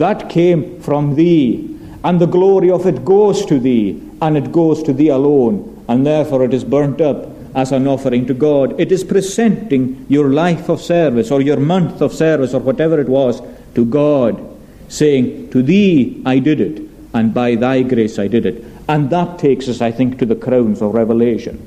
That 0.00 0.30
came 0.30 0.80
from 0.80 1.14
thee 1.14 1.70
and 2.02 2.20
the 2.20 2.26
glory 2.26 2.70
of 2.70 2.86
it 2.86 3.04
goes 3.04 3.44
to 3.46 3.58
thee, 3.58 4.00
and 4.22 4.36
it 4.36 4.52
goes 4.52 4.82
to 4.84 4.92
thee 4.92 5.08
alone, 5.08 5.84
and 5.88 6.06
therefore 6.06 6.44
it 6.44 6.54
is 6.54 6.64
burnt 6.64 7.00
up 7.00 7.28
as 7.54 7.72
an 7.72 7.86
offering 7.86 8.26
to 8.26 8.34
God. 8.34 8.78
It 8.80 8.90
is 8.90 9.04
presenting 9.04 10.06
your 10.08 10.30
life 10.30 10.68
of 10.68 10.80
service 10.80 11.30
or 11.30 11.42
your 11.42 11.58
month 11.58 12.00
of 12.00 12.14
service 12.14 12.54
or 12.54 12.60
whatever 12.60 12.98
it 13.00 13.08
was 13.08 13.42
to 13.74 13.84
God, 13.84 14.40
saying, 14.88 15.50
To 15.50 15.62
thee 15.62 16.22
I 16.24 16.38
did 16.38 16.60
it, 16.60 16.82
and 17.12 17.34
by 17.34 17.54
thy 17.54 17.82
grace 17.82 18.18
I 18.18 18.28
did 18.28 18.46
it. 18.46 18.64
And 18.88 19.10
that 19.10 19.38
takes 19.38 19.68
us, 19.68 19.80
I 19.82 19.92
think, 19.92 20.18
to 20.18 20.26
the 20.26 20.36
crowns 20.36 20.80
of 20.80 20.94
Revelation. 20.94 21.58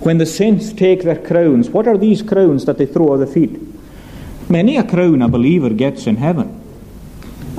When 0.00 0.18
the 0.18 0.26
saints 0.26 0.72
take 0.72 1.02
their 1.02 1.20
crowns, 1.20 1.70
what 1.70 1.86
are 1.86 1.98
these 1.98 2.22
crowns 2.22 2.64
that 2.64 2.78
they 2.78 2.86
throw 2.86 3.14
at 3.14 3.20
the 3.20 3.26
feet? 3.32 3.56
Many 4.50 4.76
a 4.78 4.84
crown 4.84 5.22
a 5.22 5.28
believer 5.28 5.70
gets 5.70 6.06
in 6.06 6.16
heaven. 6.16 6.59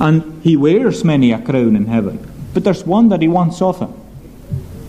And 0.00 0.42
he 0.42 0.56
wears 0.56 1.04
many 1.04 1.32
a 1.32 1.40
crown 1.40 1.76
in 1.76 1.86
heaven. 1.86 2.28
But 2.54 2.64
there's 2.64 2.84
one 2.84 3.08
that 3.10 3.22
he 3.22 3.28
wants 3.28 3.62
off 3.62 3.80
him. 3.80 3.94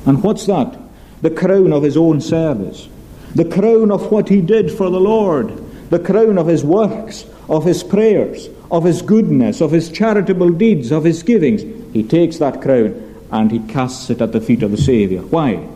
And 0.06 0.24
what's 0.24 0.46
that? 0.48 0.78
The 1.22 1.30
crown 1.30 1.72
of 1.72 1.84
his 1.84 1.98
own 1.98 2.20
service. 2.22 2.88
The 3.36 3.46
crown 3.46 3.92
of 3.92 4.12
what 4.12 4.30
he 4.30 4.42
did 4.42 4.72
for 4.72 4.90
the 4.90 5.00
Lord. 5.00 5.90
The 5.90 6.00
crown 6.00 6.38
of 6.38 6.48
his 6.48 6.64
works, 6.64 7.26
of 7.48 7.66
his 7.66 7.84
prayers, 7.84 8.50
of 8.72 8.84
his 8.84 9.02
goodness, 9.02 9.62
of 9.62 9.72
his 9.72 9.90
charitable 9.90 10.50
deeds, 10.52 10.92
of 10.92 11.04
his 11.04 11.24
givings. 11.24 11.62
He 11.94 12.04
takes 12.04 12.38
that 12.38 12.62
crown 12.62 13.00
and 13.32 13.52
he 13.52 13.60
casts 13.60 14.10
it 14.10 14.22
at 14.22 14.32
the 14.32 14.42
feet 14.42 14.64
of 14.64 14.72
the 14.72 14.78
Saviour. 14.78 15.24
Why? 15.24 15.68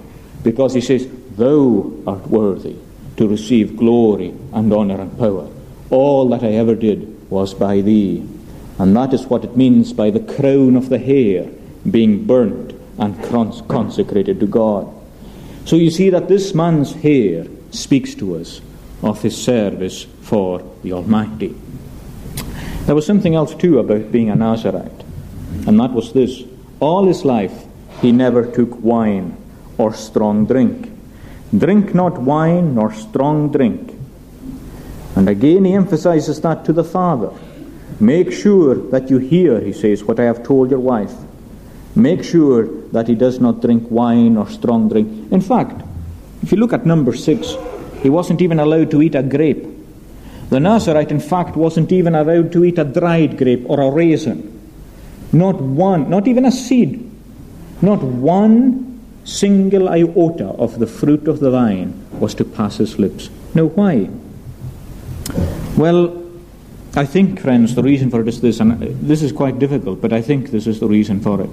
Because 0.43 0.73
he 0.73 0.81
says, 0.81 1.07
Thou 1.35 1.93
art 2.07 2.27
worthy 2.27 2.75
to 3.17 3.27
receive 3.27 3.77
glory 3.77 4.33
and 4.53 4.73
honour 4.73 5.01
and 5.01 5.17
power. 5.17 5.49
All 5.89 6.29
that 6.29 6.43
I 6.43 6.53
ever 6.53 6.75
did 6.75 7.29
was 7.29 7.53
by 7.53 7.81
thee. 7.81 8.27
And 8.79 8.95
that 8.95 9.13
is 9.13 9.25
what 9.25 9.43
it 9.43 9.57
means 9.57 9.93
by 9.93 10.11
the 10.11 10.19
crown 10.19 10.75
of 10.75 10.89
the 10.89 10.99
hair 10.99 11.49
being 11.89 12.25
burnt 12.25 12.73
and 12.99 13.21
consecrated 13.23 14.39
to 14.39 14.47
God. 14.47 14.93
So 15.65 15.75
you 15.75 15.91
see 15.91 16.09
that 16.09 16.27
this 16.27 16.53
man's 16.53 16.93
hair 16.93 17.45
speaks 17.71 18.15
to 18.15 18.35
us 18.35 18.61
of 19.03 19.21
his 19.21 19.41
service 19.41 20.03
for 20.21 20.61
the 20.83 20.93
Almighty. 20.93 21.55
There 22.85 22.95
was 22.95 23.05
something 23.05 23.35
else 23.35 23.53
too 23.53 23.79
about 23.79 24.11
being 24.11 24.29
a 24.29 24.35
Nazarite, 24.35 25.03
and 25.67 25.79
that 25.79 25.91
was 25.91 26.13
this. 26.13 26.43
All 26.79 27.05
his 27.05 27.25
life 27.25 27.65
he 28.01 28.11
never 28.11 28.45
took 28.45 28.81
wine 28.81 29.35
or 29.77 29.93
strong 29.93 30.45
drink. 30.45 30.91
Drink 31.55 31.93
not 31.93 32.21
wine 32.21 32.75
nor 32.75 32.93
strong 32.93 33.51
drink. 33.51 33.93
And 35.15 35.27
again 35.27 35.65
he 35.65 35.73
emphasizes 35.73 36.41
that 36.41 36.63
to 36.65 36.73
the 36.73 36.83
father. 36.83 37.31
Make 37.99 38.31
sure 38.31 38.75
that 38.91 39.09
you 39.09 39.17
hear, 39.17 39.59
he 39.59 39.73
says, 39.73 40.03
what 40.03 40.19
I 40.19 40.25
have 40.25 40.43
told 40.43 40.69
your 40.69 40.79
wife. 40.79 41.13
Make 41.95 42.23
sure 42.23 42.67
that 42.91 43.07
he 43.07 43.15
does 43.15 43.39
not 43.39 43.61
drink 43.61 43.89
wine 43.89 44.37
or 44.37 44.47
strong 44.49 44.87
drink. 44.87 45.31
In 45.31 45.41
fact, 45.41 45.81
if 46.43 46.51
you 46.51 46.57
look 46.57 46.73
at 46.73 46.85
number 46.85 47.15
six, 47.15 47.55
he 48.03 48.09
wasn't 48.09 48.41
even 48.41 48.59
allowed 48.59 48.91
to 48.91 49.01
eat 49.01 49.15
a 49.15 49.23
grape. 49.23 49.65
The 50.49 50.59
Nazarite, 50.59 51.11
in 51.11 51.19
fact, 51.19 51.55
wasn't 51.55 51.91
even 51.91 52.13
allowed 52.13 52.51
to 52.53 52.63
eat 52.63 52.77
a 52.77 52.83
dried 52.83 53.37
grape 53.37 53.65
or 53.67 53.81
a 53.81 53.91
raisin. 53.91 54.53
Not 55.33 55.59
one, 55.59 56.09
not 56.09 56.27
even 56.27 56.45
a 56.45 56.51
seed. 56.51 57.03
Not 57.81 58.01
one 58.01 59.01
single 59.25 59.89
iota 59.89 60.45
of 60.45 60.79
the 60.79 60.87
fruit 60.87 61.27
of 61.27 61.39
the 61.39 61.51
vine 61.51 61.93
was 62.19 62.33
to 62.35 62.45
pass 62.45 62.77
his 62.77 62.97
lips. 62.97 63.29
Now, 63.55 63.65
why? 63.65 64.09
Well, 65.75 66.26
I 66.97 67.05
think, 67.05 67.39
friends, 67.39 67.75
the 67.75 67.83
reason 67.83 68.09
for 68.09 68.21
it 68.21 68.27
is 68.27 68.41
this, 68.41 68.59
and 68.59 68.81
this 69.07 69.21
is 69.21 69.31
quite 69.31 69.59
difficult, 69.59 70.01
but 70.01 70.11
I 70.11 70.21
think 70.23 70.49
this 70.49 70.65
is 70.65 70.79
the 70.79 70.87
reason 70.87 71.21
for 71.21 71.39
it. 71.39 71.49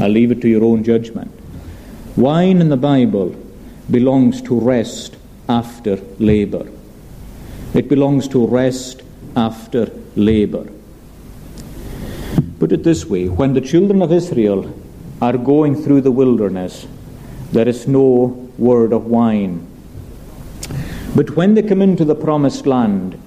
I'll 0.00 0.10
leave 0.10 0.32
it 0.32 0.40
to 0.40 0.48
your 0.48 0.64
own 0.64 0.82
judgment. 0.82 1.30
Wine 2.16 2.60
in 2.60 2.68
the 2.68 2.76
Bible 2.76 3.36
belongs 3.88 4.42
to 4.42 4.58
rest 4.58 5.16
after 5.48 5.96
labor. 6.18 6.68
It 7.72 7.88
belongs 7.88 8.26
to 8.28 8.44
rest 8.44 9.02
after 9.36 9.92
labor. 10.16 10.66
Put 12.58 12.72
it 12.72 12.82
this 12.82 13.06
way 13.06 13.28
when 13.28 13.54
the 13.54 13.60
children 13.60 14.02
of 14.02 14.10
Israel 14.10 14.76
are 15.22 15.38
going 15.38 15.80
through 15.80 16.00
the 16.00 16.10
wilderness, 16.10 16.84
there 17.52 17.68
is 17.68 17.86
no 17.86 18.50
word 18.58 18.92
of 18.92 19.06
wine. 19.06 19.64
But 21.14 21.36
when 21.36 21.54
they 21.54 21.62
come 21.62 21.80
into 21.80 22.04
the 22.04 22.16
promised 22.16 22.66
land, 22.66 23.22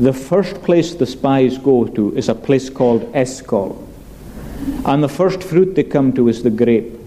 the 0.00 0.14
first 0.14 0.62
place 0.62 0.94
the 0.94 1.04
spies 1.04 1.58
go 1.58 1.84
to 1.84 2.16
is 2.16 2.30
a 2.30 2.34
place 2.34 2.70
called 2.70 3.02
Eshcol. 3.14 3.86
And 4.86 5.02
the 5.02 5.10
first 5.10 5.42
fruit 5.42 5.74
they 5.74 5.84
come 5.84 6.14
to 6.14 6.28
is 6.28 6.42
the 6.42 6.50
grape. 6.50 6.98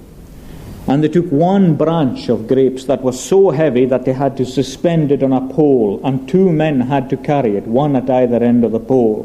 And 0.87 1.03
they 1.03 1.07
took 1.07 1.25
one 1.31 1.75
branch 1.75 2.29
of 2.29 2.47
grapes 2.47 2.85
that 2.85 3.01
was 3.01 3.19
so 3.19 3.49
heavy 3.49 3.85
that 3.85 4.05
they 4.05 4.13
had 4.13 4.37
to 4.37 4.45
suspend 4.45 5.11
it 5.11 5.23
on 5.23 5.33
a 5.33 5.53
pole, 5.53 6.01
and 6.03 6.29
two 6.29 6.51
men 6.51 6.81
had 6.81 7.09
to 7.09 7.17
carry 7.17 7.57
it, 7.57 7.65
one 7.65 7.95
at 7.95 8.09
either 8.09 8.43
end 8.43 8.63
of 8.63 8.73
the 8.73 8.79
pole. 8.79 9.23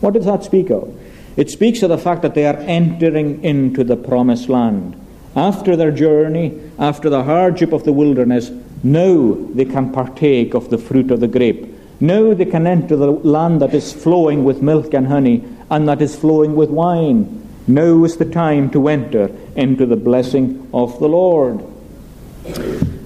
What 0.00 0.14
does 0.14 0.24
that 0.24 0.42
speak 0.42 0.70
of? 0.70 0.92
It 1.36 1.50
speaks 1.50 1.82
of 1.82 1.90
the 1.90 1.98
fact 1.98 2.22
that 2.22 2.34
they 2.34 2.46
are 2.46 2.56
entering 2.56 3.44
into 3.44 3.84
the 3.84 3.96
promised 3.96 4.48
land. 4.48 5.00
After 5.36 5.76
their 5.76 5.92
journey, 5.92 6.60
after 6.80 7.10
the 7.10 7.22
hardship 7.22 7.72
of 7.72 7.84
the 7.84 7.92
wilderness, 7.92 8.50
now 8.82 9.36
they 9.54 9.66
can 9.66 9.92
partake 9.92 10.54
of 10.54 10.70
the 10.70 10.78
fruit 10.78 11.12
of 11.12 11.20
the 11.20 11.28
grape. 11.28 11.73
Now 12.04 12.34
they 12.34 12.44
can 12.44 12.66
enter 12.66 12.96
the 12.96 13.06
land 13.06 13.62
that 13.62 13.72
is 13.72 13.94
flowing 13.94 14.44
with 14.44 14.60
milk 14.60 14.92
and 14.92 15.06
honey 15.06 15.42
and 15.70 15.88
that 15.88 16.02
is 16.02 16.14
flowing 16.14 16.54
with 16.54 16.68
wine. 16.68 17.48
Now 17.66 18.04
is 18.04 18.18
the 18.18 18.26
time 18.26 18.68
to 18.72 18.88
enter 18.88 19.30
into 19.56 19.86
the 19.86 19.96
blessing 19.96 20.68
of 20.74 20.98
the 20.98 21.08
Lord. 21.08 21.64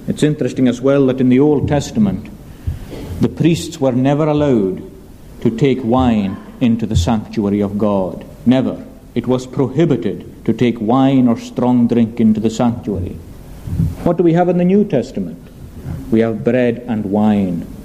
It's 0.09 0.21
interesting 0.21 0.67
as 0.67 0.81
well 0.81 1.05
that 1.07 1.21
in 1.21 1.29
the 1.29 1.39
Old 1.39 1.69
Testament, 1.69 2.29
the 3.21 3.29
priests 3.29 3.79
were 3.79 3.93
never 3.93 4.27
allowed 4.27 4.83
to 5.43 5.57
take 5.57 5.81
wine 5.81 6.35
into 6.59 6.85
the 6.85 6.97
sanctuary 6.97 7.61
of 7.61 7.77
God. 7.77 8.25
Never. 8.45 8.85
It 9.15 9.27
was 9.27 9.47
prohibited 9.47 10.43
to 10.43 10.51
take 10.51 10.81
wine 10.81 11.29
or 11.29 11.39
strong 11.39 11.87
drink 11.87 12.19
into 12.19 12.41
the 12.41 12.49
sanctuary. 12.49 13.13
What 14.03 14.17
do 14.17 14.23
we 14.23 14.33
have 14.33 14.49
in 14.49 14.57
the 14.57 14.65
New 14.65 14.83
Testament? 14.83 15.47
We 16.11 16.19
have 16.19 16.43
bread 16.43 16.83
and 16.85 17.05
wine. 17.05 17.78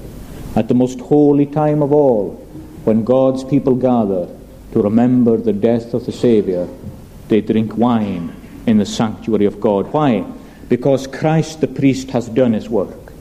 At 0.57 0.69
the 0.69 0.75
most 0.75 1.01
holy 1.01 1.47
time 1.47 1.83
of 1.83 1.93
all, 1.93 2.33
when 2.85 3.05
God's 3.05 3.43
people 3.43 3.75
gather, 3.75 4.29
to 4.73 4.83
remember 4.83 5.37
the 5.37 5.53
death 5.53 5.95
of 5.95 6.05
the 6.07 6.13
Saviour, 6.13 6.69
they 7.29 7.41
drink 7.41 7.77
wine 7.77 8.35
in 8.67 8.79
the 8.79 8.87
sanctuary 8.87 9.47
of 9.47 9.61
God. 9.61 9.93
Why? 9.93 10.25
Because 10.69 11.07
Christ 11.07 11.61
the 11.61 11.69
priest 11.69 12.11
has 12.11 12.29
done 12.29 12.53
his 12.53 12.69
work. 12.69 13.13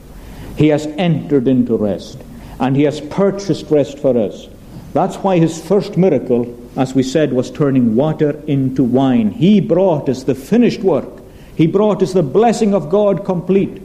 He 0.56 0.68
has 0.68 0.86
entered 0.86 1.48
into 1.48 1.76
rest, 1.76 2.18
and 2.60 2.76
he 2.76 2.82
has 2.82 3.00
purchased 3.00 3.70
rest 3.70 3.98
for 3.98 4.16
us. 4.16 4.48
That's 4.92 5.16
why 5.16 5.38
his 5.38 5.60
first 5.60 5.96
miracle, 5.96 6.56
as 6.76 6.94
we 6.94 7.02
said, 7.02 7.32
was 7.32 7.50
turning 7.50 7.96
water 7.96 8.40
into 8.46 8.84
wine. 8.84 9.32
He 9.32 9.60
brought 9.60 10.08
us 10.08 10.22
the 10.22 10.34
finished 10.36 10.80
work. 10.80 11.22
He 11.56 11.66
brought 11.66 12.02
us 12.02 12.12
the 12.12 12.22
blessing 12.22 12.74
of 12.74 12.90
God 12.90 13.24
complete. 13.24 13.82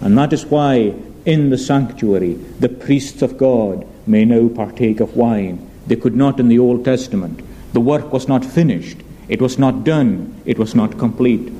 And 0.00 0.16
that 0.18 0.32
is 0.32 0.44
why 0.46 0.94
in 1.30 1.50
the 1.50 1.58
sanctuary 1.58 2.34
the 2.64 2.68
priests 2.68 3.22
of 3.22 3.38
God 3.38 3.86
may 4.06 4.24
now 4.24 4.48
partake 4.48 5.00
of 5.00 5.16
wine 5.16 5.58
they 5.90 5.96
could 5.96 6.14
not 6.14 6.38
in 6.38 6.46
the 6.46 6.58
Old 6.60 6.84
Testament. 6.84 7.40
The 7.72 7.80
work 7.80 8.12
was 8.12 8.28
not 8.28 8.44
finished. 8.44 8.98
It 9.28 9.42
was 9.42 9.58
not 9.58 9.82
done. 9.82 10.40
It 10.44 10.56
was 10.56 10.72
not 10.72 10.98
complete. 10.98 11.52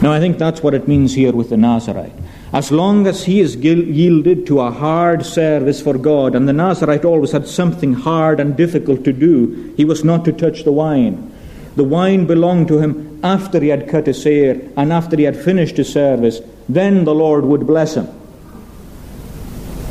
Now, 0.00 0.10
I 0.10 0.20
think 0.20 0.38
that's 0.38 0.62
what 0.62 0.72
it 0.72 0.88
means 0.88 1.14
here 1.14 1.32
with 1.32 1.50
the 1.50 1.58
Nazarite. 1.58 2.14
As 2.54 2.72
long 2.72 3.06
as 3.06 3.26
he 3.26 3.40
is 3.40 3.56
yielded 3.56 4.46
to 4.46 4.60
a 4.60 4.70
hard 4.70 5.26
service 5.26 5.82
for 5.82 5.98
God, 5.98 6.34
and 6.34 6.48
the 6.48 6.54
Nazarite 6.54 7.04
always 7.04 7.32
had 7.32 7.46
something 7.46 7.92
hard 7.92 8.40
and 8.40 8.56
difficult 8.56 9.04
to 9.04 9.12
do, 9.12 9.74
he 9.76 9.84
was 9.84 10.02
not 10.02 10.24
to 10.24 10.32
touch 10.32 10.64
the 10.64 10.72
wine. 10.72 11.30
The 11.76 11.84
wine 11.84 12.24
belonged 12.24 12.68
to 12.68 12.78
him 12.78 13.20
after 13.22 13.60
he 13.60 13.68
had 13.68 13.86
cut 13.86 14.06
his 14.06 14.24
hair 14.24 14.58
and 14.78 14.94
after 14.94 15.14
he 15.14 15.24
had 15.24 15.36
finished 15.36 15.76
his 15.76 15.92
service. 15.92 16.40
Then 16.70 17.04
the 17.04 17.14
Lord 17.14 17.44
would 17.44 17.66
bless 17.66 17.96
him 17.96 18.08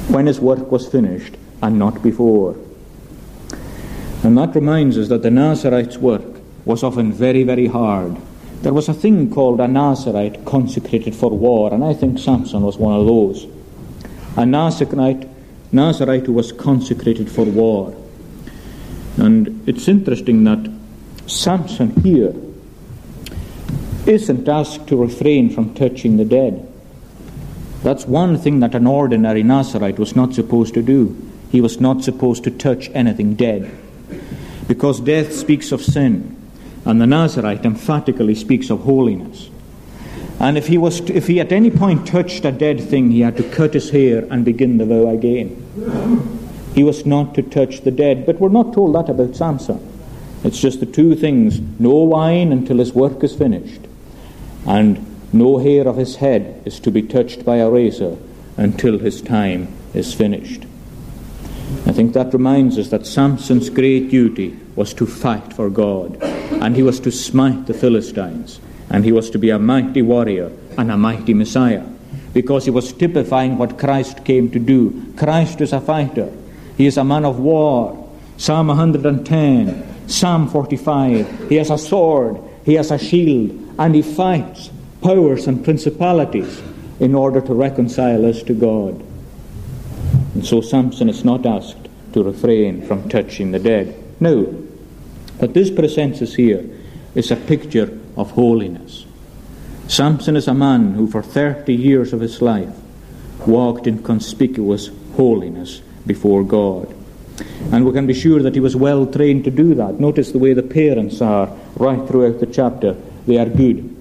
when 0.09 0.25
his 0.27 0.39
work 0.39 0.71
was 0.71 0.87
finished 0.87 1.35
and 1.61 1.79
not 1.79 2.01
before. 2.03 2.55
And 4.23 4.37
that 4.37 4.55
reminds 4.55 4.97
us 4.97 5.09
that 5.09 5.21
the 5.21 5.31
Nazarite's 5.31 5.97
work 5.97 6.23
was 6.65 6.83
often 6.83 7.13
very, 7.13 7.43
very 7.43 7.67
hard. 7.67 8.17
There 8.61 8.73
was 8.73 8.89
a 8.89 8.93
thing 8.93 9.31
called 9.31 9.59
a 9.59 9.67
Nazarite 9.67 10.45
consecrated 10.45 11.15
for 11.15 11.29
war, 11.29 11.73
and 11.73 11.83
I 11.83 11.93
think 11.93 12.17
Samson 12.17 12.63
was 12.63 12.77
one 12.77 12.99
of 12.99 13.05
those. 13.05 13.45
A 14.35 14.45
Nazarite, 14.45 15.29
Nazarite 15.71 16.25
who 16.25 16.33
was 16.33 16.51
consecrated 16.51 17.29
for 17.29 17.45
war. 17.45 17.95
And 19.17 19.67
it's 19.67 19.87
interesting 19.87 20.43
that 20.45 20.71
Samson 21.27 21.91
here 22.01 22.33
isn't 24.07 24.47
asked 24.47 24.87
to 24.87 24.95
refrain 24.95 25.49
from 25.49 25.73
touching 25.73 26.17
the 26.17 26.25
dead. 26.25 26.71
That's 27.85 28.07
one 28.07 28.39
thing 28.39 28.61
that 28.61 28.73
an 28.73 28.87
ordinary 28.87 29.43
Nazarite 29.43 29.99
was 29.99 30.15
not 30.15 30.33
supposed 30.33 30.73
to 30.73 30.81
do. 30.81 31.15
He 31.51 31.61
was 31.61 31.79
not 31.79 32.03
supposed 32.03 32.43
to 32.45 32.49
touch 32.49 32.89
anything 32.95 33.35
dead 33.35 33.69
because 34.67 34.99
death 34.99 35.31
speaks 35.31 35.71
of 35.71 35.83
sin, 35.83 36.35
and 36.83 36.99
the 36.99 37.05
Nazarite 37.05 37.63
emphatically 37.63 38.33
speaks 38.33 38.71
of 38.71 38.79
holiness. 38.79 39.51
And 40.39 40.57
if 40.57 40.65
he, 40.65 40.79
was 40.79 40.99
to, 41.01 41.15
if 41.15 41.27
he 41.27 41.39
at 41.39 41.51
any 41.51 41.69
point 41.69 42.07
touched 42.07 42.43
a 42.43 42.51
dead 42.51 42.81
thing, 42.81 43.11
he 43.11 43.19
had 43.19 43.37
to 43.37 43.47
cut 43.51 43.75
his 43.75 43.91
hair 43.91 44.25
and 44.31 44.43
begin 44.43 44.79
the 44.79 44.85
vow 44.87 45.09
again. 45.09 46.39
He 46.73 46.83
was 46.83 47.05
not 47.05 47.35
to 47.35 47.43
touch 47.43 47.81
the 47.81 47.91
dead, 47.91 48.25
but 48.25 48.39
we're 48.39 48.49
not 48.49 48.73
told 48.73 48.95
that 48.95 49.09
about 49.09 49.35
Samson. 49.35 49.79
It's 50.43 50.59
just 50.59 50.79
the 50.79 50.87
two 50.87 51.13
things 51.13 51.61
no 51.79 51.93
wine 51.93 52.51
until 52.51 52.79
his 52.79 52.95
work 52.95 53.23
is 53.23 53.35
finished, 53.35 53.81
and 54.65 55.14
no 55.33 55.57
hair 55.57 55.87
of 55.87 55.97
his 55.97 56.17
head 56.17 56.61
is 56.65 56.79
to 56.81 56.91
be 56.91 57.01
touched 57.01 57.45
by 57.45 57.57
a 57.57 57.69
razor 57.69 58.17
until 58.57 58.99
his 58.99 59.21
time 59.21 59.67
is 59.93 60.13
finished. 60.13 60.65
I 61.85 61.91
think 61.91 62.13
that 62.13 62.33
reminds 62.33 62.77
us 62.77 62.89
that 62.89 63.05
Samson's 63.05 63.69
great 63.69 64.09
duty 64.09 64.57
was 64.75 64.93
to 64.95 65.05
fight 65.05 65.53
for 65.53 65.69
God, 65.69 66.17
and 66.21 66.75
he 66.75 66.83
was 66.83 66.99
to 67.01 67.11
smite 67.11 67.65
the 67.65 67.73
Philistines, 67.73 68.59
and 68.89 69.03
he 69.03 69.11
was 69.11 69.29
to 69.31 69.39
be 69.39 69.49
a 69.49 69.59
mighty 69.59 70.01
warrior 70.01 70.51
and 70.77 70.91
a 70.91 70.97
mighty 70.97 71.33
Messiah, 71.33 71.83
because 72.33 72.65
he 72.65 72.71
was 72.71 72.93
typifying 72.93 73.57
what 73.57 73.79
Christ 73.79 74.23
came 74.25 74.51
to 74.51 74.59
do. 74.59 75.13
Christ 75.17 75.61
is 75.61 75.73
a 75.73 75.81
fighter, 75.81 76.31
he 76.77 76.85
is 76.85 76.97
a 76.97 77.03
man 77.03 77.25
of 77.25 77.39
war. 77.39 78.01
Psalm 78.37 78.67
110 78.67 79.95
Psalm 80.07 80.47
45. 80.47 81.49
He 81.49 81.55
has 81.55 81.69
a 81.69 81.77
sword, 81.77 82.39
he 82.63 82.75
has 82.75 82.91
a 82.91 82.97
shield, 82.97 83.75
and 83.79 83.95
he 83.95 84.01
fights 84.01 84.69
powers 85.05 85.45
and 85.45 85.63
principalities 85.63 86.63
in 86.99 87.13
order 87.13 87.39
to 87.39 87.53
reconcile 87.53 88.25
us 88.25 88.41
to 88.41 88.55
God. 88.55 88.99
And 90.33 90.43
so 90.43 90.61
Samson 90.61 91.09
is 91.09 91.23
not 91.23 91.45
asked 91.45 91.89
to 92.13 92.23
refrain 92.23 92.81
from 92.87 93.07
touching 93.07 93.51
the 93.51 93.59
dead. 93.59 93.95
No, 94.19 94.45
what 95.37 95.53
this 95.53 95.69
presents 95.69 96.23
us 96.23 96.33
here 96.33 96.67
is 97.13 97.29
a 97.29 97.35
picture 97.35 97.99
of 98.17 98.31
holiness. 98.31 99.05
Samson 99.87 100.35
is 100.35 100.47
a 100.47 100.55
man 100.55 100.95
who, 100.95 101.07
for 101.07 101.21
30 101.21 101.71
years 101.71 102.11
of 102.11 102.21
his 102.21 102.41
life, 102.41 102.75
walked 103.45 103.85
in 103.85 104.01
conspicuous 104.01 104.89
holiness 105.15 105.81
before 106.07 106.43
God. 106.43 106.91
And 107.71 107.85
we 107.85 107.91
can 107.91 108.07
be 108.07 108.15
sure 108.15 108.41
that 108.41 108.55
he 108.55 108.59
was 108.59 108.75
well 108.75 109.05
trained 109.05 109.43
to 109.43 109.51
do 109.51 109.75
that. 109.75 109.99
Notice 109.99 110.31
the 110.31 110.39
way 110.39 110.53
the 110.53 110.63
parents 110.63 111.21
are 111.21 111.55
right 111.75 112.07
throughout 112.07 112.39
the 112.39 112.47
chapter. 112.47 112.93
They 113.27 113.37
are 113.37 113.45
good, 113.45 113.94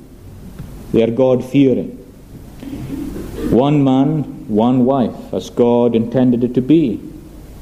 they 0.94 1.02
are 1.02 1.10
God 1.10 1.44
fearing. 1.44 1.90
One 3.50 3.82
man, 3.82 4.46
one 4.48 4.84
wife, 4.84 5.34
as 5.34 5.50
God 5.50 5.96
intended 5.96 6.44
it 6.44 6.54
to 6.54 6.62
be. 6.62 7.00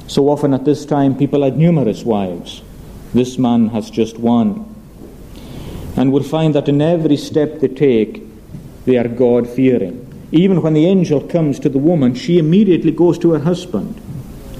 So 0.06 0.28
often 0.28 0.52
at 0.52 0.66
this 0.66 0.84
time, 0.84 1.16
people 1.16 1.42
had 1.42 1.56
numerous 1.56 2.04
wives. 2.04 2.60
This 3.14 3.38
man 3.38 3.68
has 3.68 3.88
just 3.88 4.18
one. 4.18 4.68
And 5.96 6.12
we'll 6.12 6.22
find 6.22 6.54
that 6.54 6.68
in 6.68 6.82
every 6.82 7.16
step 7.16 7.60
they 7.60 7.68
take, 7.68 8.22
they 8.84 8.98
are 8.98 9.08
God 9.08 9.48
fearing. 9.48 9.98
Even 10.30 10.60
when 10.60 10.74
the 10.74 10.84
angel 10.84 11.20
comes 11.20 11.58
to 11.60 11.70
the 11.70 11.78
woman, 11.78 12.14
she 12.14 12.38
immediately 12.38 12.92
goes 12.92 13.18
to 13.20 13.32
her 13.32 13.38
husband 13.38 13.98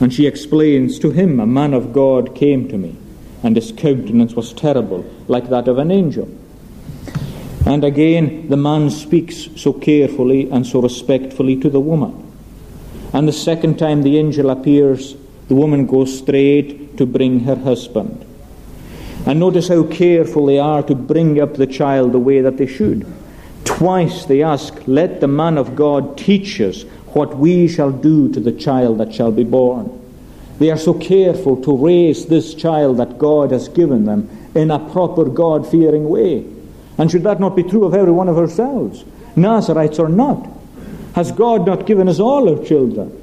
and 0.01 0.15
she 0.15 0.27
explains, 0.27 0.99
To 0.99 1.11
him 1.11 1.41
a 1.41 1.47
man 1.47 1.75
of 1.75 1.93
God 1.93 2.35
came 2.35 2.69
to 2.69 2.79
me, 2.79 2.97
and 3.43 3.55
his 3.55 3.71
countenance 3.71 4.33
was 4.33 4.55
terrible, 4.55 5.05
like 5.29 5.51
that 5.51 5.69
of 5.69 5.77
an 5.77 5.91
angel. 5.91 6.27
And 7.64 7.85
again, 7.85 8.48
the 8.48 8.57
man 8.57 8.90
speaks 8.90 9.48
so 9.57 9.72
carefully 9.72 10.51
and 10.51 10.66
so 10.66 10.81
respectfully 10.83 11.57
to 11.61 11.70
the 11.70 11.81
woman. 11.81 12.33
And 13.12 13.29
the 13.29 13.33
second 13.33 13.79
time 13.79 14.03
the 14.03 14.18
angel 14.18 14.51
appears, 14.51 15.14
the 15.48 15.55
woman 15.55 15.87
goes 15.87 16.18
straight 16.18 16.96
to 16.96 17.07
bring 17.07 17.40
her 17.40 17.57
husband. 17.57 18.27
And 19.27 19.38
notice 19.38 19.68
how 19.68 19.85
careful 19.85 20.46
they 20.46 20.59
are 20.59 20.83
to 20.83 20.94
bring 20.94 21.40
up 21.40 21.55
the 21.55 21.66
child 21.66 22.12
the 22.12 22.18
way 22.18 22.40
that 22.40 22.57
they 22.57 22.66
should. 22.66 23.07
Twice 23.64 24.25
they 24.25 24.42
ask, 24.42 24.75
Let 24.87 25.20
the 25.20 25.29
man 25.29 25.59
of 25.59 25.77
God 25.77 26.18
teach 26.18 26.61
us 26.61 26.83
what 27.14 27.37
we 27.37 27.68
shall 27.68 27.92
do 27.92 28.33
to 28.33 28.40
the 28.40 28.53
child 28.53 28.98
that 28.98 29.14
shall 29.14 29.31
be 29.31 29.44
born. 29.44 30.01
They 30.59 30.70
are 30.70 30.79
so 30.79 30.94
careful 30.94 31.62
to 31.62 31.77
raise 31.77 32.27
this 32.27 32.55
child 32.55 32.96
that 32.96 33.18
God 33.18 33.53
has 33.53 33.68
given 33.68 34.05
them 34.05 34.29
in 34.55 34.70
a 34.70 34.90
proper 34.90 35.25
God 35.25 35.70
fearing 35.70 36.09
way. 36.09 36.44
And 36.99 37.11
should 37.11 37.25
that 37.25 37.41
not 37.41 37.57
be 37.57 37.63
true 37.63 37.85
of 37.85 37.95
every 37.95 38.13
one 38.13 38.29
of 38.29 38.39
ourselves, 38.39 39.05
Nazarites 39.37 39.99
or 39.99 40.09
not? 40.09 40.49
Has 41.15 41.33
God 41.33 41.67
not 41.67 41.87
given 41.87 42.09
us 42.09 42.21
all 42.21 42.49
our 42.49 42.65
children? 42.65 43.19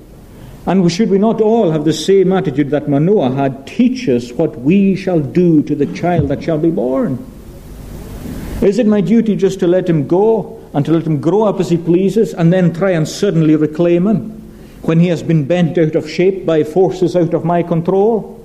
And 0.65 0.91
should 0.91 1.09
we 1.09 1.17
not 1.17 1.41
all 1.41 1.71
have 1.71 1.85
the 1.85 1.93
same 1.93 2.31
attitude 2.33 2.69
that 2.69 2.89
Manoah 2.89 3.31
had? 3.31 3.65
Teach 3.65 4.07
us 4.09 4.31
what 4.31 4.59
we 4.59 4.95
shall 4.95 5.19
do 5.19 5.63
to 5.63 5.75
the 5.75 5.87
child 5.87 6.29
that 6.29 6.43
shall 6.43 6.59
be 6.59 6.69
born. 6.69 7.25
Is 8.61 8.77
it 8.77 8.85
my 8.85 9.01
duty 9.01 9.35
just 9.35 9.59
to 9.61 9.67
let 9.67 9.89
him 9.89 10.07
go 10.07 10.61
and 10.73 10.85
to 10.85 10.91
let 10.91 11.07
him 11.07 11.21
grow 11.21 11.43
up 11.43 11.59
as 11.59 11.69
he 11.69 11.77
pleases 11.77 12.33
and 12.33 12.51
then 12.51 12.73
try 12.73 12.91
and 12.91 13.07
suddenly 13.07 13.55
reclaim 13.55 14.05
him 14.05 14.29
when 14.81 14.99
he 14.99 15.07
has 15.07 15.23
been 15.23 15.45
bent 15.45 15.77
out 15.77 15.95
of 15.95 16.09
shape 16.09 16.45
by 16.45 16.63
forces 16.63 17.15
out 17.15 17.33
of 17.33 17.45
my 17.45 17.63
control? 17.63 18.35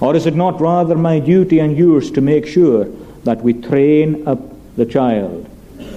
Or 0.00 0.16
is 0.16 0.26
it 0.26 0.34
not 0.34 0.60
rather 0.60 0.96
my 0.96 1.20
duty 1.20 1.58
and 1.60 1.76
yours 1.76 2.10
to 2.12 2.20
make 2.20 2.46
sure 2.46 2.88
that 3.24 3.42
we 3.42 3.52
train 3.52 4.26
up 4.26 4.40
the 4.76 4.86
child 4.86 5.48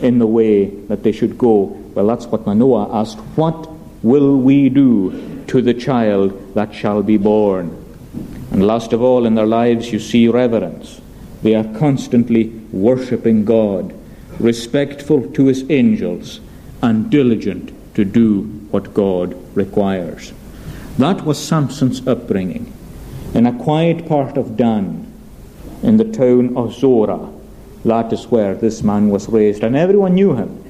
in 0.02 0.20
the 0.20 0.28
way 0.28 0.66
that 0.66 1.04
they 1.04 1.12
should 1.12 1.38
go? 1.38 1.64
Well, 1.96 2.08
that's 2.08 2.26
what 2.28 2.46
Manoah 2.46 2.94
asked. 2.94 3.20
What 3.36 3.70
will 4.04 4.38
we 4.38 4.70
do 4.70 5.44
to 5.48 5.62
the 5.62 5.74
child 5.74 6.56
that 6.56 6.74
shall 6.74 7.04
be 7.04 7.18
born? 7.18 7.80
And 8.52 8.66
last 8.66 8.94
of 8.94 9.02
all, 9.02 9.26
in 9.26 9.36
their 9.36 9.46
lives, 9.46 9.92
you 9.92 10.00
see 10.00 10.28
reverence. 10.28 11.02
They 11.42 11.56
are 11.56 11.80
constantly 11.80 12.50
worshipping 12.72 13.46
God 13.46 13.94
respectful 14.40 15.30
to 15.32 15.46
his 15.46 15.70
angels, 15.70 16.40
and 16.82 17.10
diligent 17.10 17.72
to 17.96 18.04
do 18.04 18.42
what 18.72 18.94
God 18.94 19.36
requires. 19.56 20.34
That 20.98 21.24
was 21.24 21.44
Samson's 21.44 22.06
upbringing 22.08 22.74
in 23.34 23.46
a 23.46 23.58
quiet 23.58 24.08
part 24.08 24.38
of 24.38 24.58
Dan, 24.58 25.12
in 25.84 25.98
the 25.98 26.06
town 26.06 26.58
of 26.58 26.74
Zorah. 26.74 27.30
That 27.86 28.12
is 28.14 28.26
where 28.28 28.56
this 28.56 28.82
man 28.82 29.10
was 29.10 29.28
raised, 29.30 29.64
and 29.64 29.76
everyone 29.76 30.16
knew 30.16 30.34
him, 30.34 30.64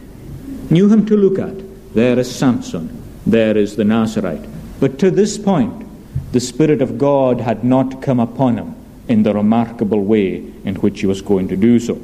knew 0.70 0.90
him 0.90 1.06
to 1.06 1.16
look 1.16 1.40
at. 1.40 1.56
There 1.94 2.18
is 2.18 2.34
Samson, 2.34 3.02
there 3.26 3.56
is 3.56 3.76
the 3.76 3.84
Nazarite. 3.84 4.46
But 4.80 4.98
to 5.00 5.12
this 5.12 5.38
point, 5.38 5.86
the 6.32 6.40
Spirit 6.40 6.82
of 6.82 6.98
God 6.98 7.40
had 7.40 7.64
not 7.64 8.02
come 8.02 8.20
upon 8.20 8.58
him 8.58 8.76
in 9.08 9.22
the 9.22 9.34
remarkable 9.34 10.02
way 10.02 10.38
in 10.66 10.76
which 10.76 11.02
he 11.02 11.06
was 11.06 11.22
going 11.22 11.48
to 11.50 11.56
do 11.56 11.80
so. 11.80 12.02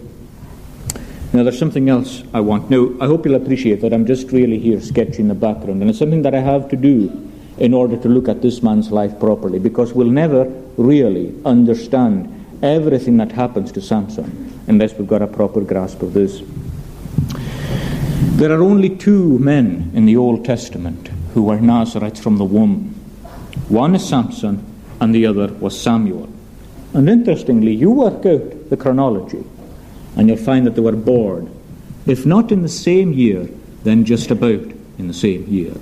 Now, 1.33 1.43
there's 1.43 1.59
something 1.59 1.89
else 1.89 2.23
I 2.33 2.39
want. 2.39 2.69
Now, 2.69 2.91
I 2.99 3.05
hope 3.05 3.25
you'll 3.25 3.35
appreciate 3.35 3.81
that 3.81 3.93
I'm 3.93 4.05
just 4.05 4.31
really 4.31 4.59
here 4.59 4.79
sketching 4.81 5.27
the 5.27 5.35
background, 5.35 5.81
and 5.81 5.89
it's 5.89 5.99
something 5.99 6.21
that 6.23 6.35
I 6.35 6.39
have 6.39 6.69
to 6.69 6.75
do 6.75 7.31
in 7.57 7.73
order 7.73 7.97
to 7.97 8.07
look 8.07 8.27
at 8.27 8.41
this 8.41 8.61
man's 8.63 8.91
life 8.91 9.19
properly, 9.19 9.59
because 9.59 9.93
we'll 9.93 10.07
never 10.07 10.45
really 10.77 11.33
understand 11.45 12.38
everything 12.61 13.17
that 13.17 13.31
happens 13.31 13.71
to 13.73 13.81
Samson 13.81 14.59
unless 14.67 14.93
we've 14.93 15.07
got 15.07 15.21
a 15.21 15.27
proper 15.27 15.61
grasp 15.61 16.01
of 16.01 16.13
this. 16.13 16.41
There 18.37 18.51
are 18.51 18.63
only 18.63 18.95
two 18.95 19.39
men 19.39 19.91
in 19.93 20.05
the 20.05 20.17
Old 20.17 20.45
Testament 20.45 21.09
who 21.33 21.43
were 21.43 21.59
Nazarites 21.59 22.19
from 22.19 22.37
the 22.37 22.45
womb. 22.45 22.95
One 23.67 23.95
is 23.95 24.07
Samson, 24.07 24.65
and 24.99 25.13
the 25.13 25.25
other 25.25 25.47
was 25.47 25.79
Samuel. 25.79 26.29
And 26.93 27.09
interestingly, 27.09 27.73
you 27.73 27.91
work 27.91 28.25
out 28.25 28.69
the 28.69 28.77
chronology 28.77 29.43
and 30.15 30.27
you'll 30.27 30.37
find 30.37 30.65
that 30.65 30.75
they 30.75 30.81
were 30.81 30.91
born, 30.91 31.53
if 32.05 32.25
not 32.25 32.51
in 32.51 32.61
the 32.61 32.69
same 32.69 33.13
year, 33.13 33.47
then 33.83 34.05
just 34.05 34.31
about 34.31 34.61
in 34.97 35.07
the 35.07 35.13
same 35.13 35.45
year. 35.47 35.73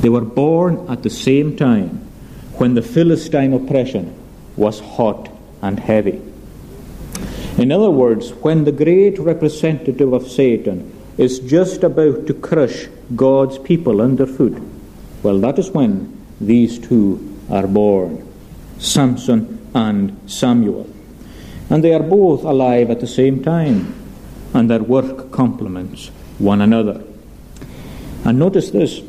They 0.00 0.08
were 0.08 0.22
born 0.22 0.86
at 0.88 1.02
the 1.02 1.10
same 1.10 1.56
time 1.56 2.06
when 2.54 2.74
the 2.74 2.82
Philistine 2.82 3.52
oppression 3.52 4.14
was 4.56 4.80
hot 4.80 5.28
and 5.62 5.80
heavy. 5.80 6.22
In 7.58 7.72
other 7.72 7.90
words, 7.90 8.30
when 8.32 8.64
the 8.64 8.72
great 8.72 9.18
representative 9.18 10.12
of 10.12 10.28
Satan 10.28 10.92
is 11.16 11.38
just 11.40 11.82
about 11.82 12.26
to 12.26 12.34
crush 12.34 12.86
God's 13.14 13.58
people 13.58 14.00
underfoot, 14.00 14.62
well, 15.22 15.38
that 15.40 15.58
is 15.58 15.70
when 15.70 16.26
these 16.40 16.78
two 16.78 17.38
are 17.50 17.66
born 17.66 18.22
Samson 18.78 19.66
and 19.74 20.30
Samuel 20.30 20.86
and 21.70 21.82
they 21.82 21.92
are 21.92 22.02
both 22.02 22.44
alive 22.44 22.90
at 22.90 23.00
the 23.00 23.06
same 23.06 23.42
time, 23.42 23.94
and 24.54 24.70
their 24.70 24.82
work 24.82 25.30
complements 25.30 26.08
one 26.38 26.60
another. 26.60 27.02
And 28.24 28.38
notice 28.38 28.70
this 28.70 29.02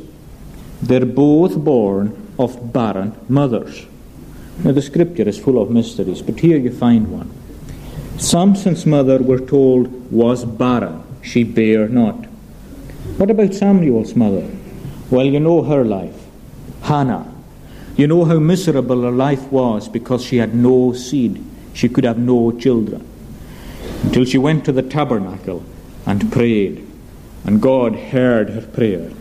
they're 0.82 1.06
both 1.06 1.56
born 1.56 2.34
of 2.38 2.72
barren 2.72 3.14
mothers. 3.28 3.86
Now, 4.64 4.72
the 4.72 4.82
scripture 4.82 5.28
is 5.28 5.38
full 5.38 5.60
of 5.60 5.70
mysteries, 5.70 6.22
but 6.22 6.40
here 6.40 6.58
you 6.58 6.72
find 6.72 7.10
one. 7.10 7.30
Samson's 8.18 8.84
mother, 8.84 9.18
we're 9.18 9.38
told, 9.38 10.10
was 10.10 10.44
barren. 10.44 11.04
She 11.22 11.44
bare 11.44 11.88
not. 11.88 12.24
What 13.16 13.30
about 13.30 13.54
Samuel's 13.54 14.14
mother? 14.14 14.48
Well, 15.10 15.26
you 15.26 15.40
know 15.40 15.62
her 15.62 15.84
life. 15.84 16.16
Hannah. 16.82 17.32
You 17.96 18.06
know 18.06 18.24
how 18.24 18.38
miserable 18.38 19.02
her 19.02 19.10
life 19.10 19.50
was 19.50 19.88
because 19.88 20.24
she 20.24 20.36
had 20.36 20.54
no 20.54 20.92
seed 20.92 21.44
she 21.78 21.88
could 21.88 22.02
have 22.02 22.18
no 22.18 22.50
children 22.50 23.06
until 24.02 24.24
she 24.24 24.36
went 24.36 24.64
to 24.64 24.72
the 24.72 24.82
tabernacle 24.82 25.64
and 26.06 26.32
prayed. 26.32 26.84
And 27.44 27.62
God 27.62 27.94
heard 27.94 28.50
her 28.50 28.62
prayer. 28.62 29.12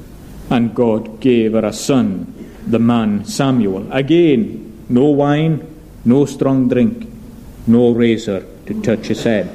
And 0.50 0.74
God 0.74 1.20
gave 1.20 1.52
her 1.52 1.64
a 1.64 1.72
son, 1.72 2.34
the 2.66 2.80
man 2.80 3.26
Samuel. 3.26 3.92
Again, 3.92 4.67
no 4.90 5.06
wine, 5.06 5.68
no 6.06 6.26
strong 6.26 6.68
drink. 6.70 7.08
no 7.68 7.92
razor 7.92 8.46
to 8.66 8.82
touch 8.82 9.08
his 9.08 9.24
head. 9.24 9.48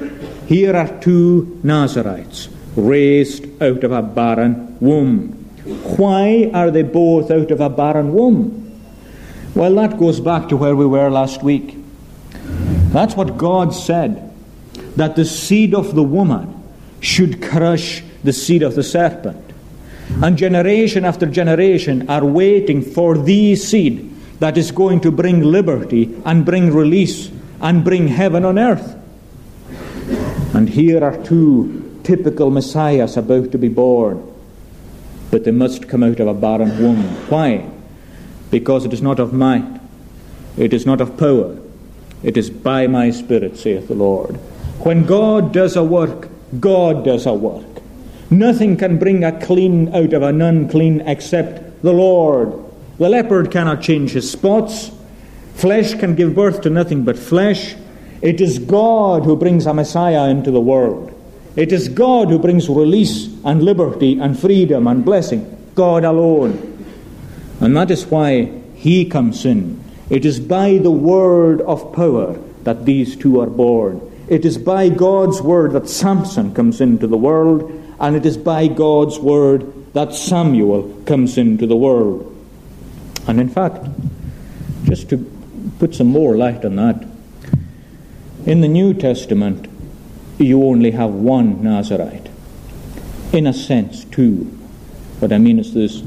Here 0.47 0.75
are 0.75 0.99
two 1.01 1.59
Nazarites 1.63 2.47
raised 2.75 3.45
out 3.61 3.83
of 3.83 3.91
a 3.91 4.01
barren 4.01 4.77
womb. 4.79 5.31
Why 5.97 6.51
are 6.53 6.69
they 6.69 6.83
both 6.83 7.31
out 7.31 7.51
of 7.51 7.59
a 7.59 7.69
barren 7.69 8.13
womb? 8.13 8.59
Well, 9.55 9.73
that 9.75 9.97
goes 9.97 10.19
back 10.19 10.49
to 10.49 10.57
where 10.57 10.75
we 10.75 10.85
were 10.85 11.09
last 11.09 11.43
week. 11.43 11.77
That's 12.91 13.15
what 13.15 13.37
God 13.37 13.73
said 13.73 14.31
that 14.95 15.15
the 15.15 15.25
seed 15.25 15.73
of 15.73 15.95
the 15.95 16.03
woman 16.03 16.63
should 16.99 17.41
crush 17.41 18.03
the 18.23 18.33
seed 18.33 18.61
of 18.61 18.75
the 18.75 18.83
serpent. 18.83 19.39
And 20.21 20.37
generation 20.37 21.05
after 21.05 21.25
generation 21.25 22.09
are 22.09 22.25
waiting 22.25 22.81
for 22.81 23.17
the 23.17 23.55
seed 23.55 24.12
that 24.43 24.57
is 24.57 24.71
going 24.71 24.99
to 24.99 25.09
bring 25.09 25.39
liberty 25.41 26.21
and 26.25 26.45
bring 26.45 26.73
release 26.73 27.31
and 27.61 27.81
bring 27.81 28.09
heaven 28.09 28.43
on 28.43 28.59
earth. 28.59 28.99
And 30.53 30.67
here 30.67 31.01
are 31.01 31.15
two 31.23 32.01
typical 32.03 32.51
messiahs 32.51 33.15
about 33.15 33.53
to 33.53 33.57
be 33.57 33.69
born. 33.69 34.21
But 35.31 35.45
they 35.45 35.51
must 35.51 35.87
come 35.87 36.03
out 36.03 36.19
of 36.19 36.27
a 36.27 36.33
barren 36.33 36.77
womb. 36.77 37.03
Why? 37.29 37.71
Because 38.51 38.83
it 38.83 38.91
is 38.91 39.01
not 39.01 39.17
of 39.17 39.31
might, 39.31 39.79
it 40.57 40.73
is 40.73 40.85
not 40.85 40.99
of 40.99 41.15
power, 41.15 41.57
it 42.21 42.35
is 42.35 42.49
by 42.49 42.85
my 42.87 43.11
Spirit, 43.11 43.55
saith 43.55 43.87
the 43.87 43.95
Lord. 43.95 44.35
When 44.83 45.05
God 45.05 45.53
does 45.53 45.77
a 45.77 45.85
work, 45.85 46.27
God 46.59 47.05
does 47.05 47.25
a 47.25 47.33
work. 47.33 47.81
Nothing 48.29 48.75
can 48.75 48.99
bring 48.99 49.23
a 49.23 49.39
clean 49.39 49.95
out 49.95 50.11
of 50.11 50.21
an 50.21 50.41
unclean 50.41 50.99
except 51.07 51.81
the 51.81 51.93
Lord. 51.93 52.72
The 52.97 53.09
leopard 53.09 53.51
cannot 53.51 53.81
change 53.81 54.11
his 54.11 54.29
spots. 54.29 54.91
Flesh 55.55 55.93
can 55.95 56.15
give 56.15 56.35
birth 56.35 56.61
to 56.61 56.69
nothing 56.69 57.03
but 57.03 57.17
flesh. 57.17 57.75
It 58.21 58.39
is 58.39 58.59
God 58.59 59.23
who 59.23 59.35
brings 59.35 59.65
a 59.65 59.73
Messiah 59.73 60.29
into 60.29 60.51
the 60.51 60.61
world. 60.61 61.11
It 61.55 61.71
is 61.71 61.87
God 61.87 62.29
who 62.29 62.39
brings 62.39 62.69
release 62.69 63.27
and 63.43 63.63
liberty 63.63 64.19
and 64.19 64.39
freedom 64.39 64.87
and 64.87 65.03
blessing. 65.05 65.49
God 65.75 66.03
alone. 66.03 66.69
And 67.59 67.75
that 67.77 67.91
is 67.91 68.05
why 68.05 68.51
He 68.75 69.05
comes 69.05 69.45
in. 69.45 69.83
It 70.09 70.25
is 70.25 70.39
by 70.39 70.77
the 70.77 70.91
word 70.91 71.61
of 71.61 71.93
power 71.93 72.33
that 72.63 72.85
these 72.85 73.15
two 73.15 73.39
are 73.39 73.49
born. 73.49 74.01
It 74.27 74.45
is 74.45 74.57
by 74.57 74.89
God's 74.89 75.41
word 75.41 75.73
that 75.73 75.89
Samson 75.89 76.53
comes 76.53 76.81
into 76.81 77.07
the 77.07 77.17
world, 77.17 77.71
and 77.99 78.15
it 78.15 78.25
is 78.25 78.37
by 78.37 78.67
God's 78.67 79.19
word 79.19 79.93
that 79.93 80.13
Samuel 80.13 81.01
comes 81.05 81.37
into 81.37 81.67
the 81.67 81.75
world. 81.75 82.32
And 83.27 83.39
in 83.39 83.49
fact, 83.49 83.87
just 84.83 85.09
to 85.09 85.17
put 85.79 85.95
some 85.95 86.07
more 86.07 86.35
light 86.35 86.65
on 86.65 86.75
that, 86.75 87.05
in 88.45 88.61
the 88.61 88.67
New 88.67 88.93
Testament, 88.93 89.67
you 90.37 90.63
only 90.63 90.91
have 90.91 91.11
one 91.11 91.63
Nazarite. 91.63 92.29
In 93.31 93.47
a 93.47 93.53
sense, 93.53 94.03
two. 94.05 94.59
What 95.19 95.31
I 95.31 95.37
mean 95.37 95.59
is 95.59 95.73
this 95.73 96.01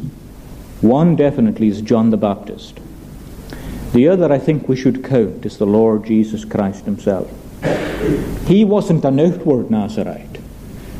one 0.83 1.17
definitely 1.17 1.69
is 1.69 1.81
John 1.81 2.11
the 2.11 2.19
Baptist. 2.19 2.79
The 3.95 4.09
other, 4.09 4.31
I 4.31 4.39
think 4.39 4.69
we 4.69 4.77
should 4.77 5.03
count, 5.03 5.47
is 5.47 5.57
the 5.57 5.67
Lord 5.67 6.05
Jesus 6.05 6.45
Christ 6.45 6.85
Himself. 6.85 7.31
He 8.47 8.65
wasn't 8.65 9.05
an 9.07 9.19
outward 9.19 9.71
Nazarite. 9.71 10.39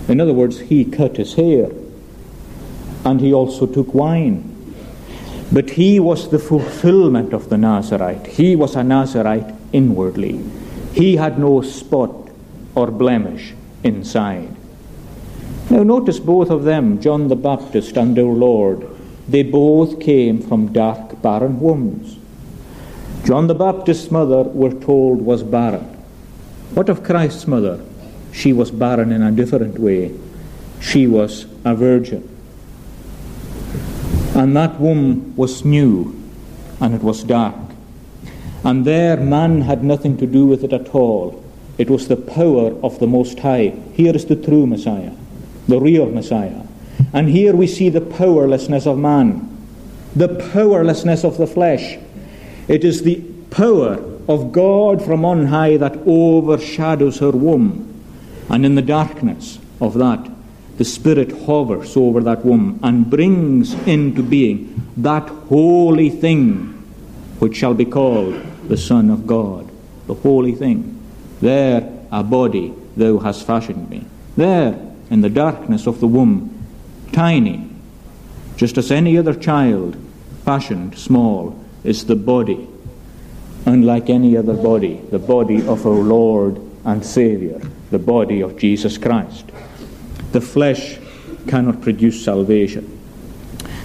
In 0.09 0.21
other 0.21 0.33
words, 0.33 0.61
He 0.61 0.85
cut 0.85 1.19
His 1.19 1.35
hair 1.35 1.71
and 3.05 3.21
He 3.21 3.35
also 3.35 3.67
took 3.67 3.93
wine. 3.93 4.56
But 5.53 5.71
He 5.71 6.01
was 6.01 6.31
the 6.31 6.39
fulfillment 6.39 7.33
of 7.33 7.49
the 7.49 7.59
Nazarite. 7.59 8.27
He 8.27 8.57
was 8.57 8.77
a 8.77 8.83
Nazarite 8.83 9.55
inwardly. 9.73 10.41
He 10.93 11.17
had 11.17 11.39
no 11.39 11.63
spot 11.63 12.31
or 12.75 12.91
blemish 12.91 13.55
inside. 13.83 14.55
Now, 15.71 15.83
notice 15.83 16.21
both 16.21 16.51
of 16.51 16.65
them, 16.65 17.01
John 17.01 17.29
the 17.29 17.37
Baptist 17.37 17.97
and 17.97 18.19
our 18.19 18.25
Lord, 18.25 18.87
they 19.29 19.43
both 19.43 20.01
came 20.01 20.41
from 20.41 20.73
dark, 20.73 21.21
barren 21.23 21.59
wombs. 21.61 22.19
John 23.25 23.49
the 23.49 23.55
Baptist's 23.55 24.11
mother, 24.11 24.45
we're 24.45 24.79
told, 24.79 25.21
was 25.21 25.43
barren. 25.43 25.85
What 26.75 26.89
of 26.89 27.03
Christ's 27.03 27.47
mother? 27.47 27.81
She 28.33 28.53
was 28.53 28.71
barren 28.71 29.11
in 29.11 29.23
a 29.23 29.33
different 29.33 29.79
way. 29.79 30.15
She 30.81 31.07
was 31.07 31.47
a 31.65 31.75
virgin. 31.75 32.36
And 34.37 34.55
that 34.55 34.79
womb 34.79 35.35
was 35.35 35.65
new, 35.65 36.15
and 36.79 36.95
it 36.95 37.03
was 37.03 37.25
dark. 37.25 37.55
And 38.63 38.85
there 38.85 39.17
man 39.17 39.63
had 39.63 39.83
nothing 39.83 40.19
to 40.19 40.27
do 40.27 40.45
with 40.45 40.63
it 40.63 40.75
at 40.75 40.95
all. 40.95 41.43
It 41.79 41.89
was 41.89 42.09
the 42.09 42.19
power 42.19 42.79
of 42.83 42.99
the 42.99 43.07
Most 43.07 43.39
High. 43.39 43.73
Here 43.95 44.15
is 44.15 44.27
the 44.27 44.37
true 44.37 44.67
Messiah, 44.67 45.13
the 45.67 45.81
real 45.81 46.11
Messiah. 46.11 46.63
And 47.15 47.31
here 47.31 47.57
we 47.57 47.67
see 47.67 47.89
the 47.89 48.03
powerlessness 48.03 48.87
of 48.87 48.99
man, 48.99 49.57
the 50.15 50.29
powerlessness 50.53 51.25
of 51.25 51.39
the 51.39 51.47
flesh. 51.47 51.97
It 52.69 52.85
is 52.85 53.05
the 53.05 53.23
power 53.51 53.95
of 54.29 54.53
God 54.53 55.03
from 55.03 55.25
on 55.25 55.47
high 55.47 55.79
that 55.79 55.97
overshadows 56.05 57.21
her 57.21 57.31
womb. 57.31 58.05
And 58.51 58.67
in 58.67 58.75
the 58.75 58.83
darkness 58.83 59.59
of 59.81 59.95
that, 59.95 60.29
the 60.77 60.85
Spirit 60.85 61.33
hovers 61.47 61.97
over 61.97 62.21
that 62.23 62.45
womb 62.45 62.79
and 62.83 63.09
brings 63.09 63.75
into 63.87 64.23
being 64.23 64.91
that 64.97 65.29
holy 65.49 66.11
thing 66.11 66.73
which 67.39 67.57
shall 67.57 67.75
be 67.75 67.85
called 67.85 68.35
the 68.69 68.77
Son 68.77 69.11
of 69.11 69.27
God. 69.27 69.71
The 70.07 70.15
holy 70.15 70.53
thing. 70.53 71.01
There, 71.41 71.93
a 72.13 72.23
body 72.23 72.75
thou 72.97 73.19
hast 73.19 73.47
fashioned 73.47 73.91
me. 73.91 74.05
There, 74.37 74.79
in 75.11 75.21
the 75.21 75.31
darkness 75.31 75.87
of 75.87 76.01
the 76.01 76.07
womb, 76.07 76.53
tiny, 77.13 77.69
just 78.57 78.79
as 78.79 78.91
any 78.91 79.19
other 79.19 79.35
child, 79.35 79.97
fashioned 80.45 80.99
small, 80.99 81.59
is 81.85 82.07
the 82.07 82.17
body, 82.17 82.69
unlike 83.65 84.11
any 84.11 84.37
other 84.37 84.55
body, 84.55 85.01
the 85.11 85.19
body 85.19 85.67
of 85.67 85.87
our 85.87 85.93
Lord 85.93 86.61
and 86.85 87.05
Saviour, 87.05 87.61
the 87.91 87.99
body 87.99 88.41
of 88.41 88.59
Jesus 88.59 88.99
Christ. 88.99 89.45
The 90.37 90.43
flesh 90.43 90.99
cannot 91.47 91.81
produce 91.81 92.23
salvation. 92.23 92.85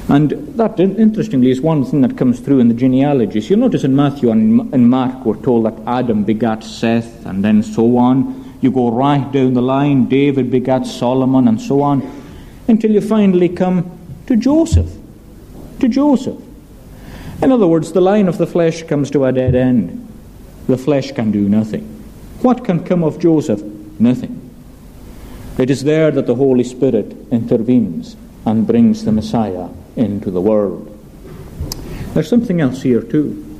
And 0.10 0.32
that, 0.58 0.78
interestingly, 0.82 1.50
is 1.50 1.62
one 1.62 1.86
thing 1.86 2.02
that 2.02 2.18
comes 2.18 2.42
through 2.42 2.60
in 2.60 2.68
the 2.68 2.74
genealogies. 2.74 3.50
You'll 3.50 3.60
notice 3.60 3.86
in 3.86 3.96
Matthew 3.96 4.32
and 4.32 4.74
in 4.74 4.90
Mark, 4.90 5.26
we're 5.26 5.42
told 5.42 5.64
that 5.64 5.82
Adam 5.88 6.26
begat 6.26 6.66
Seth, 6.66 7.26
and 7.26 7.42
then 7.42 7.64
so 7.64 7.96
on. 7.96 8.54
You 8.60 8.70
go 8.70 8.92
right 8.92 9.32
down 9.32 9.54
the 9.54 9.62
line, 9.62 10.10
David 10.10 10.52
begat 10.52 10.86
Solomon, 10.86 11.48
and 11.48 11.62
so 11.62 11.82
on, 11.82 12.02
until 12.68 12.92
you 12.92 13.00
finally 13.00 13.48
come 13.48 13.98
to 14.28 14.36
Joseph. 14.36 14.92
To 15.80 15.88
Joseph. 15.88 16.36
In 17.42 17.54
other 17.54 17.68
words, 17.68 17.94
the 17.94 18.02
line 18.02 18.28
of 18.28 18.38
the 18.38 18.46
flesh 18.46 18.84
comes 18.84 19.10
to 19.12 19.24
a 19.24 19.32
dead 19.32 19.56
end. 19.56 20.06
The 20.68 20.78
flesh 20.78 21.14
can 21.14 21.32
do 21.32 21.48
nothing. 21.48 21.84
What 22.42 22.66
can 22.66 22.84
come 22.84 23.06
of 23.06 23.20
Joseph? 23.20 23.64
Nothing. 24.02 24.41
It 25.58 25.70
is 25.70 25.84
there 25.84 26.12
that 26.12 26.28
the 26.28 26.36
Holy 26.36 26.64
Spirit 26.64 27.16
intervenes 27.32 28.16
and 28.46 28.66
brings 28.66 29.06
the 29.06 29.12
Messiah 29.12 29.70
into 29.96 30.32
the 30.32 30.42
world. 30.42 30.88
There's 32.14 32.30
something 32.30 32.62
else 32.62 32.82
here 32.82 33.02
too. 33.02 33.60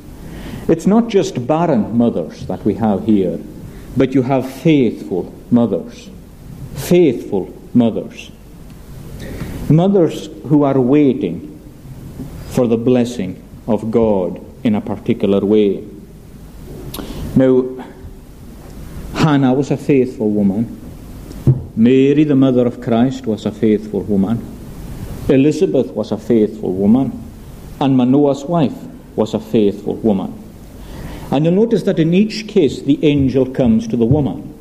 It's 0.68 0.86
not 0.86 1.08
just 1.08 1.46
barren 1.46 1.96
mothers 1.96 2.46
that 2.46 2.64
we 2.64 2.74
have 2.74 3.04
here, 3.06 3.38
but 3.96 4.14
you 4.14 4.22
have 4.22 4.50
faithful 4.50 5.32
mothers. 5.50 6.10
Faithful 6.74 7.52
mothers. 7.74 8.30
Mothers 9.68 10.26
who 10.48 10.62
are 10.62 10.80
waiting 10.80 11.60
for 12.48 12.66
the 12.66 12.76
blessing 12.76 13.42
of 13.66 13.90
God 13.90 14.44
in 14.64 14.74
a 14.74 14.80
particular 14.80 15.44
way. 15.44 15.86
Now, 17.34 17.84
Hannah 19.14 19.54
was 19.54 19.70
a 19.70 19.76
faithful 19.76 20.30
woman. 20.30 20.81
Mary, 21.74 22.24
the 22.24 22.36
mother 22.36 22.66
of 22.66 22.80
Christ, 22.80 23.26
was 23.26 23.46
a 23.46 23.52
faithful 23.52 24.02
woman. 24.02 24.44
Elizabeth 25.28 25.88
was 25.92 26.12
a 26.12 26.18
faithful 26.18 26.74
woman, 26.74 27.12
and 27.80 27.96
Manoah's 27.96 28.44
wife 28.44 28.76
was 29.16 29.34
a 29.34 29.40
faithful 29.40 29.94
woman. 29.94 30.38
And 31.30 31.46
you'll 31.46 31.54
notice 31.54 31.84
that 31.84 31.98
in 31.98 32.12
each 32.12 32.46
case 32.46 32.82
the 32.82 33.02
angel 33.02 33.46
comes 33.46 33.88
to 33.88 33.96
the 33.96 34.04
woman. 34.04 34.52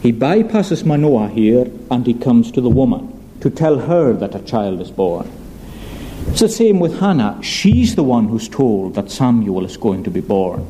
He 0.00 0.12
bypasses 0.12 0.84
Manoah 0.84 1.28
here 1.28 1.68
and 1.90 2.06
he 2.06 2.14
comes 2.14 2.52
to 2.52 2.60
the 2.60 2.70
woman 2.70 3.12
to 3.40 3.50
tell 3.50 3.80
her 3.80 4.12
that 4.12 4.34
a 4.34 4.40
child 4.40 4.80
is 4.80 4.92
born. 4.92 5.28
It's 6.28 6.40
the 6.40 6.48
same 6.48 6.78
with 6.78 7.00
Hannah. 7.00 7.40
She's 7.42 7.96
the 7.96 8.04
one 8.04 8.28
who's 8.28 8.48
told 8.48 8.94
that 8.94 9.10
Samuel 9.10 9.64
is 9.64 9.76
going 9.76 10.04
to 10.04 10.10
be 10.10 10.20
born. 10.20 10.66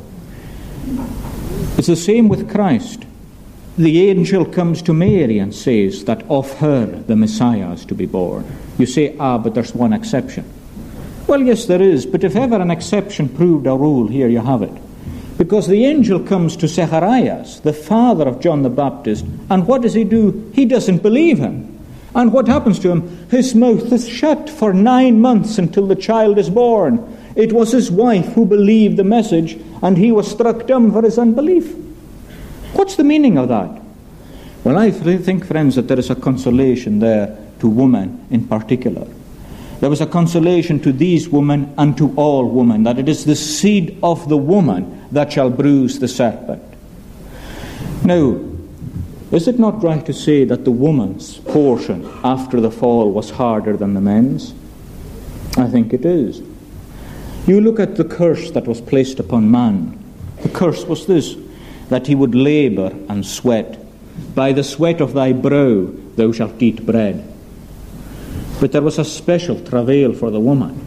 It's 1.77 1.89
the 1.89 1.97
same 1.97 2.29
with 2.29 2.51
Christ. 2.51 3.05
The 3.79 4.11
angel 4.11 4.45
comes 4.45 4.83
to 4.83 4.93
Mary 4.93 5.39
and 5.39 5.55
says 5.55 6.05
that 6.07 6.29
of 6.29 6.53
her 6.55 6.85
the 6.85 7.15
Messiah 7.15 7.71
is 7.71 7.85
to 7.85 7.95
be 7.95 8.07
born. 8.07 8.45
You 8.77 8.87
say, 8.87 9.15
ah, 9.21 9.39
but 9.39 9.55
there's 9.55 9.73
one 9.73 9.93
exception. 9.93 10.45
Well, 11.29 11.41
yes, 11.41 11.67
there 11.67 11.81
is, 11.81 12.05
but 12.05 12.25
if 12.25 12.35
ever 12.35 12.57
an 12.57 12.73
exception 12.73 13.29
proved 13.29 13.69
a 13.69 13.77
rule, 13.77 14.09
here 14.09 14.27
you 14.27 14.41
have 14.41 14.63
it. 14.63 14.73
Because 15.37 15.69
the 15.69 15.85
angel 15.85 16.19
comes 16.19 16.57
to 16.57 16.67
Zacharias, 16.67 17.61
the 17.61 17.73
father 17.73 18.27
of 18.27 18.41
John 18.41 18.65
the 18.65 18.69
Baptist, 18.69 19.25
and 19.49 19.69
what 19.69 19.83
does 19.83 19.95
he 19.95 20.03
do? 20.03 20.51
He 20.57 20.65
doesn't 20.65 21.05
believe 21.05 21.39
him. 21.39 21.79
And 22.17 22.33
what 22.33 22.49
happens 22.49 22.81
to 22.81 22.91
him? 22.91 23.29
His 23.29 23.55
mouth 23.55 23.93
is 23.93 24.09
shut 24.09 24.51
for 24.51 24.73
nine 24.73 25.21
months 25.21 25.57
until 25.57 25.87
the 25.87 25.95
child 25.95 26.39
is 26.39 26.51
born. 26.51 27.17
It 27.37 27.53
was 27.53 27.71
his 27.71 27.93
wife 27.93 28.27
who 28.33 28.45
believed 28.45 28.97
the 28.97 29.05
message, 29.05 29.57
and 29.83 29.97
he 29.97 30.11
was 30.11 30.29
struck 30.29 30.67
dumb 30.67 30.91
for 30.91 31.03
his 31.03 31.17
unbelief. 31.17 31.77
What's 32.73 32.97
the 32.97 33.05
meaning 33.05 33.39
of 33.39 33.49
that? 33.49 33.83
Well, 34.65 34.79
I 34.79 34.91
think, 34.91 35.47
friends, 35.47 35.77
that 35.77 35.89
there 35.89 35.99
is 35.99 36.11
a 36.11 36.15
consolation 36.15 36.99
there 36.99 37.39
to 37.61 37.69
women 37.69 38.27
in 38.31 38.47
particular. 38.47 39.07
There 39.81 39.91
was 39.91 40.01
a 40.01 40.07
consolation 40.07 40.81
to 40.81 40.93
these 40.93 41.29
women 41.29 41.73
and 41.79 41.97
to 41.99 42.13
all 42.17 42.49
women, 42.49 42.83
that 42.83 42.99
it 42.99 43.09
is 43.09 43.25
the 43.25 43.37
seed 43.37 43.99
of 44.03 44.29
the 44.29 44.37
woman 44.37 45.07
that 45.13 45.33
shall 45.33 45.51
bruise 45.51 46.01
the 46.01 46.09
serpent. 46.09 46.63
Now, 48.05 48.41
is 49.31 49.47
it 49.47 49.59
not 49.59 49.83
right 49.83 50.05
to 50.07 50.13
say 50.13 50.45
that 50.45 50.65
the 50.65 50.71
woman's 50.71 51.39
portion 51.39 52.11
after 52.25 52.61
the 52.61 52.71
fall 52.71 53.13
was 53.13 53.31
harder 53.31 53.77
than 53.77 53.95
the 53.95 54.01
men's? 54.01 54.55
I 55.57 55.69
think 55.69 55.93
it 55.93 56.05
is. 56.05 56.43
You 57.47 57.61
look 57.61 57.79
at 57.79 57.97
the 57.97 58.05
curse 58.05 58.51
that 58.53 58.67
was 58.67 58.81
placed 58.81 59.21
upon 59.21 59.51
man. 59.51 59.99
The 60.43 60.49
curse 60.49 60.85
was 60.85 61.07
this 61.07 61.37
that 61.89 62.07
he 62.07 62.15
would 62.15 62.35
labour 62.35 62.93
and 63.09 63.25
sweat. 63.25 63.79
By 64.35 64.53
the 64.53 64.65
sweat 64.65 65.01
of 65.01 65.15
thy 65.15 65.33
brow 65.33 65.91
thou 66.17 66.33
shalt 66.33 66.61
eat 66.63 66.85
bread. 66.85 67.25
But 68.61 68.73
there 68.73 68.83
was 68.83 68.99
a 68.99 69.05
special 69.05 69.61
travail 69.61 70.13
for 70.13 70.31
the 70.31 70.41
woman. 70.41 70.85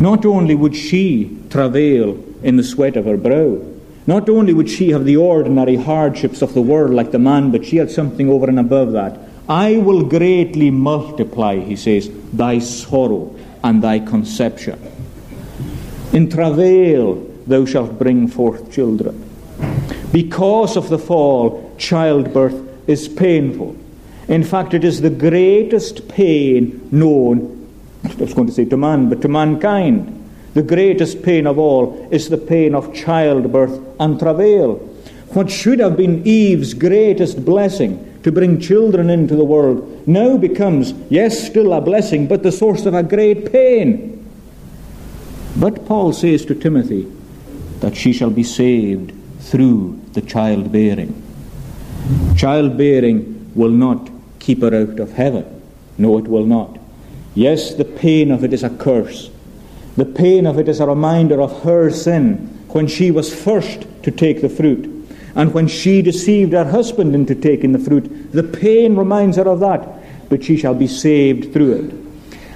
Not 0.00 0.24
only 0.24 0.54
would 0.54 0.74
she 0.74 1.38
travail 1.50 2.22
in 2.42 2.56
the 2.56 2.64
sweat 2.64 2.96
of 2.96 3.04
her 3.04 3.16
brow, 3.16 3.62
not 4.06 4.28
only 4.28 4.54
would 4.54 4.70
she 4.70 4.90
have 4.90 5.04
the 5.04 5.16
ordinary 5.16 5.76
hardships 5.76 6.42
of 6.42 6.54
the 6.54 6.62
world 6.62 6.92
like 6.92 7.10
the 7.10 7.18
man, 7.18 7.50
but 7.50 7.64
she 7.64 7.76
had 7.76 7.90
something 7.90 8.28
over 8.28 8.48
and 8.48 8.60
above 8.60 8.92
that. 8.92 9.18
I 9.48 9.78
will 9.78 10.04
greatly 10.04 10.70
multiply, 10.70 11.58
he 11.58 11.76
says, 11.76 12.10
thy 12.32 12.58
sorrow 12.58 13.34
and 13.62 13.82
thy 13.82 13.98
conception. 14.00 14.80
In 16.12 16.30
travail 16.30 17.14
thou 17.46 17.64
shalt 17.64 17.98
bring 17.98 18.28
forth 18.28 18.72
children. 18.72 19.25
Because 20.12 20.76
of 20.76 20.88
the 20.88 20.98
fall, 20.98 21.74
childbirth 21.78 22.88
is 22.88 23.08
painful. 23.08 23.76
In 24.28 24.42
fact, 24.42 24.74
it 24.74 24.84
is 24.84 25.00
the 25.00 25.10
greatest 25.10 26.08
pain 26.08 26.88
known, 26.90 27.68
I 28.04 28.14
was 28.14 28.34
going 28.34 28.48
to 28.48 28.54
say 28.54 28.64
to 28.66 28.76
man, 28.76 29.08
but 29.08 29.22
to 29.22 29.28
mankind. 29.28 30.12
The 30.54 30.62
greatest 30.62 31.22
pain 31.22 31.46
of 31.46 31.58
all 31.58 32.08
is 32.10 32.28
the 32.28 32.38
pain 32.38 32.74
of 32.74 32.94
childbirth 32.94 33.78
and 34.00 34.18
travail. 34.18 34.76
What 35.34 35.50
should 35.50 35.80
have 35.80 35.96
been 35.96 36.26
Eve's 36.26 36.72
greatest 36.72 37.44
blessing, 37.44 38.02
to 38.22 38.32
bring 38.32 38.60
children 38.60 39.08
into 39.08 39.36
the 39.36 39.44
world, 39.44 40.08
now 40.08 40.36
becomes, 40.36 40.92
yes, 41.10 41.46
still 41.46 41.72
a 41.72 41.80
blessing, 41.80 42.26
but 42.26 42.42
the 42.42 42.50
source 42.50 42.84
of 42.84 42.94
a 42.94 43.02
great 43.04 43.52
pain. 43.52 44.28
But 45.56 45.86
Paul 45.86 46.12
says 46.12 46.44
to 46.46 46.54
Timothy 46.56 47.06
that 47.80 47.96
she 47.96 48.12
shall 48.12 48.30
be 48.30 48.42
saved 48.42 49.12
through 49.50 50.00
the 50.12 50.20
childbearing. 50.20 51.22
Childbearing 52.36 53.52
will 53.54 53.70
not 53.70 54.10
keep 54.38 54.62
her 54.62 54.74
out 54.74 55.00
of 55.00 55.12
heaven. 55.12 55.62
No, 55.98 56.18
it 56.18 56.28
will 56.28 56.44
not. 56.44 56.78
Yes, 57.34 57.74
the 57.74 57.84
pain 57.84 58.30
of 58.30 58.44
it 58.44 58.52
is 58.52 58.62
a 58.62 58.70
curse. 58.70 59.30
The 59.96 60.04
pain 60.04 60.46
of 60.46 60.58
it 60.58 60.68
is 60.68 60.80
a 60.80 60.86
reminder 60.86 61.40
of 61.40 61.62
her 61.62 61.90
sin 61.90 62.36
when 62.68 62.86
she 62.86 63.10
was 63.10 63.34
first 63.34 63.86
to 64.02 64.10
take 64.10 64.42
the 64.42 64.48
fruit. 64.48 64.92
And 65.34 65.52
when 65.52 65.68
she 65.68 66.02
deceived 66.02 66.52
her 66.52 66.64
husband 66.64 67.14
into 67.14 67.34
taking 67.34 67.72
the 67.72 67.78
fruit, 67.78 68.32
the 68.32 68.42
pain 68.42 68.96
reminds 68.96 69.36
her 69.36 69.48
of 69.48 69.60
that. 69.60 70.28
But 70.28 70.44
she 70.44 70.56
shall 70.56 70.74
be 70.74 70.86
saved 70.86 71.52
through 71.52 71.72
it. 71.72 72.05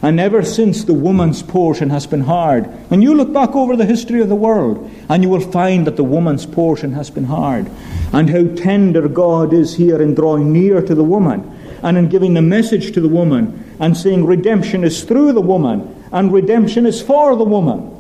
And 0.03 0.19
ever 0.19 0.43
since 0.43 0.85
the 0.85 0.95
woman's 0.95 1.43
portion 1.43 1.91
has 1.91 2.07
been 2.07 2.23
hard. 2.23 2.65
And 2.91 3.03
you 3.03 3.15
look 3.15 3.33
back 3.33 3.55
over 3.55 3.77
the 3.77 3.85
history 3.85 4.23
of 4.23 4.31
the 4.31 4.35
world, 4.35 4.91
and 5.09 5.23
you 5.23 5.29
will 5.29 5.41
find 5.41 5.87
that 5.87 5.97
the 5.97 6.05
woman's 6.05 6.47
portion 6.47 6.93
has 6.93 7.11
been 7.11 7.25
hard. 7.25 7.71
And 8.13 8.31
how 8.31 8.47
tender 8.55 9.09
God 9.09 9.53
is 9.53 9.75
here 9.75 10.01
in 10.01 10.15
drawing 10.15 10.53
near 10.53 10.81
to 10.81 10.95
the 10.95 11.05
woman 11.05 11.59
and 11.83 11.97
in 11.97 12.09
giving 12.09 12.35
the 12.35 12.43
message 12.43 12.93
to 12.93 13.01
the 13.01 13.09
woman 13.09 13.77
and 13.79 13.97
saying 13.97 14.27
redemption 14.27 14.85
is 14.85 15.05
through 15.05 15.33
the 15.33 15.41
woman 15.41 16.05
and 16.13 16.33
redemption 16.33 16.87
is 16.87 17.01
for 17.01 17.37
the 17.37 17.45
woman. 17.45 17.97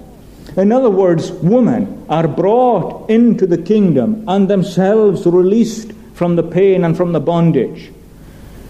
In 0.57 0.73
other 0.73 0.91
words, 0.91 1.31
women 1.31 2.05
are 2.09 2.27
brought 2.27 3.09
into 3.09 3.47
the 3.47 3.59
kingdom 3.59 4.25
and 4.29 4.49
themselves 4.49 5.25
released 5.27 5.93
from 6.15 6.37
the 6.37 6.43
pain 6.43 6.85
and 6.85 6.97
from 6.97 7.13
the 7.13 7.21
bondage. 7.21 7.93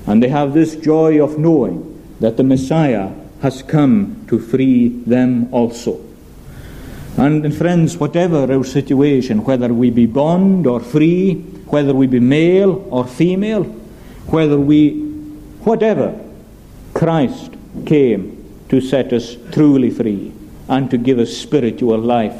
And 0.06 0.22
they 0.22 0.28
have 0.28 0.52
this 0.52 0.76
joy 0.76 1.22
of 1.22 1.38
knowing 1.38 1.99
that 2.20 2.36
the 2.36 2.44
Messiah 2.44 3.10
has 3.42 3.62
come 3.62 4.24
to 4.28 4.38
free 4.38 4.88
them 4.88 5.52
also. 5.52 6.00
And 7.16 7.54
friends, 7.54 7.96
whatever 7.96 8.50
our 8.52 8.64
situation, 8.64 9.44
whether 9.44 9.72
we 9.74 9.90
be 9.90 10.06
bond 10.06 10.66
or 10.66 10.80
free, 10.80 11.34
whether 11.66 11.94
we 11.94 12.06
be 12.06 12.20
male 12.20 12.86
or 12.90 13.06
female, 13.06 13.64
whether 14.26 14.58
we, 14.58 15.00
whatever, 15.64 16.18
Christ 16.94 17.52
came 17.86 18.36
to 18.68 18.80
set 18.80 19.12
us 19.12 19.36
truly 19.52 19.90
free 19.90 20.32
and 20.68 20.90
to 20.90 20.98
give 20.98 21.18
us 21.18 21.36
spiritual 21.36 21.98
life. 21.98 22.36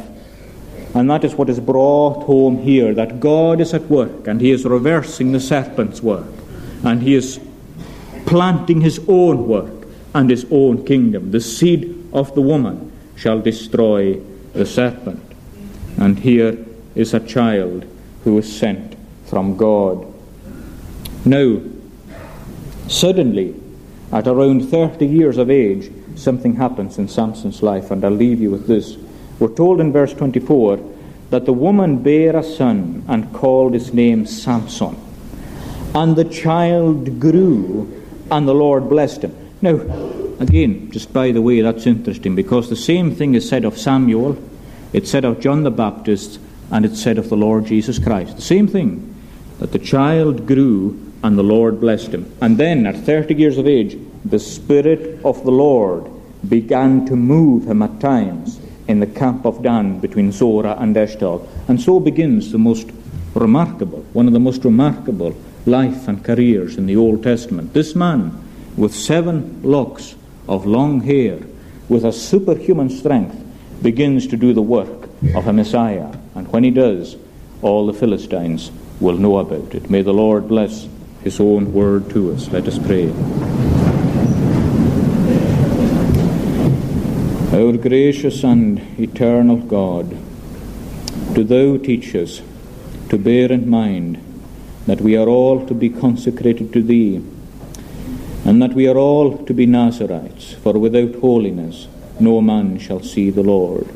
And 0.95 1.09
that 1.11 1.25
is 1.25 1.35
what 1.35 1.49
is 1.49 1.61
brought 1.61 2.25
home 2.25 2.59
here 2.59 2.95
that 2.95 3.21
God 3.21 3.61
is 3.61 3.75
at 3.75 3.83
work 3.83 4.27
and 4.27 4.41
He 4.41 4.51
is 4.51 4.65
reversing 4.65 5.33
the 5.33 5.41
serpent's 5.41 6.03
work 6.03 6.27
and 6.85 7.03
He 7.03 7.15
is 7.15 7.41
planting 8.31 8.81
His 8.81 8.99
own 9.07 9.47
work 9.47 9.87
and 10.15 10.31
His 10.31 10.47
own 10.51 10.87
kingdom. 10.87 11.31
The 11.31 11.41
seed 11.41 12.09
of 12.13 12.35
the 12.35 12.41
woman 12.41 12.91
shall 13.17 13.41
destroy 13.41 14.19
the 14.55 14.65
serpent. 14.65 15.21
And 15.99 16.19
here 16.19 16.57
is 16.95 17.13
a 17.13 17.21
child 17.21 17.85
who 18.25 18.39
is 18.39 18.59
sent 18.59 18.97
from 19.27 19.59
God. 19.59 20.07
Now, 21.27 21.61
Suddenly, 22.91 23.55
at 24.11 24.27
around 24.27 24.69
30 24.69 25.07
years 25.07 25.39
of 25.39 25.49
age, 25.49 25.93
something 26.17 26.57
happens 26.57 26.99
in 26.99 27.07
Samson's 27.07 27.63
life, 27.63 27.93
and 27.93 28.05
I'll 28.05 28.11
leave 28.11 28.41
you 28.41 28.51
with 28.51 28.67
this. 28.67 28.97
We're 29.39 29.55
told 29.55 29.81
in 29.81 29.93
verse 29.93 30.13
24 30.13 30.81
that 31.31 31.47
the 31.47 31.53
woman 31.53 32.03
bare 32.03 32.37
a 32.37 32.43
son 32.43 33.05
and 33.07 33.33
called 33.33 33.75
his 33.75 33.95
name 33.95 34.27
Samson. 34.27 34.97
And 35.95 36.17
the 36.17 36.25
child 36.25 37.21
grew, 37.21 38.00
and 38.31 38.47
the 38.47 38.55
Lord 38.55 38.89
blessed 38.89 39.25
him. 39.25 39.37
Now, 39.63 39.75
again, 40.41 40.91
just 40.91 41.13
by 41.13 41.33
the 41.33 41.43
way, 41.43 41.61
that's 41.61 41.87
interesting 41.87 42.35
because 42.35 42.69
the 42.69 42.77
same 42.77 43.15
thing 43.15 43.35
is 43.35 43.49
said 43.49 43.65
of 43.65 43.79
Samuel, 43.79 44.39
it's 44.93 45.11
said 45.11 45.25
of 45.25 45.41
John 45.41 45.63
the 45.63 45.71
Baptist, 45.71 46.41
and 46.71 46.85
it's 46.85 47.03
said 47.03 47.19
of 47.19 47.29
the 47.29 47.37
Lord 47.37 47.67
Jesus 47.67 47.99
Christ. 47.99 48.37
The 48.37 48.43
same 48.43 48.67
thing, 48.67 49.15
that 49.59 49.73
the 49.73 49.79
child 49.79 50.47
grew 50.47 51.13
and 51.23 51.37
the 51.37 51.43
Lord 51.43 51.81
blessed 51.81 52.09
him. 52.15 52.33
And 52.41 52.57
then, 52.57 52.87
at 52.87 52.97
30 52.97 53.35
years 53.35 53.59
of 53.59 53.67
age, 53.67 53.99
the 54.25 54.39
Spirit 54.39 55.23
of 55.25 55.45
the 55.45 55.51
Lord 55.51 56.11
began 56.49 57.05
to 57.07 57.17
move 57.17 57.67
him 57.67 57.83
at 57.83 58.01
times 58.01 58.59
in 58.89 59.01
the 59.01 59.07
camp 59.07 59.45
of 59.45 59.63
Dan 59.63 60.01
between 60.01 60.33
Zorah 60.33 60.77
and 60.79 60.97
Eshtaol. 60.97 61.47
And 61.69 61.81
so 61.81 62.01
begins 62.01 62.51
the 62.51 62.59
most 62.59 62.89
remarkable, 63.35 64.01
one 64.15 64.27
of 64.27 64.33
the 64.33 64.41
most 64.41 64.65
remarkable 64.65 65.37
life 65.67 66.09
and 66.09 66.25
careers 66.25 66.77
in 66.77 66.87
the 66.87 66.97
Old 66.97 67.23
Testament. 67.23 67.73
This 67.73 67.95
man, 67.95 68.37
with 68.77 68.95
seven 68.95 69.61
locks 69.63 70.15
of 70.49 70.67
long 70.67 71.03
hair, 71.03 71.39
with 71.89 72.05
a 72.05 72.13
superhuman 72.13 72.91
strength, 72.91 73.37
begins 73.83 74.27
to 74.29 74.37
do 74.37 74.53
the 74.53 74.63
work 74.63 75.09
of 75.35 75.47
a 75.47 75.53
Messiah. 75.53 76.13
And 76.35 76.51
when 76.53 76.65
he 76.65 76.71
does, 76.71 77.17
all 77.63 77.87
the 77.87 77.93
Philistines 77.93 78.71
will 79.01 79.17
know 79.17 79.39
about 79.39 79.75
it. 79.75 79.91
May 79.91 80.03
the 80.03 80.15
Lord 80.15 80.49
bless 80.49 80.89
his 81.23 81.41
own 81.41 81.73
word 81.73 82.11
to 82.11 82.33
us. 82.33 82.49
Let 82.49 82.67
us 82.67 82.79
pray. 82.79 83.13
Our 87.53 87.77
gracious 87.77 88.45
and 88.45 88.79
eternal 88.99 89.57
God, 89.57 90.17
do 91.35 91.45
thou 91.45 91.77
teach 91.79 92.15
us 92.15 92.41
to 93.09 93.19
bear 93.19 93.51
in 93.51 93.69
mind 93.69 94.30
that 94.91 95.01
we 95.01 95.17
are 95.17 95.29
all 95.29 95.65
to 95.67 95.73
be 95.73 95.89
consecrated 95.89 96.73
to 96.73 96.83
thee, 96.83 97.23
and 98.45 98.61
that 98.61 98.75
we 98.75 98.89
are 98.89 98.99
all 98.99 99.39
to 99.47 99.55
be 99.55 99.65
Nazarites, 99.65 100.55
for 100.55 100.73
without 100.73 101.15
holiness 101.21 101.87
no 102.19 102.41
man 102.41 102.77
shall 102.77 103.01
see 103.01 103.31
the 103.31 103.45
Lord. 103.45 103.89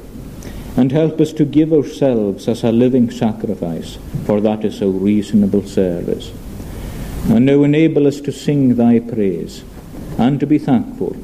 And 0.77 0.93
help 0.93 1.21
us 1.21 1.33
to 1.33 1.45
give 1.45 1.73
ourselves 1.73 2.47
as 2.47 2.63
a 2.63 2.71
living 2.71 3.11
sacrifice, 3.11 3.99
for 4.25 4.41
that 4.41 4.65
is 4.65 4.81
our 4.81 4.89
reasonable 4.89 5.67
service. 5.67 6.31
And 7.29 7.47
now 7.47 7.65
enable 7.65 8.07
us 8.07 8.21
to 8.21 8.31
sing 8.31 8.77
thy 8.77 9.01
praise 9.01 9.65
and 10.17 10.39
to 10.39 10.47
be 10.47 10.59
thankful 10.59 11.17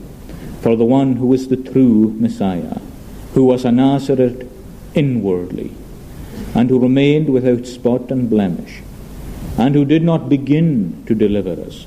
for 0.63 0.75
the 0.75 0.85
one 0.85 1.15
who 1.15 1.33
is 1.33 1.47
the 1.47 1.57
true 1.57 2.13
Messiah, 2.19 2.81
who 3.35 3.45
was 3.45 3.65
a 3.65 3.71
Nazarite 3.71 4.49
inwardly, 4.95 5.71
and 6.57 6.69
who 6.71 6.81
remained 6.81 7.29
without 7.29 7.69
spot 7.69 8.11
and 8.11 8.29
blemish, 8.29 8.83
and 9.59 9.75
who 9.75 9.85
did 9.85 10.03
not 10.03 10.29
begin 10.29 11.03
to 11.07 11.15
deliver 11.15 11.61
us, 11.63 11.87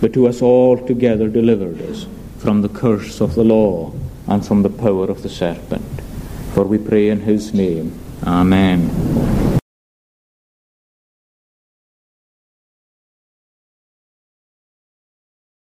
but 0.00 0.14
who 0.14 0.26
us 0.26 0.42
altogether 0.42 1.28
delivered 1.28 1.80
us 1.82 2.06
from 2.38 2.62
the 2.62 2.68
curse 2.68 3.20
of 3.20 3.34
the 3.34 3.44
law 3.44 3.92
and 4.26 4.46
from 4.46 4.62
the 4.62 4.70
power 4.70 5.10
of 5.10 5.22
the 5.22 5.28
serpent. 5.28 6.00
For 6.52 6.64
we 6.64 6.78
pray 6.78 7.08
in 7.08 7.20
his 7.20 7.52
name. 7.54 7.98
Amen. 8.24 9.43